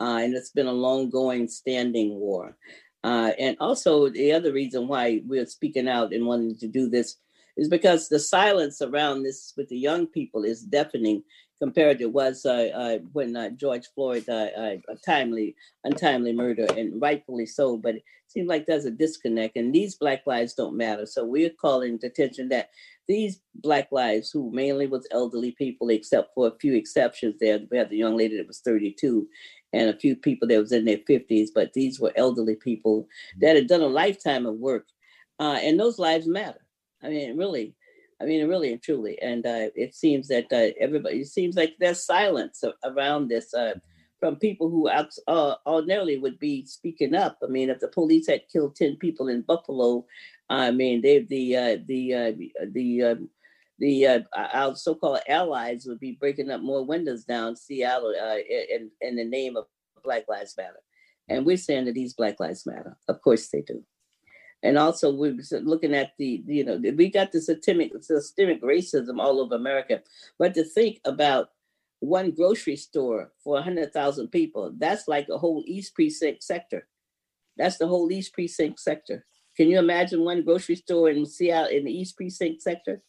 and 0.00 0.34
it's 0.34 0.50
been 0.50 0.66
a 0.66 0.72
long 0.72 1.08
going, 1.08 1.46
standing 1.46 2.16
war. 2.16 2.56
and 3.04 3.56
also, 3.60 4.08
the 4.08 4.32
other 4.32 4.52
reason 4.52 4.88
why 4.88 5.22
we're 5.24 5.46
speaking 5.46 5.88
out 5.88 6.12
and 6.12 6.26
wanting 6.26 6.56
to 6.56 6.66
do 6.66 6.88
this 6.88 7.16
is 7.58 7.68
because 7.68 8.08
the 8.08 8.18
silence 8.18 8.80
around 8.80 9.22
this 9.22 9.52
with 9.56 9.68
the 9.68 9.76
young 9.76 10.06
people 10.06 10.44
is 10.44 10.62
deafening 10.62 11.22
compared 11.60 11.98
to 11.98 12.06
was 12.06 12.46
uh, 12.46 12.70
uh, 12.74 12.98
when 13.12 13.36
uh, 13.36 13.50
George 13.50 13.86
Floyd 13.94 14.24
uh, 14.28 14.46
uh, 14.56 14.76
timely, 15.04 15.56
untimely 15.84 16.32
murder, 16.32 16.66
and 16.76 17.02
rightfully 17.02 17.46
so. 17.46 17.76
But 17.76 17.96
it 17.96 18.04
seems 18.28 18.48
like 18.48 18.66
there's 18.66 18.84
a 18.84 18.90
disconnect, 18.90 19.56
and 19.56 19.74
these 19.74 19.96
Black 19.96 20.26
lives 20.26 20.54
don't 20.54 20.76
matter. 20.76 21.04
So 21.04 21.24
we're 21.24 21.50
calling 21.50 21.98
attention 22.02 22.48
that 22.50 22.70
these 23.08 23.40
Black 23.56 23.88
lives, 23.90 24.30
who 24.30 24.52
mainly 24.52 24.86
was 24.86 25.08
elderly 25.10 25.52
people, 25.52 25.90
except 25.90 26.32
for 26.34 26.46
a 26.46 26.58
few 26.60 26.74
exceptions 26.74 27.36
there, 27.40 27.58
we 27.70 27.78
had 27.78 27.90
the 27.90 27.96
young 27.96 28.16
lady 28.16 28.36
that 28.36 28.46
was 28.46 28.60
32, 28.60 29.26
and 29.72 29.90
a 29.90 29.98
few 29.98 30.14
people 30.14 30.46
that 30.48 30.60
was 30.60 30.72
in 30.72 30.84
their 30.84 30.98
50s, 30.98 31.48
but 31.54 31.72
these 31.72 31.98
were 31.98 32.12
elderly 32.16 32.54
people 32.54 33.08
that 33.40 33.56
had 33.56 33.66
done 33.66 33.82
a 33.82 33.86
lifetime 33.86 34.46
of 34.46 34.54
work, 34.56 34.86
uh, 35.40 35.58
and 35.62 35.78
those 35.78 35.98
lives 35.98 36.26
matter. 36.28 36.60
I 37.02 37.08
mean, 37.08 37.36
really, 37.36 37.74
I 38.20 38.24
mean, 38.24 38.46
really 38.48 38.72
and 38.72 38.82
truly. 38.82 39.20
And 39.22 39.46
uh, 39.46 39.70
it 39.74 39.94
seems 39.94 40.28
that 40.28 40.46
uh, 40.52 40.74
everybody, 40.80 41.20
it 41.20 41.28
seems 41.28 41.56
like 41.56 41.74
there's 41.78 42.04
silence 42.04 42.64
around 42.84 43.28
this 43.28 43.54
uh, 43.54 43.74
from 44.18 44.36
people 44.36 44.68
who 44.68 44.88
uh, 44.88 45.54
ordinarily 45.66 46.18
would 46.18 46.38
be 46.38 46.66
speaking 46.66 47.14
up. 47.14 47.38
I 47.42 47.46
mean, 47.46 47.70
if 47.70 47.78
the 47.78 47.88
police 47.88 48.26
had 48.26 48.48
killed 48.52 48.74
10 48.74 48.96
people 48.96 49.28
in 49.28 49.42
Buffalo, 49.42 50.04
I 50.50 50.72
mean, 50.72 51.02
they, 51.02 51.20
the, 51.20 51.56
uh, 51.56 51.76
the, 51.86 52.14
uh, 52.14 52.32
the, 52.72 53.02
um, 53.02 53.30
the 53.78 54.24
our 54.34 54.74
so-called 54.74 55.20
allies 55.28 55.86
would 55.86 56.00
be 56.00 56.18
breaking 56.18 56.50
up 56.50 56.60
more 56.60 56.84
windows 56.84 57.22
down 57.22 57.54
Seattle 57.54 58.12
in 58.50 58.90
in 59.00 59.14
the 59.14 59.24
name 59.24 59.56
of 59.56 59.66
Black 60.02 60.24
Lives 60.28 60.56
Matter, 60.56 60.82
and 61.28 61.46
we're 61.46 61.56
saying 61.56 61.84
that 61.84 61.94
these 61.94 62.12
Black 62.12 62.40
Lives 62.40 62.66
Matter. 62.66 62.96
Of 63.06 63.22
course 63.22 63.46
they 63.50 63.62
do 63.62 63.84
and 64.62 64.76
also 64.76 65.12
we're 65.12 65.36
looking 65.62 65.94
at 65.94 66.12
the 66.18 66.42
you 66.46 66.64
know 66.64 66.76
we 66.96 67.10
got 67.10 67.32
the 67.32 67.40
systemic 67.40 67.92
systemic 68.02 68.62
racism 68.62 69.20
all 69.20 69.40
over 69.40 69.54
America, 69.54 70.02
but 70.38 70.54
to 70.54 70.64
think 70.64 71.00
about 71.04 71.50
one 72.00 72.30
grocery 72.30 72.76
store 72.76 73.32
for 73.42 73.54
100,000 73.54 74.28
people, 74.28 74.72
that's 74.78 75.08
like 75.08 75.28
a 75.28 75.38
whole 75.38 75.64
East 75.66 75.94
Precinct 75.94 76.42
sector. 76.42 76.86
That's 77.56 77.76
the 77.76 77.88
whole 77.88 78.10
East 78.12 78.32
Precinct 78.32 78.78
sector. 78.78 79.24
Can 79.56 79.68
you 79.68 79.78
imagine 79.78 80.24
one 80.24 80.44
grocery 80.44 80.76
store 80.76 81.10
in 81.10 81.26
Seattle 81.26 81.76
in 81.76 81.84
the 81.84 81.92
East 81.92 82.16
Precinct 82.16 82.62
sector? 82.62 83.02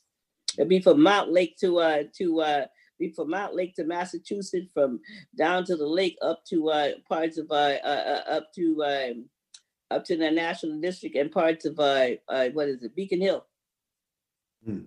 It'd 0.57 0.69
be 0.69 0.79
from 0.79 0.97
Montlake 0.97 1.57
to 1.57 1.77
uh 1.77 2.03
to 2.17 2.41
uh 2.41 2.65
be 2.97 3.11
from 3.11 3.29
Montlake 3.29 3.75
to 3.75 3.83
Massachusetts, 3.83 4.67
from 4.73 4.99
down 5.37 5.63
to 5.65 5.75
the 5.75 5.85
lake 5.85 6.17
up 6.23 6.43
to 6.49 6.69
uh 6.69 6.91
parts 7.07 7.37
of 7.37 7.51
uh, 7.51 7.77
uh, 7.83 8.23
uh 8.27 8.31
up 8.31 8.51
to 8.55 8.83
um, 8.83 9.29
up 9.91 10.05
to 10.05 10.17
the 10.17 10.31
National 10.31 10.79
District 10.79 11.15
and 11.15 11.31
parts 11.31 11.65
of 11.65 11.79
uh, 11.79 12.09
uh 12.27 12.49
what 12.49 12.69
is 12.69 12.83
it, 12.83 12.95
Beacon 12.95 13.21
Hill. 13.21 13.45
Hmm. 14.65 14.81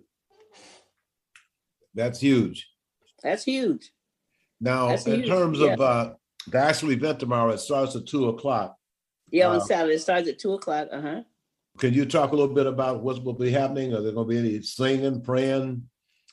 That's 1.95 2.21
huge. 2.21 2.69
That's 3.23 3.45
huge. 3.45 3.93
Now, 4.61 4.89
That's 4.89 5.07
in 5.07 5.21
huge. 5.21 5.29
terms 5.29 5.61
of 5.61 5.81
uh, 5.81 6.15
the 6.47 6.59
actual 6.59 6.93
event 6.93 7.21
tomorrow, 7.21 7.53
it 7.53 7.59
starts 7.59 7.97
at 7.97 8.07
two 8.07 8.29
o'clock. 8.29 8.77
Yeah, 9.31 9.49
on 9.49 9.57
uh, 9.57 9.61
Saturday 9.61 9.95
it 9.95 10.01
starts 10.01 10.29
at 10.29 10.39
two 10.39 10.55
o'clock. 10.55 10.89
Uh 10.93 11.01
huh. 11.01 11.23
Can 11.79 11.95
you 11.95 12.05
talk 12.05 12.33
a 12.33 12.37
little 12.37 12.55
bit 12.55 12.67
about 12.67 13.03
what 13.03 13.25
will 13.25 13.33
be 13.33 13.51
happening? 13.51 13.95
Are 13.95 14.03
there 14.03 14.13
going 14.13 14.29
to 14.29 14.31
be 14.31 14.39
any 14.39 14.63
singing, 14.63 15.23
praying? 15.23 15.89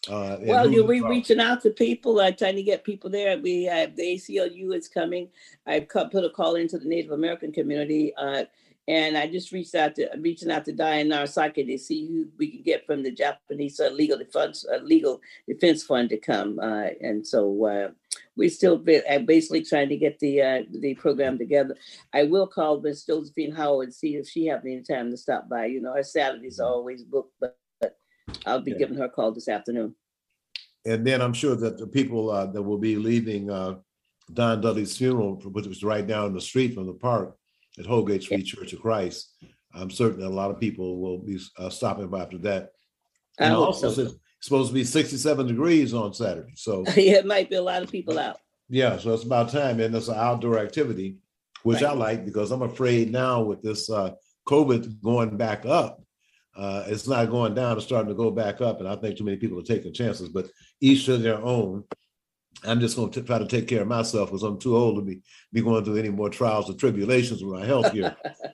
Uh, 0.07 0.37
well, 0.41 0.71
you 0.71 0.85
we 0.85 1.01
reaching 1.01 1.41
out 1.41 1.61
to 1.61 1.71
people, 1.71 2.19
uh, 2.19 2.31
trying 2.31 2.55
to 2.55 2.63
get 2.63 2.85
people 2.85 3.09
there. 3.09 3.37
We 3.37 3.63
have 3.65 3.95
the 3.97 4.03
ACLU 4.03 4.73
is 4.73 4.87
coming. 4.87 5.27
I've 5.67 5.89
put 5.89 6.23
a 6.23 6.29
call 6.29 6.55
into 6.55 6.77
the 6.77 6.87
Native 6.87 7.11
American 7.11 7.51
community, 7.51 8.13
uh, 8.15 8.45
and 8.87 9.17
I 9.17 9.27
just 9.27 9.51
reached 9.51 9.75
out 9.75 9.95
to 9.95 10.09
reaching 10.19 10.51
out 10.51 10.63
to 10.65 10.71
Diane 10.71 11.09
Narasaki 11.09 11.67
to 11.67 11.77
see 11.77 12.07
who 12.07 12.29
we 12.37 12.49
can 12.49 12.61
get 12.63 12.85
from 12.85 13.03
the 13.03 13.11
Japanese 13.11 13.77
uh, 13.81 13.89
legal 13.89 14.17
defense 14.17 14.65
uh, 14.73 14.77
legal 14.77 15.19
defense 15.49 15.83
fund 15.83 16.09
to 16.09 16.17
come. 16.17 16.59
Uh, 16.59 16.87
and 17.01 17.27
so 17.27 17.65
uh, 17.65 17.89
we're 18.37 18.49
still 18.49 18.77
basically 18.77 19.63
trying 19.63 19.89
to 19.89 19.97
get 19.97 20.17
the 20.19 20.65
the 20.79 20.95
program 20.95 21.37
together. 21.37 21.75
I 22.13 22.23
will 22.23 22.47
call 22.47 22.79
Miss 22.79 23.05
Josephine 23.05 23.53
Howard 23.53 23.87
and 23.87 23.93
see 23.93 24.15
if 24.15 24.29
she 24.29 24.45
has 24.45 24.61
any 24.63 24.81
time 24.81 25.11
to 25.11 25.17
stop 25.17 25.49
by. 25.49 25.65
You 25.65 25.81
know, 25.81 25.93
her 25.93 26.03
Saturdays 26.03 26.61
are 26.61 26.69
always 26.69 27.03
booked, 27.03 27.33
but 27.41 27.58
I'll 28.45 28.61
be 28.61 28.71
yeah. 28.71 28.77
giving 28.77 28.97
her 28.97 29.05
a 29.05 29.09
call 29.09 29.31
this 29.31 29.47
afternoon. 29.47 29.95
And 30.85 31.05
then 31.05 31.21
I'm 31.21 31.33
sure 31.33 31.55
that 31.55 31.77
the 31.77 31.87
people 31.87 32.29
uh, 32.29 32.47
that 32.47 32.61
will 32.61 32.77
be 32.77 32.95
leaving 32.95 33.49
uh, 33.49 33.75
Don 34.33 34.61
Dudley's 34.61 34.97
funeral, 34.97 35.35
which 35.35 35.67
was 35.67 35.83
right 35.83 36.05
down 36.05 36.33
the 36.33 36.41
street 36.41 36.73
from 36.73 36.87
the 36.87 36.93
park 36.93 37.35
at 37.77 37.85
Holgate 37.85 38.23
Street. 38.23 38.45
Church 38.45 38.73
of 38.73 38.81
Christ, 38.81 39.33
I'm 39.73 39.89
certain 39.89 40.19
that 40.21 40.27
a 40.27 40.29
lot 40.29 40.51
of 40.51 40.59
people 40.59 40.99
will 40.99 41.19
be 41.19 41.39
uh, 41.57 41.69
stopping 41.69 42.07
by 42.07 42.21
after 42.21 42.37
that. 42.39 42.71
And 43.39 43.53
also, 43.53 43.89
so. 43.89 44.01
it's 44.03 44.15
supposed 44.41 44.69
to 44.69 44.73
be 44.73 44.83
67 44.83 45.47
degrees 45.47 45.93
on 45.93 46.13
Saturday. 46.13 46.53
So 46.55 46.83
yeah, 46.95 47.17
it 47.17 47.25
might 47.25 47.49
be 47.49 47.55
a 47.55 47.61
lot 47.61 47.83
of 47.83 47.91
people 47.91 48.19
out. 48.19 48.37
Yeah, 48.69 48.97
so 48.97 49.13
it's 49.13 49.23
about 49.23 49.49
time, 49.49 49.79
and 49.79 49.95
it's 49.95 50.09
an 50.09 50.17
outdoor 50.17 50.59
activity, 50.59 51.17
which. 51.63 51.81
I 51.81 51.91
like 51.91 52.23
because 52.23 52.51
I'm 52.51 52.61
afraid 52.61 53.11
now 53.11 53.41
with 53.41 53.63
this 53.63 53.89
uh, 53.89 54.11
COVID 54.47 55.01
going 55.01 55.37
back 55.37 55.65
up, 55.65 56.03
uh, 56.55 56.83
it's 56.87 57.07
not 57.07 57.29
going 57.29 57.53
down, 57.53 57.77
it's 57.77 57.85
starting 57.85 58.09
to 58.09 58.15
go 58.15 58.31
back 58.31 58.61
up. 58.61 58.79
And 58.79 58.87
I 58.87 58.95
think 58.95 59.17
too 59.17 59.23
many 59.23 59.37
people 59.37 59.59
are 59.59 59.63
taking 59.63 59.93
chances, 59.93 60.29
but 60.29 60.49
each 60.81 61.05
to 61.05 61.17
their 61.17 61.41
own. 61.41 61.83
I'm 62.65 62.81
just 62.81 62.97
going 62.97 63.11
to 63.11 63.21
try 63.21 63.39
to 63.39 63.47
take 63.47 63.69
care 63.69 63.83
of 63.83 63.87
myself 63.87 64.29
because 64.29 64.43
I'm 64.43 64.59
too 64.59 64.75
old 64.75 64.97
to 64.97 65.01
be, 65.01 65.21
be 65.53 65.61
going 65.61 65.85
through 65.85 65.97
any 65.97 66.09
more 66.09 66.29
trials 66.29 66.69
or 66.69 66.73
tribulations 66.73 67.41
with 67.41 67.53
my 67.53 67.65
health 67.65 67.91
here. 67.93 68.17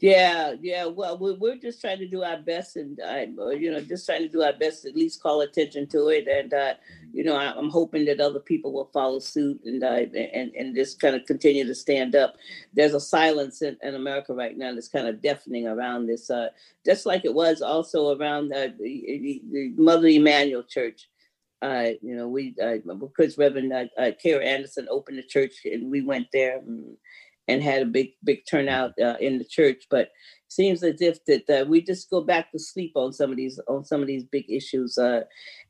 yeah, 0.00 0.54
yeah. 0.62 0.86
Well, 0.86 1.18
we're, 1.18 1.56
just 1.56 1.82
trying 1.82 1.98
to 1.98 2.08
do 2.08 2.22
our 2.22 2.38
best, 2.38 2.76
and 2.76 2.98
uh, 3.00 3.50
you 3.50 3.70
know, 3.70 3.80
just 3.80 4.06
trying 4.06 4.22
to 4.22 4.28
do 4.28 4.42
our 4.42 4.54
best 4.54 4.82
to 4.82 4.88
at 4.88 4.96
least 4.96 5.22
call 5.22 5.42
attention 5.42 5.86
to 5.88 6.08
it. 6.08 6.26
And 6.26 6.54
uh, 6.54 6.74
you 7.12 7.24
know, 7.24 7.36
I, 7.36 7.58
am 7.58 7.68
hoping 7.68 8.06
that 8.06 8.18
other 8.18 8.40
people 8.40 8.72
will 8.72 8.90
follow 8.94 9.18
suit 9.18 9.60
and 9.64 9.84
uh, 9.84 10.06
and 10.32 10.52
and 10.54 10.74
just 10.74 11.00
kind 11.00 11.14
of 11.14 11.26
continue 11.26 11.66
to 11.66 11.74
stand 11.74 12.16
up. 12.16 12.36
There's 12.72 12.94
a 12.94 13.00
silence 13.00 13.60
in, 13.60 13.76
in 13.82 13.94
America 13.94 14.32
right 14.32 14.56
now 14.56 14.72
that's 14.72 14.88
kind 14.88 15.06
of 15.06 15.20
deafening 15.20 15.66
around 15.66 16.06
this, 16.06 16.30
uh, 16.30 16.48
just 16.86 17.04
like 17.04 17.26
it 17.26 17.34
was 17.34 17.60
also 17.60 18.16
around 18.16 18.48
the, 18.48 18.74
the 18.78 19.74
Mother 19.76 20.08
Emanuel 20.08 20.62
Church. 20.62 21.08
Uh, 21.60 21.90
you 22.00 22.16
know, 22.16 22.26
we 22.26 22.54
uh, 22.62 22.76
because 22.98 23.36
Reverend 23.36 23.70
uh, 23.70 23.84
uh, 23.98 24.12
Carey 24.22 24.46
Anderson 24.46 24.88
opened 24.90 25.18
the 25.18 25.22
church, 25.22 25.66
and 25.66 25.90
we 25.90 26.00
went 26.00 26.28
there 26.32 26.56
and, 26.56 26.96
and 27.50 27.62
had 27.62 27.82
a 27.82 27.86
big 27.86 28.12
big 28.24 28.42
turnout 28.48 28.92
uh, 29.00 29.16
in 29.20 29.38
the 29.38 29.44
church. 29.44 29.84
But 29.90 30.10
seems 30.48 30.82
as 30.82 31.00
if 31.00 31.24
that 31.26 31.48
uh, 31.50 31.64
we 31.64 31.80
just 31.80 32.10
go 32.10 32.20
back 32.20 32.50
to 32.50 32.58
sleep 32.58 32.92
on 32.94 33.12
some 33.12 33.30
of 33.30 33.36
these 33.36 33.60
on 33.68 33.84
some 33.84 34.00
of 34.00 34.06
these 34.06 34.24
big 34.24 34.44
issues. 34.48 34.98
Uh, 34.98 35.22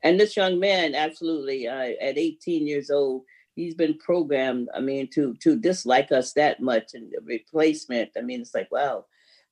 and 0.03 0.19
this 0.19 0.37
young 0.37 0.59
man, 0.59 0.95
absolutely, 0.95 1.69
uh, 1.69 1.93
at 2.01 2.19
18 2.19 2.67
years 2.67 2.91
old, 2.91 3.23
he's 3.57 3.75
been 3.75 3.97
programmed. 3.99 4.69
I 4.75 4.81
mean, 4.81 5.09
to 5.15 5.35
to 5.43 5.57
dislike 5.57 6.13
us 6.13 6.33
that 6.35 6.61
much 6.61 6.95
and 6.95 7.13
replacement. 7.25 8.11
I 8.17 8.21
mean, 8.23 8.41
it's 8.41 8.55
like 8.55 8.71
wow, 8.71 9.07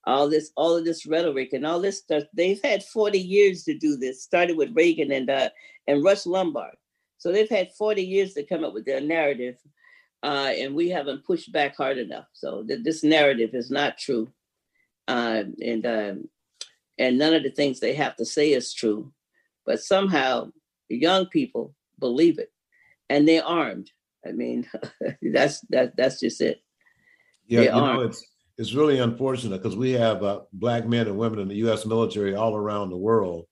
all 0.04 0.28
this 0.28 0.50
all 0.56 0.76
of 0.76 0.84
this 0.84 1.06
rhetoric 1.06 1.52
and 1.52 1.66
all 1.66 1.80
this 1.80 1.98
stuff. 1.98 2.24
They've 2.32 2.60
had 2.62 2.82
40 2.82 3.18
years 3.18 3.64
to 3.64 3.76
do 3.76 3.96
this. 3.96 4.22
Started 4.22 4.56
with 4.56 4.76
Reagan 4.76 5.12
and 5.12 5.30
uh, 5.30 5.50
and 5.86 6.04
Rush 6.04 6.24
Limbaugh. 6.24 6.72
So 7.18 7.32
they've 7.32 7.50
had 7.50 7.72
40 7.72 8.02
years 8.02 8.34
to 8.34 8.44
come 8.44 8.64
up 8.64 8.72
with 8.72 8.84
their 8.84 9.00
narrative. 9.00 9.56
Uh, 10.22 10.52
and 10.58 10.74
we 10.74 10.88
haven't 10.88 11.24
pushed 11.24 11.52
back 11.52 11.76
hard 11.76 11.96
enough. 11.96 12.26
So 12.32 12.64
th- 12.64 12.82
this 12.82 13.04
narrative 13.04 13.50
is 13.54 13.70
not 13.70 13.98
true 13.98 14.32
uh, 15.08 15.44
and 15.60 15.86
um, 15.86 16.28
and 16.98 17.18
none 17.18 17.34
of 17.34 17.42
the 17.42 17.50
things 17.50 17.80
they 17.80 17.94
have 17.94 18.14
to 18.16 18.24
say 18.24 18.52
is 18.52 18.74
true, 18.74 19.10
but 19.66 19.80
somehow 19.80 20.52
young 20.88 21.26
people 21.26 21.74
believe 21.98 22.38
it, 22.38 22.52
and 23.08 23.26
they're 23.26 23.44
armed. 23.44 23.90
I 24.26 24.32
mean, 24.32 24.68
that's 25.22 25.60
that 25.70 25.96
that's 25.96 26.20
just 26.20 26.40
it. 26.40 26.60
Yeah, 27.46 27.62
you 27.62 27.70
know, 27.70 28.00
it's 28.02 28.24
it's 28.58 28.74
really 28.74 28.98
unfortunate 28.98 29.62
because 29.62 29.76
we 29.76 29.92
have 29.92 30.22
uh, 30.22 30.42
black 30.52 30.86
men 30.86 31.06
and 31.06 31.16
women 31.16 31.38
in 31.38 31.48
the 31.48 31.56
U.S. 31.56 31.86
military 31.86 32.34
all 32.34 32.54
around 32.54 32.90
the 32.90 32.96
world, 32.98 33.46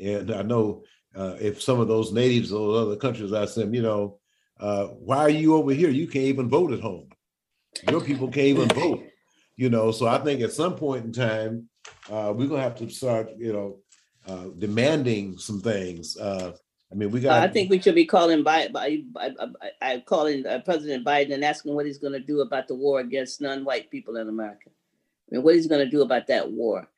and 0.00 0.32
I 0.32 0.42
know 0.42 0.82
uh, 1.14 1.36
if 1.40 1.62
some 1.62 1.78
of 1.78 1.86
those 1.86 2.12
natives 2.12 2.50
of 2.50 2.58
those 2.58 2.86
other 2.86 2.96
countries 2.96 3.32
ask 3.32 3.54
them, 3.54 3.74
you 3.74 3.82
know, 3.82 4.18
uh, 4.60 4.86
why 4.86 5.18
are 5.18 5.30
you 5.30 5.54
over 5.56 5.72
here? 5.72 5.90
You 5.90 6.06
can't 6.06 6.26
even 6.26 6.48
vote 6.48 6.72
at 6.72 6.80
home. 6.80 7.08
Your 7.90 8.00
people 8.00 8.28
can't 8.28 8.46
even 8.46 8.68
vote 8.80 9.04
you 9.56 9.70
know 9.70 9.90
so 9.90 10.06
i 10.06 10.18
think 10.18 10.40
at 10.40 10.52
some 10.52 10.74
point 10.74 11.04
in 11.04 11.12
time 11.12 11.68
uh, 12.10 12.32
we're 12.34 12.46
gonna 12.46 12.62
have 12.62 12.76
to 12.76 12.88
start 12.88 13.30
you 13.36 13.52
know 13.52 13.78
uh, 14.26 14.48
demanding 14.58 15.36
some 15.38 15.60
things 15.60 16.16
uh, 16.16 16.52
i 16.90 16.94
mean 16.94 17.10
we 17.10 17.20
got 17.20 17.42
i 17.42 17.48
think 17.48 17.70
we 17.70 17.80
should 17.80 17.94
be 17.94 18.06
calling 18.06 18.42
by, 18.42 18.68
by, 18.68 18.98
by, 19.12 19.30
by 19.80 19.98
calling 20.06 20.46
uh, 20.46 20.60
president 20.64 21.04
biden 21.04 21.34
and 21.34 21.44
asking 21.44 21.74
what 21.74 21.86
he's 21.86 21.98
going 21.98 22.12
to 22.12 22.20
do 22.20 22.40
about 22.40 22.68
the 22.68 22.74
war 22.74 23.00
against 23.00 23.40
non-white 23.40 23.90
people 23.90 24.16
in 24.16 24.28
america 24.28 24.68
i 24.68 25.34
mean 25.34 25.42
what 25.42 25.54
he's 25.54 25.66
going 25.66 25.84
to 25.84 25.90
do 25.90 26.02
about 26.02 26.26
that 26.26 26.50
war 26.50 26.88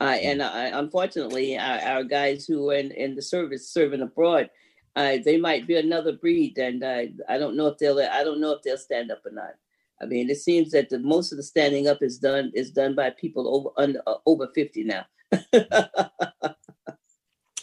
uh, 0.00 0.16
and 0.20 0.42
uh, 0.42 0.70
unfortunately 0.74 1.56
our, 1.56 1.78
our, 1.80 2.04
guys 2.04 2.44
who 2.44 2.68
are 2.68 2.74
in, 2.74 2.90
in 2.90 3.14
the 3.14 3.22
service 3.22 3.70
serving 3.70 4.02
abroad 4.02 4.50
they 4.94 5.38
might 5.38 5.66
be 5.66 5.76
another 5.76 6.12
breed 6.12 6.56
and 6.58 6.84
i 6.84 7.38
don't 7.38 7.56
know 7.56 7.66
if 7.66 7.78
they'll 7.78 7.98
i 7.98 8.22
don't 8.22 8.40
know 8.40 8.52
if 8.52 8.62
they'll 8.62 8.78
stand 8.78 9.10
up 9.10 9.24
or 9.26 9.32
not 9.32 9.54
I 10.00 10.06
mean, 10.06 10.28
it 10.28 10.38
seems 10.38 10.72
that 10.72 10.90
the 10.90 10.98
most 10.98 11.32
of 11.32 11.38
the 11.38 11.42
standing 11.42 11.88
up 11.88 12.02
is 12.02 12.18
done 12.18 12.52
is 12.54 12.70
done 12.70 12.94
by 12.94 13.10
people 13.10 13.48
over 13.54 13.70
under 13.76 14.02
uh, 14.06 14.16
over 14.26 14.48
fifty 14.54 14.84
now. 14.84 15.06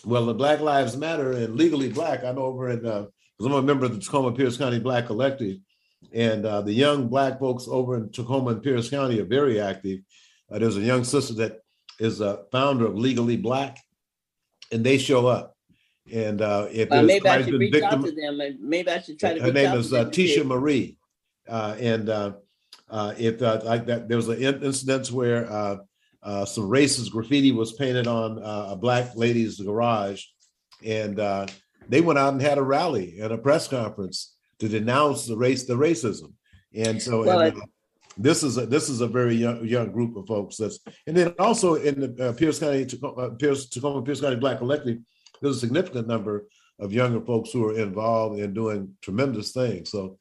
well, 0.06 0.26
the 0.26 0.34
Black 0.34 0.60
Lives 0.60 0.98
Matter 0.98 1.34
and 1.34 1.56
Legally 1.56 1.90
Black, 1.90 2.24
I'm 2.24 2.38
over 2.38 2.70
in 2.70 2.80
because 2.80 3.08
uh, 3.42 3.46
I'm 3.46 3.52
a 3.54 3.62
member 3.62 3.86
of 3.86 3.94
the 3.94 4.02
Tacoma 4.02 4.32
Pierce 4.32 4.58
County 4.58 4.80
Black 4.80 5.08
Collective, 5.08 5.58
and 6.14 6.46
uh, 6.46 6.62
the 6.62 6.74
young 6.74 7.10
Black 7.10 7.40
folks 7.40 7.68
over 7.68 7.98
in 7.98 8.10
Tacoma 8.12 8.52
and 8.52 8.64
Pierce 8.64 8.90
County 8.90 9.20
are 9.20 9.26
very 9.26 9.60
active. 9.60 10.00
Uh, 10.50 10.60
there's 10.60 10.78
a 10.78 10.82
young 10.82 11.04
sister 11.04 11.34
that 11.36 11.60
is 12.00 12.22
a 12.22 12.46
founder 12.52 12.86
of 12.86 12.98
Legally 12.98 13.38
Black, 13.38 13.78
and 14.72 14.84
they 14.84 14.98
show 14.98 15.28
up. 15.28 15.58
And 16.12 16.42
uh, 16.42 16.68
if 16.72 16.92
uh, 16.92 17.04
maybe 17.04 17.28
I 17.28 17.42
should 17.42 17.54
reach 17.54 17.72
victim, 17.72 18.00
out 18.00 18.06
to 18.06 18.12
them, 18.12 18.42
and 18.42 18.60
maybe 18.60 18.92
I 18.92 19.00
should 19.00 19.18
try 19.18 19.34
to. 19.34 19.42
Her 19.42 19.54
name 19.54 19.78
is 19.78 19.94
uh, 19.94 20.06
Tisha 20.06 20.46
Marie 20.46 20.98
uh, 21.48 21.76
and 21.80 22.10
uh, 22.10 22.34
uh, 22.90 23.14
it 23.18 23.42
like 23.42 23.86
that 23.86 24.08
there 24.08 24.18
was 24.18 24.30
an 24.30 24.42
incident 24.42 25.12
where 25.12 25.46
some 25.46 26.70
racist 26.70 27.12
graffiti 27.12 27.52
was 27.52 27.74
painted 27.74 28.08
on 28.08 28.40
a 28.44 28.76
black 28.76 29.16
lady's 29.16 29.60
garage, 29.60 30.24
and 30.86 31.18
they 31.88 32.02
went 32.02 32.20
out 32.20 32.34
and 32.34 32.42
had 32.42 32.58
a 32.58 32.64
rally 32.64 33.20
and 33.20 33.32
a 33.32 33.38
press 33.38 33.68
conference 33.68 34.36
to 34.60 34.68
denounce 34.68 35.26
the 35.26 35.36
race, 35.36 35.66
the 35.66 35.74
racism, 35.74 36.34
and 36.74 37.02
so. 37.02 37.24
Well, 37.24 37.42
and, 37.42 37.62
this 38.18 38.44
is 38.44 38.58
a 38.58 38.66
this 38.66 38.90
is 38.90 39.00
a 39.00 39.08
very 39.08 39.36
young 39.36 39.66
young 39.66 39.90
group 39.92 40.18
of 40.18 40.28
folks. 40.28 40.58
That's 40.58 40.80
and 41.08 41.16
then 41.16 41.34
also 41.40 41.76
in 41.76 42.00
the 42.02 42.30
uh, 42.30 42.34
Pierce 42.34 42.60
County 42.60 42.86
Tacoma, 42.86 43.32
Pierce, 43.32 43.68
Tacoma 43.68 44.02
Pierce 44.02 44.20
County 44.20 44.36
Black 44.36 44.58
Collective, 44.58 44.98
there's 45.42 45.58
a 45.58 45.60
significant 45.60 46.08
number 46.08 46.48
of 46.80 46.94
younger 46.94 47.22
folks 47.22 47.52
who 47.52 47.68
are 47.68 47.78
involved 47.78 48.40
in 48.40 48.54
doing 48.54 48.96
tremendous 49.02 49.52
things. 49.52 49.92
So 49.92 50.18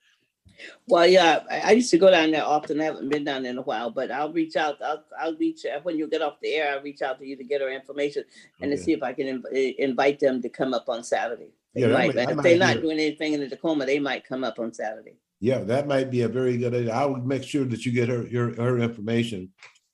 well, 0.89 1.07
yeah, 1.07 1.41
I, 1.51 1.73
used 1.73 1.91
to 1.91 1.99
go 1.99 2.11
down 2.11 2.33
there 2.33 2.45
often. 2.45 2.81
I 2.81 2.85
haven't 2.85 3.09
been 3.09 3.25
down 3.25 3.43
there 3.43 3.53
in 3.53 3.59
a 3.59 3.63
while, 3.63 3.91
but 3.91 4.11
I'll 4.11 4.33
reach 4.33 4.57
out. 4.57 4.77
I'll, 4.83 5.05
I'll 5.19 5.37
reach 5.37 5.65
when 5.83 5.97
you 5.97 6.09
get 6.09 6.23
off 6.23 6.41
the 6.43 6.55
air. 6.55 6.75
I'll 6.75 6.83
reach 6.83 7.03
out 7.03 7.19
to 7.19 7.27
you 7.27 7.37
to 7.37 7.45
get 7.45 7.63
our 7.63 7.71
information 7.71 8.25
and 8.61 8.71
okay. 8.71 8.77
to 8.77 8.83
see 8.83 8.93
if 8.93 9.03
I 9.03 9.13
can 9.13 9.43
inv- 9.43 9.77
invite 9.77 10.21
them 10.21 10.43
to 10.43 10.49
come 10.49 10.75
up 10.75 10.89
on 10.89 11.03
Saturday. 11.03 11.53
They 11.75 11.83
yeah, 11.83 11.89
might, 11.89 12.15
might, 12.15 12.31
if 12.31 12.43
they're 12.43 12.59
not 12.59 12.81
doing 12.81 12.99
anything 12.99 13.33
in 13.33 13.41
the 13.41 13.49
Tacoma, 13.49 13.87
they 13.87 14.01
might 14.01 14.27
come 14.27 14.43
up 14.43 14.59
on 14.59 14.75
Saturday. 14.75 15.17
Yeah, 15.39 15.59
that 15.61 15.87
might 15.87 16.11
be 16.11 16.23
a 16.23 16.29
very 16.29 16.59
good 16.59 16.75
idea. 16.75 16.93
I 16.93 17.07
would 17.07 17.25
make 17.25 17.45
sure 17.45 17.65
that 17.65 17.87
you 17.87 17.93
get 17.93 18.09
her 18.09 18.27
her, 18.29 18.55
her 18.55 18.79
information. 18.79 19.51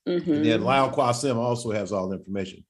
Mm-hmm. 0.08 0.32
And 0.32 0.44
then 0.44 0.62
Lyle 0.62 0.90
Quasim 0.90 1.36
also 1.36 1.70
has 1.72 1.92
all 1.92 2.08
the 2.08 2.16
information. 2.16 2.64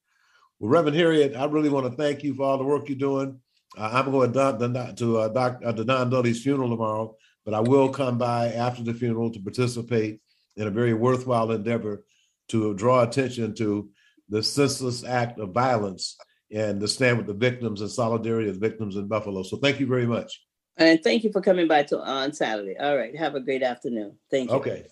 Well, 0.59 0.71
Reverend 0.71 0.97
Harriet, 0.97 1.37
I 1.37 1.45
really 1.45 1.69
want 1.69 1.91
to 1.91 1.97
thank 1.97 2.23
you 2.23 2.35
for 2.35 2.45
all 2.45 2.59
the 2.59 2.65
work 2.65 2.89
you're 2.89 2.99
doing. 2.99 3.41
Uh, 3.77 3.91
I'm 3.93 4.11
going 4.11 4.33
to, 4.33 4.95
to 4.97 5.19
uh, 5.19 5.29
Doc, 5.29 5.61
uh, 5.65 5.73
Don 5.73 6.11
Dudley's 6.11 6.43
funeral 6.43 6.71
tomorrow 6.71 7.17
but 7.47 7.55
I 7.55 7.61
will 7.61 7.89
come 7.89 8.19
by 8.19 8.49
after 8.49 8.83
the 8.83 8.93
funeral 8.93 9.31
to 9.31 9.41
participate 9.41 10.21
in 10.57 10.67
a 10.67 10.71
very 10.71 10.93
worthwhile 10.93 11.53
endeavor 11.53 12.05
to 12.49 12.75
draw 12.75 13.03
attention 13.03 13.55
to 13.55 13.89
the 14.29 14.43
senseless 14.43 15.05
act 15.05 15.39
of 15.39 15.53
violence 15.53 16.17
and 16.51 16.81
to 16.81 16.89
stand 16.89 17.17
with 17.17 17.29
the 17.29 17.35
victims 17.35 17.81
and 17.81 17.91
solidarity 17.91 18.49
of 18.49 18.59
the 18.59 18.69
victims 18.69 18.97
in 18.97 19.07
Buffalo. 19.07 19.45
So 19.45 19.57
thank 19.57 19.79
you 19.79 19.87
very 19.87 20.07
much. 20.07 20.43
And 20.77 21.03
thank 21.03 21.23
you 21.23 21.31
for 21.33 21.41
coming 21.41 21.69
by 21.69 21.85
to, 21.85 22.01
on 22.01 22.33
Saturday. 22.33 22.77
All 22.79 22.97
right. 22.97 23.17
Have 23.17 23.37
a 23.37 23.41
great 23.41 23.63
afternoon. 23.63 24.17
Thank 24.31 24.51
you. 24.51 24.57
Okay. 24.57 24.87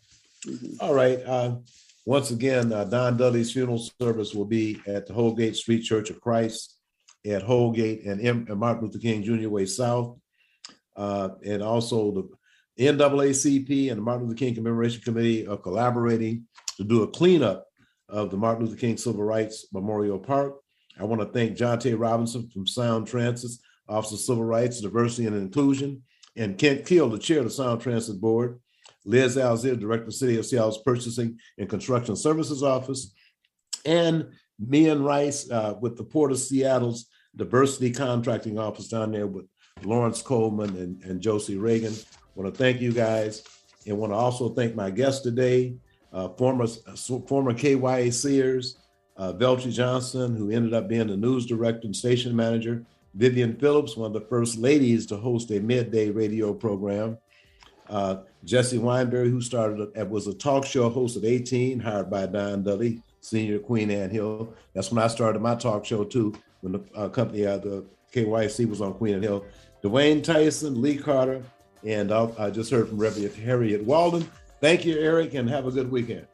Mm-hmm. 0.46 0.76
All 0.80 0.94
right. 0.94 1.20
Uh, 1.26 1.56
once 2.04 2.30
again, 2.30 2.72
uh, 2.72 2.84
Don 2.84 3.16
Dudley's 3.16 3.52
funeral 3.52 3.78
service 4.00 4.34
will 4.34 4.44
be 4.44 4.80
at 4.86 5.06
the 5.06 5.14
Holgate 5.14 5.56
Street 5.56 5.82
Church 5.82 6.10
of 6.10 6.20
Christ 6.20 6.78
at 7.26 7.42
Holgate 7.42 8.04
and, 8.04 8.20
M- 8.20 8.46
and 8.48 8.58
Martin 8.58 8.84
Luther 8.84 8.98
King 8.98 9.22
Jr. 9.22 9.48
Way 9.48 9.66
South. 9.66 10.18
Uh, 10.96 11.30
and 11.44 11.62
also 11.62 12.12
the 12.12 12.28
NAACP 12.84 13.90
and 13.90 13.98
the 13.98 14.02
Martin 14.02 14.26
Luther 14.26 14.38
King 14.38 14.54
Commemoration 14.54 15.02
Committee 15.02 15.46
are 15.46 15.56
collaborating 15.56 16.46
to 16.76 16.84
do 16.84 17.02
a 17.02 17.08
cleanup 17.08 17.66
of 18.08 18.30
the 18.30 18.36
Martin 18.36 18.66
Luther 18.66 18.78
King 18.78 18.96
Civil 18.96 19.24
Rights 19.24 19.66
Memorial 19.72 20.18
Park. 20.18 20.56
I 20.98 21.04
want 21.04 21.22
to 21.22 21.28
thank 21.28 21.56
John 21.56 21.78
T. 21.78 21.94
Robinson 21.94 22.48
from 22.50 22.66
Sound 22.66 23.08
Transit, 23.08 23.50
Office 23.88 24.12
of 24.12 24.20
Civil 24.20 24.44
Rights, 24.44 24.80
Diversity, 24.80 25.26
and 25.26 25.36
Inclusion, 25.36 26.02
and 26.36 26.58
Kent 26.58 26.86
Keel, 26.86 27.08
the 27.08 27.18
chair 27.18 27.38
of 27.38 27.44
the 27.44 27.50
Sound 27.50 27.80
Transit 27.80 28.20
Board, 28.20 28.60
Liz 29.04 29.36
Alzeer, 29.36 29.78
Director 29.78 30.08
of 30.08 30.14
City 30.14 30.38
of 30.38 30.46
Seattle's 30.46 30.82
Purchasing 30.82 31.38
and 31.58 31.68
Construction 31.68 32.16
Services 32.16 32.62
Office, 32.62 33.12
and 33.84 34.28
Mian 34.58 35.02
Rossi 35.02 35.50
uh, 35.50 35.74
with 35.74 35.96
the 35.96 36.04
Port 36.04 36.32
of 36.32 36.38
Seattle's 36.38 37.06
Diversity 37.36 37.90
Contracting 37.90 38.58
Office 38.58 38.88
down 38.88 39.12
there 39.12 39.26
with 39.26 39.46
Lawrence 39.82 40.22
Coleman 40.22 40.70
and, 40.76 41.02
and 41.04 41.20
Josie 41.20 41.58
Reagan. 41.58 41.94
Want 42.34 42.52
to 42.52 42.58
thank 42.58 42.80
you 42.80 42.92
guys 42.92 43.42
and 43.86 43.98
want 43.98 44.12
to 44.12 44.16
also 44.16 44.48
thank 44.50 44.74
my 44.74 44.90
guest 44.90 45.22
today, 45.22 45.74
uh, 46.12 46.28
former 46.30 46.66
former 46.66 47.52
KYA 47.52 48.12
Sears, 48.12 48.78
uh, 49.16 49.32
Johnson, 49.32 50.36
who 50.36 50.50
ended 50.50 50.74
up 50.74 50.88
being 50.88 51.08
the 51.08 51.16
news 51.16 51.46
director 51.46 51.86
and 51.86 51.94
station 51.94 52.34
manager, 52.34 52.84
Vivian 53.14 53.56
Phillips, 53.56 53.96
one 53.96 54.08
of 54.08 54.12
the 54.12 54.28
first 54.28 54.58
ladies 54.58 55.06
to 55.06 55.16
host 55.16 55.50
a 55.50 55.60
midday 55.60 56.10
radio 56.10 56.52
program, 56.52 57.18
uh, 57.88 58.16
Jesse 58.44 58.78
Wineberry, 58.78 59.30
who 59.30 59.40
started 59.40 59.90
a, 59.96 60.04
was 60.04 60.26
a 60.26 60.34
talk 60.34 60.66
show 60.66 60.88
host 60.88 61.16
at 61.16 61.24
18, 61.24 61.80
hired 61.80 62.10
by 62.10 62.26
Don 62.26 62.62
Dudley, 62.62 63.02
senior 63.20 63.58
Queen 63.58 63.90
Anne 63.90 64.10
Hill. 64.10 64.52
That's 64.74 64.90
when 64.90 65.02
I 65.02 65.08
started 65.08 65.40
my 65.40 65.54
talk 65.54 65.84
show 65.84 66.04
too, 66.04 66.34
when 66.60 66.72
the 66.72 66.82
uh, 66.94 67.08
company, 67.08 67.46
uh, 67.46 67.58
the 67.58 67.84
KYAC 68.12 68.68
was 68.68 68.80
on 68.80 68.94
Queen 68.94 69.14
Anne 69.14 69.22
Hill. 69.22 69.44
Dwayne 69.82 70.22
Tyson, 70.22 70.80
Lee 70.80 70.96
Carter, 70.96 71.42
and 71.84 72.10
I'll, 72.10 72.34
i 72.38 72.50
just 72.50 72.70
heard 72.70 72.88
from 72.88 72.98
Reverend 72.98 73.34
Harriet 73.34 73.84
Walden. 73.84 74.28
Thank 74.60 74.84
you, 74.84 74.98
Eric, 74.98 75.34
and 75.34 75.48
have 75.48 75.66
a 75.66 75.70
good 75.70 75.90
weekend. 75.90 76.26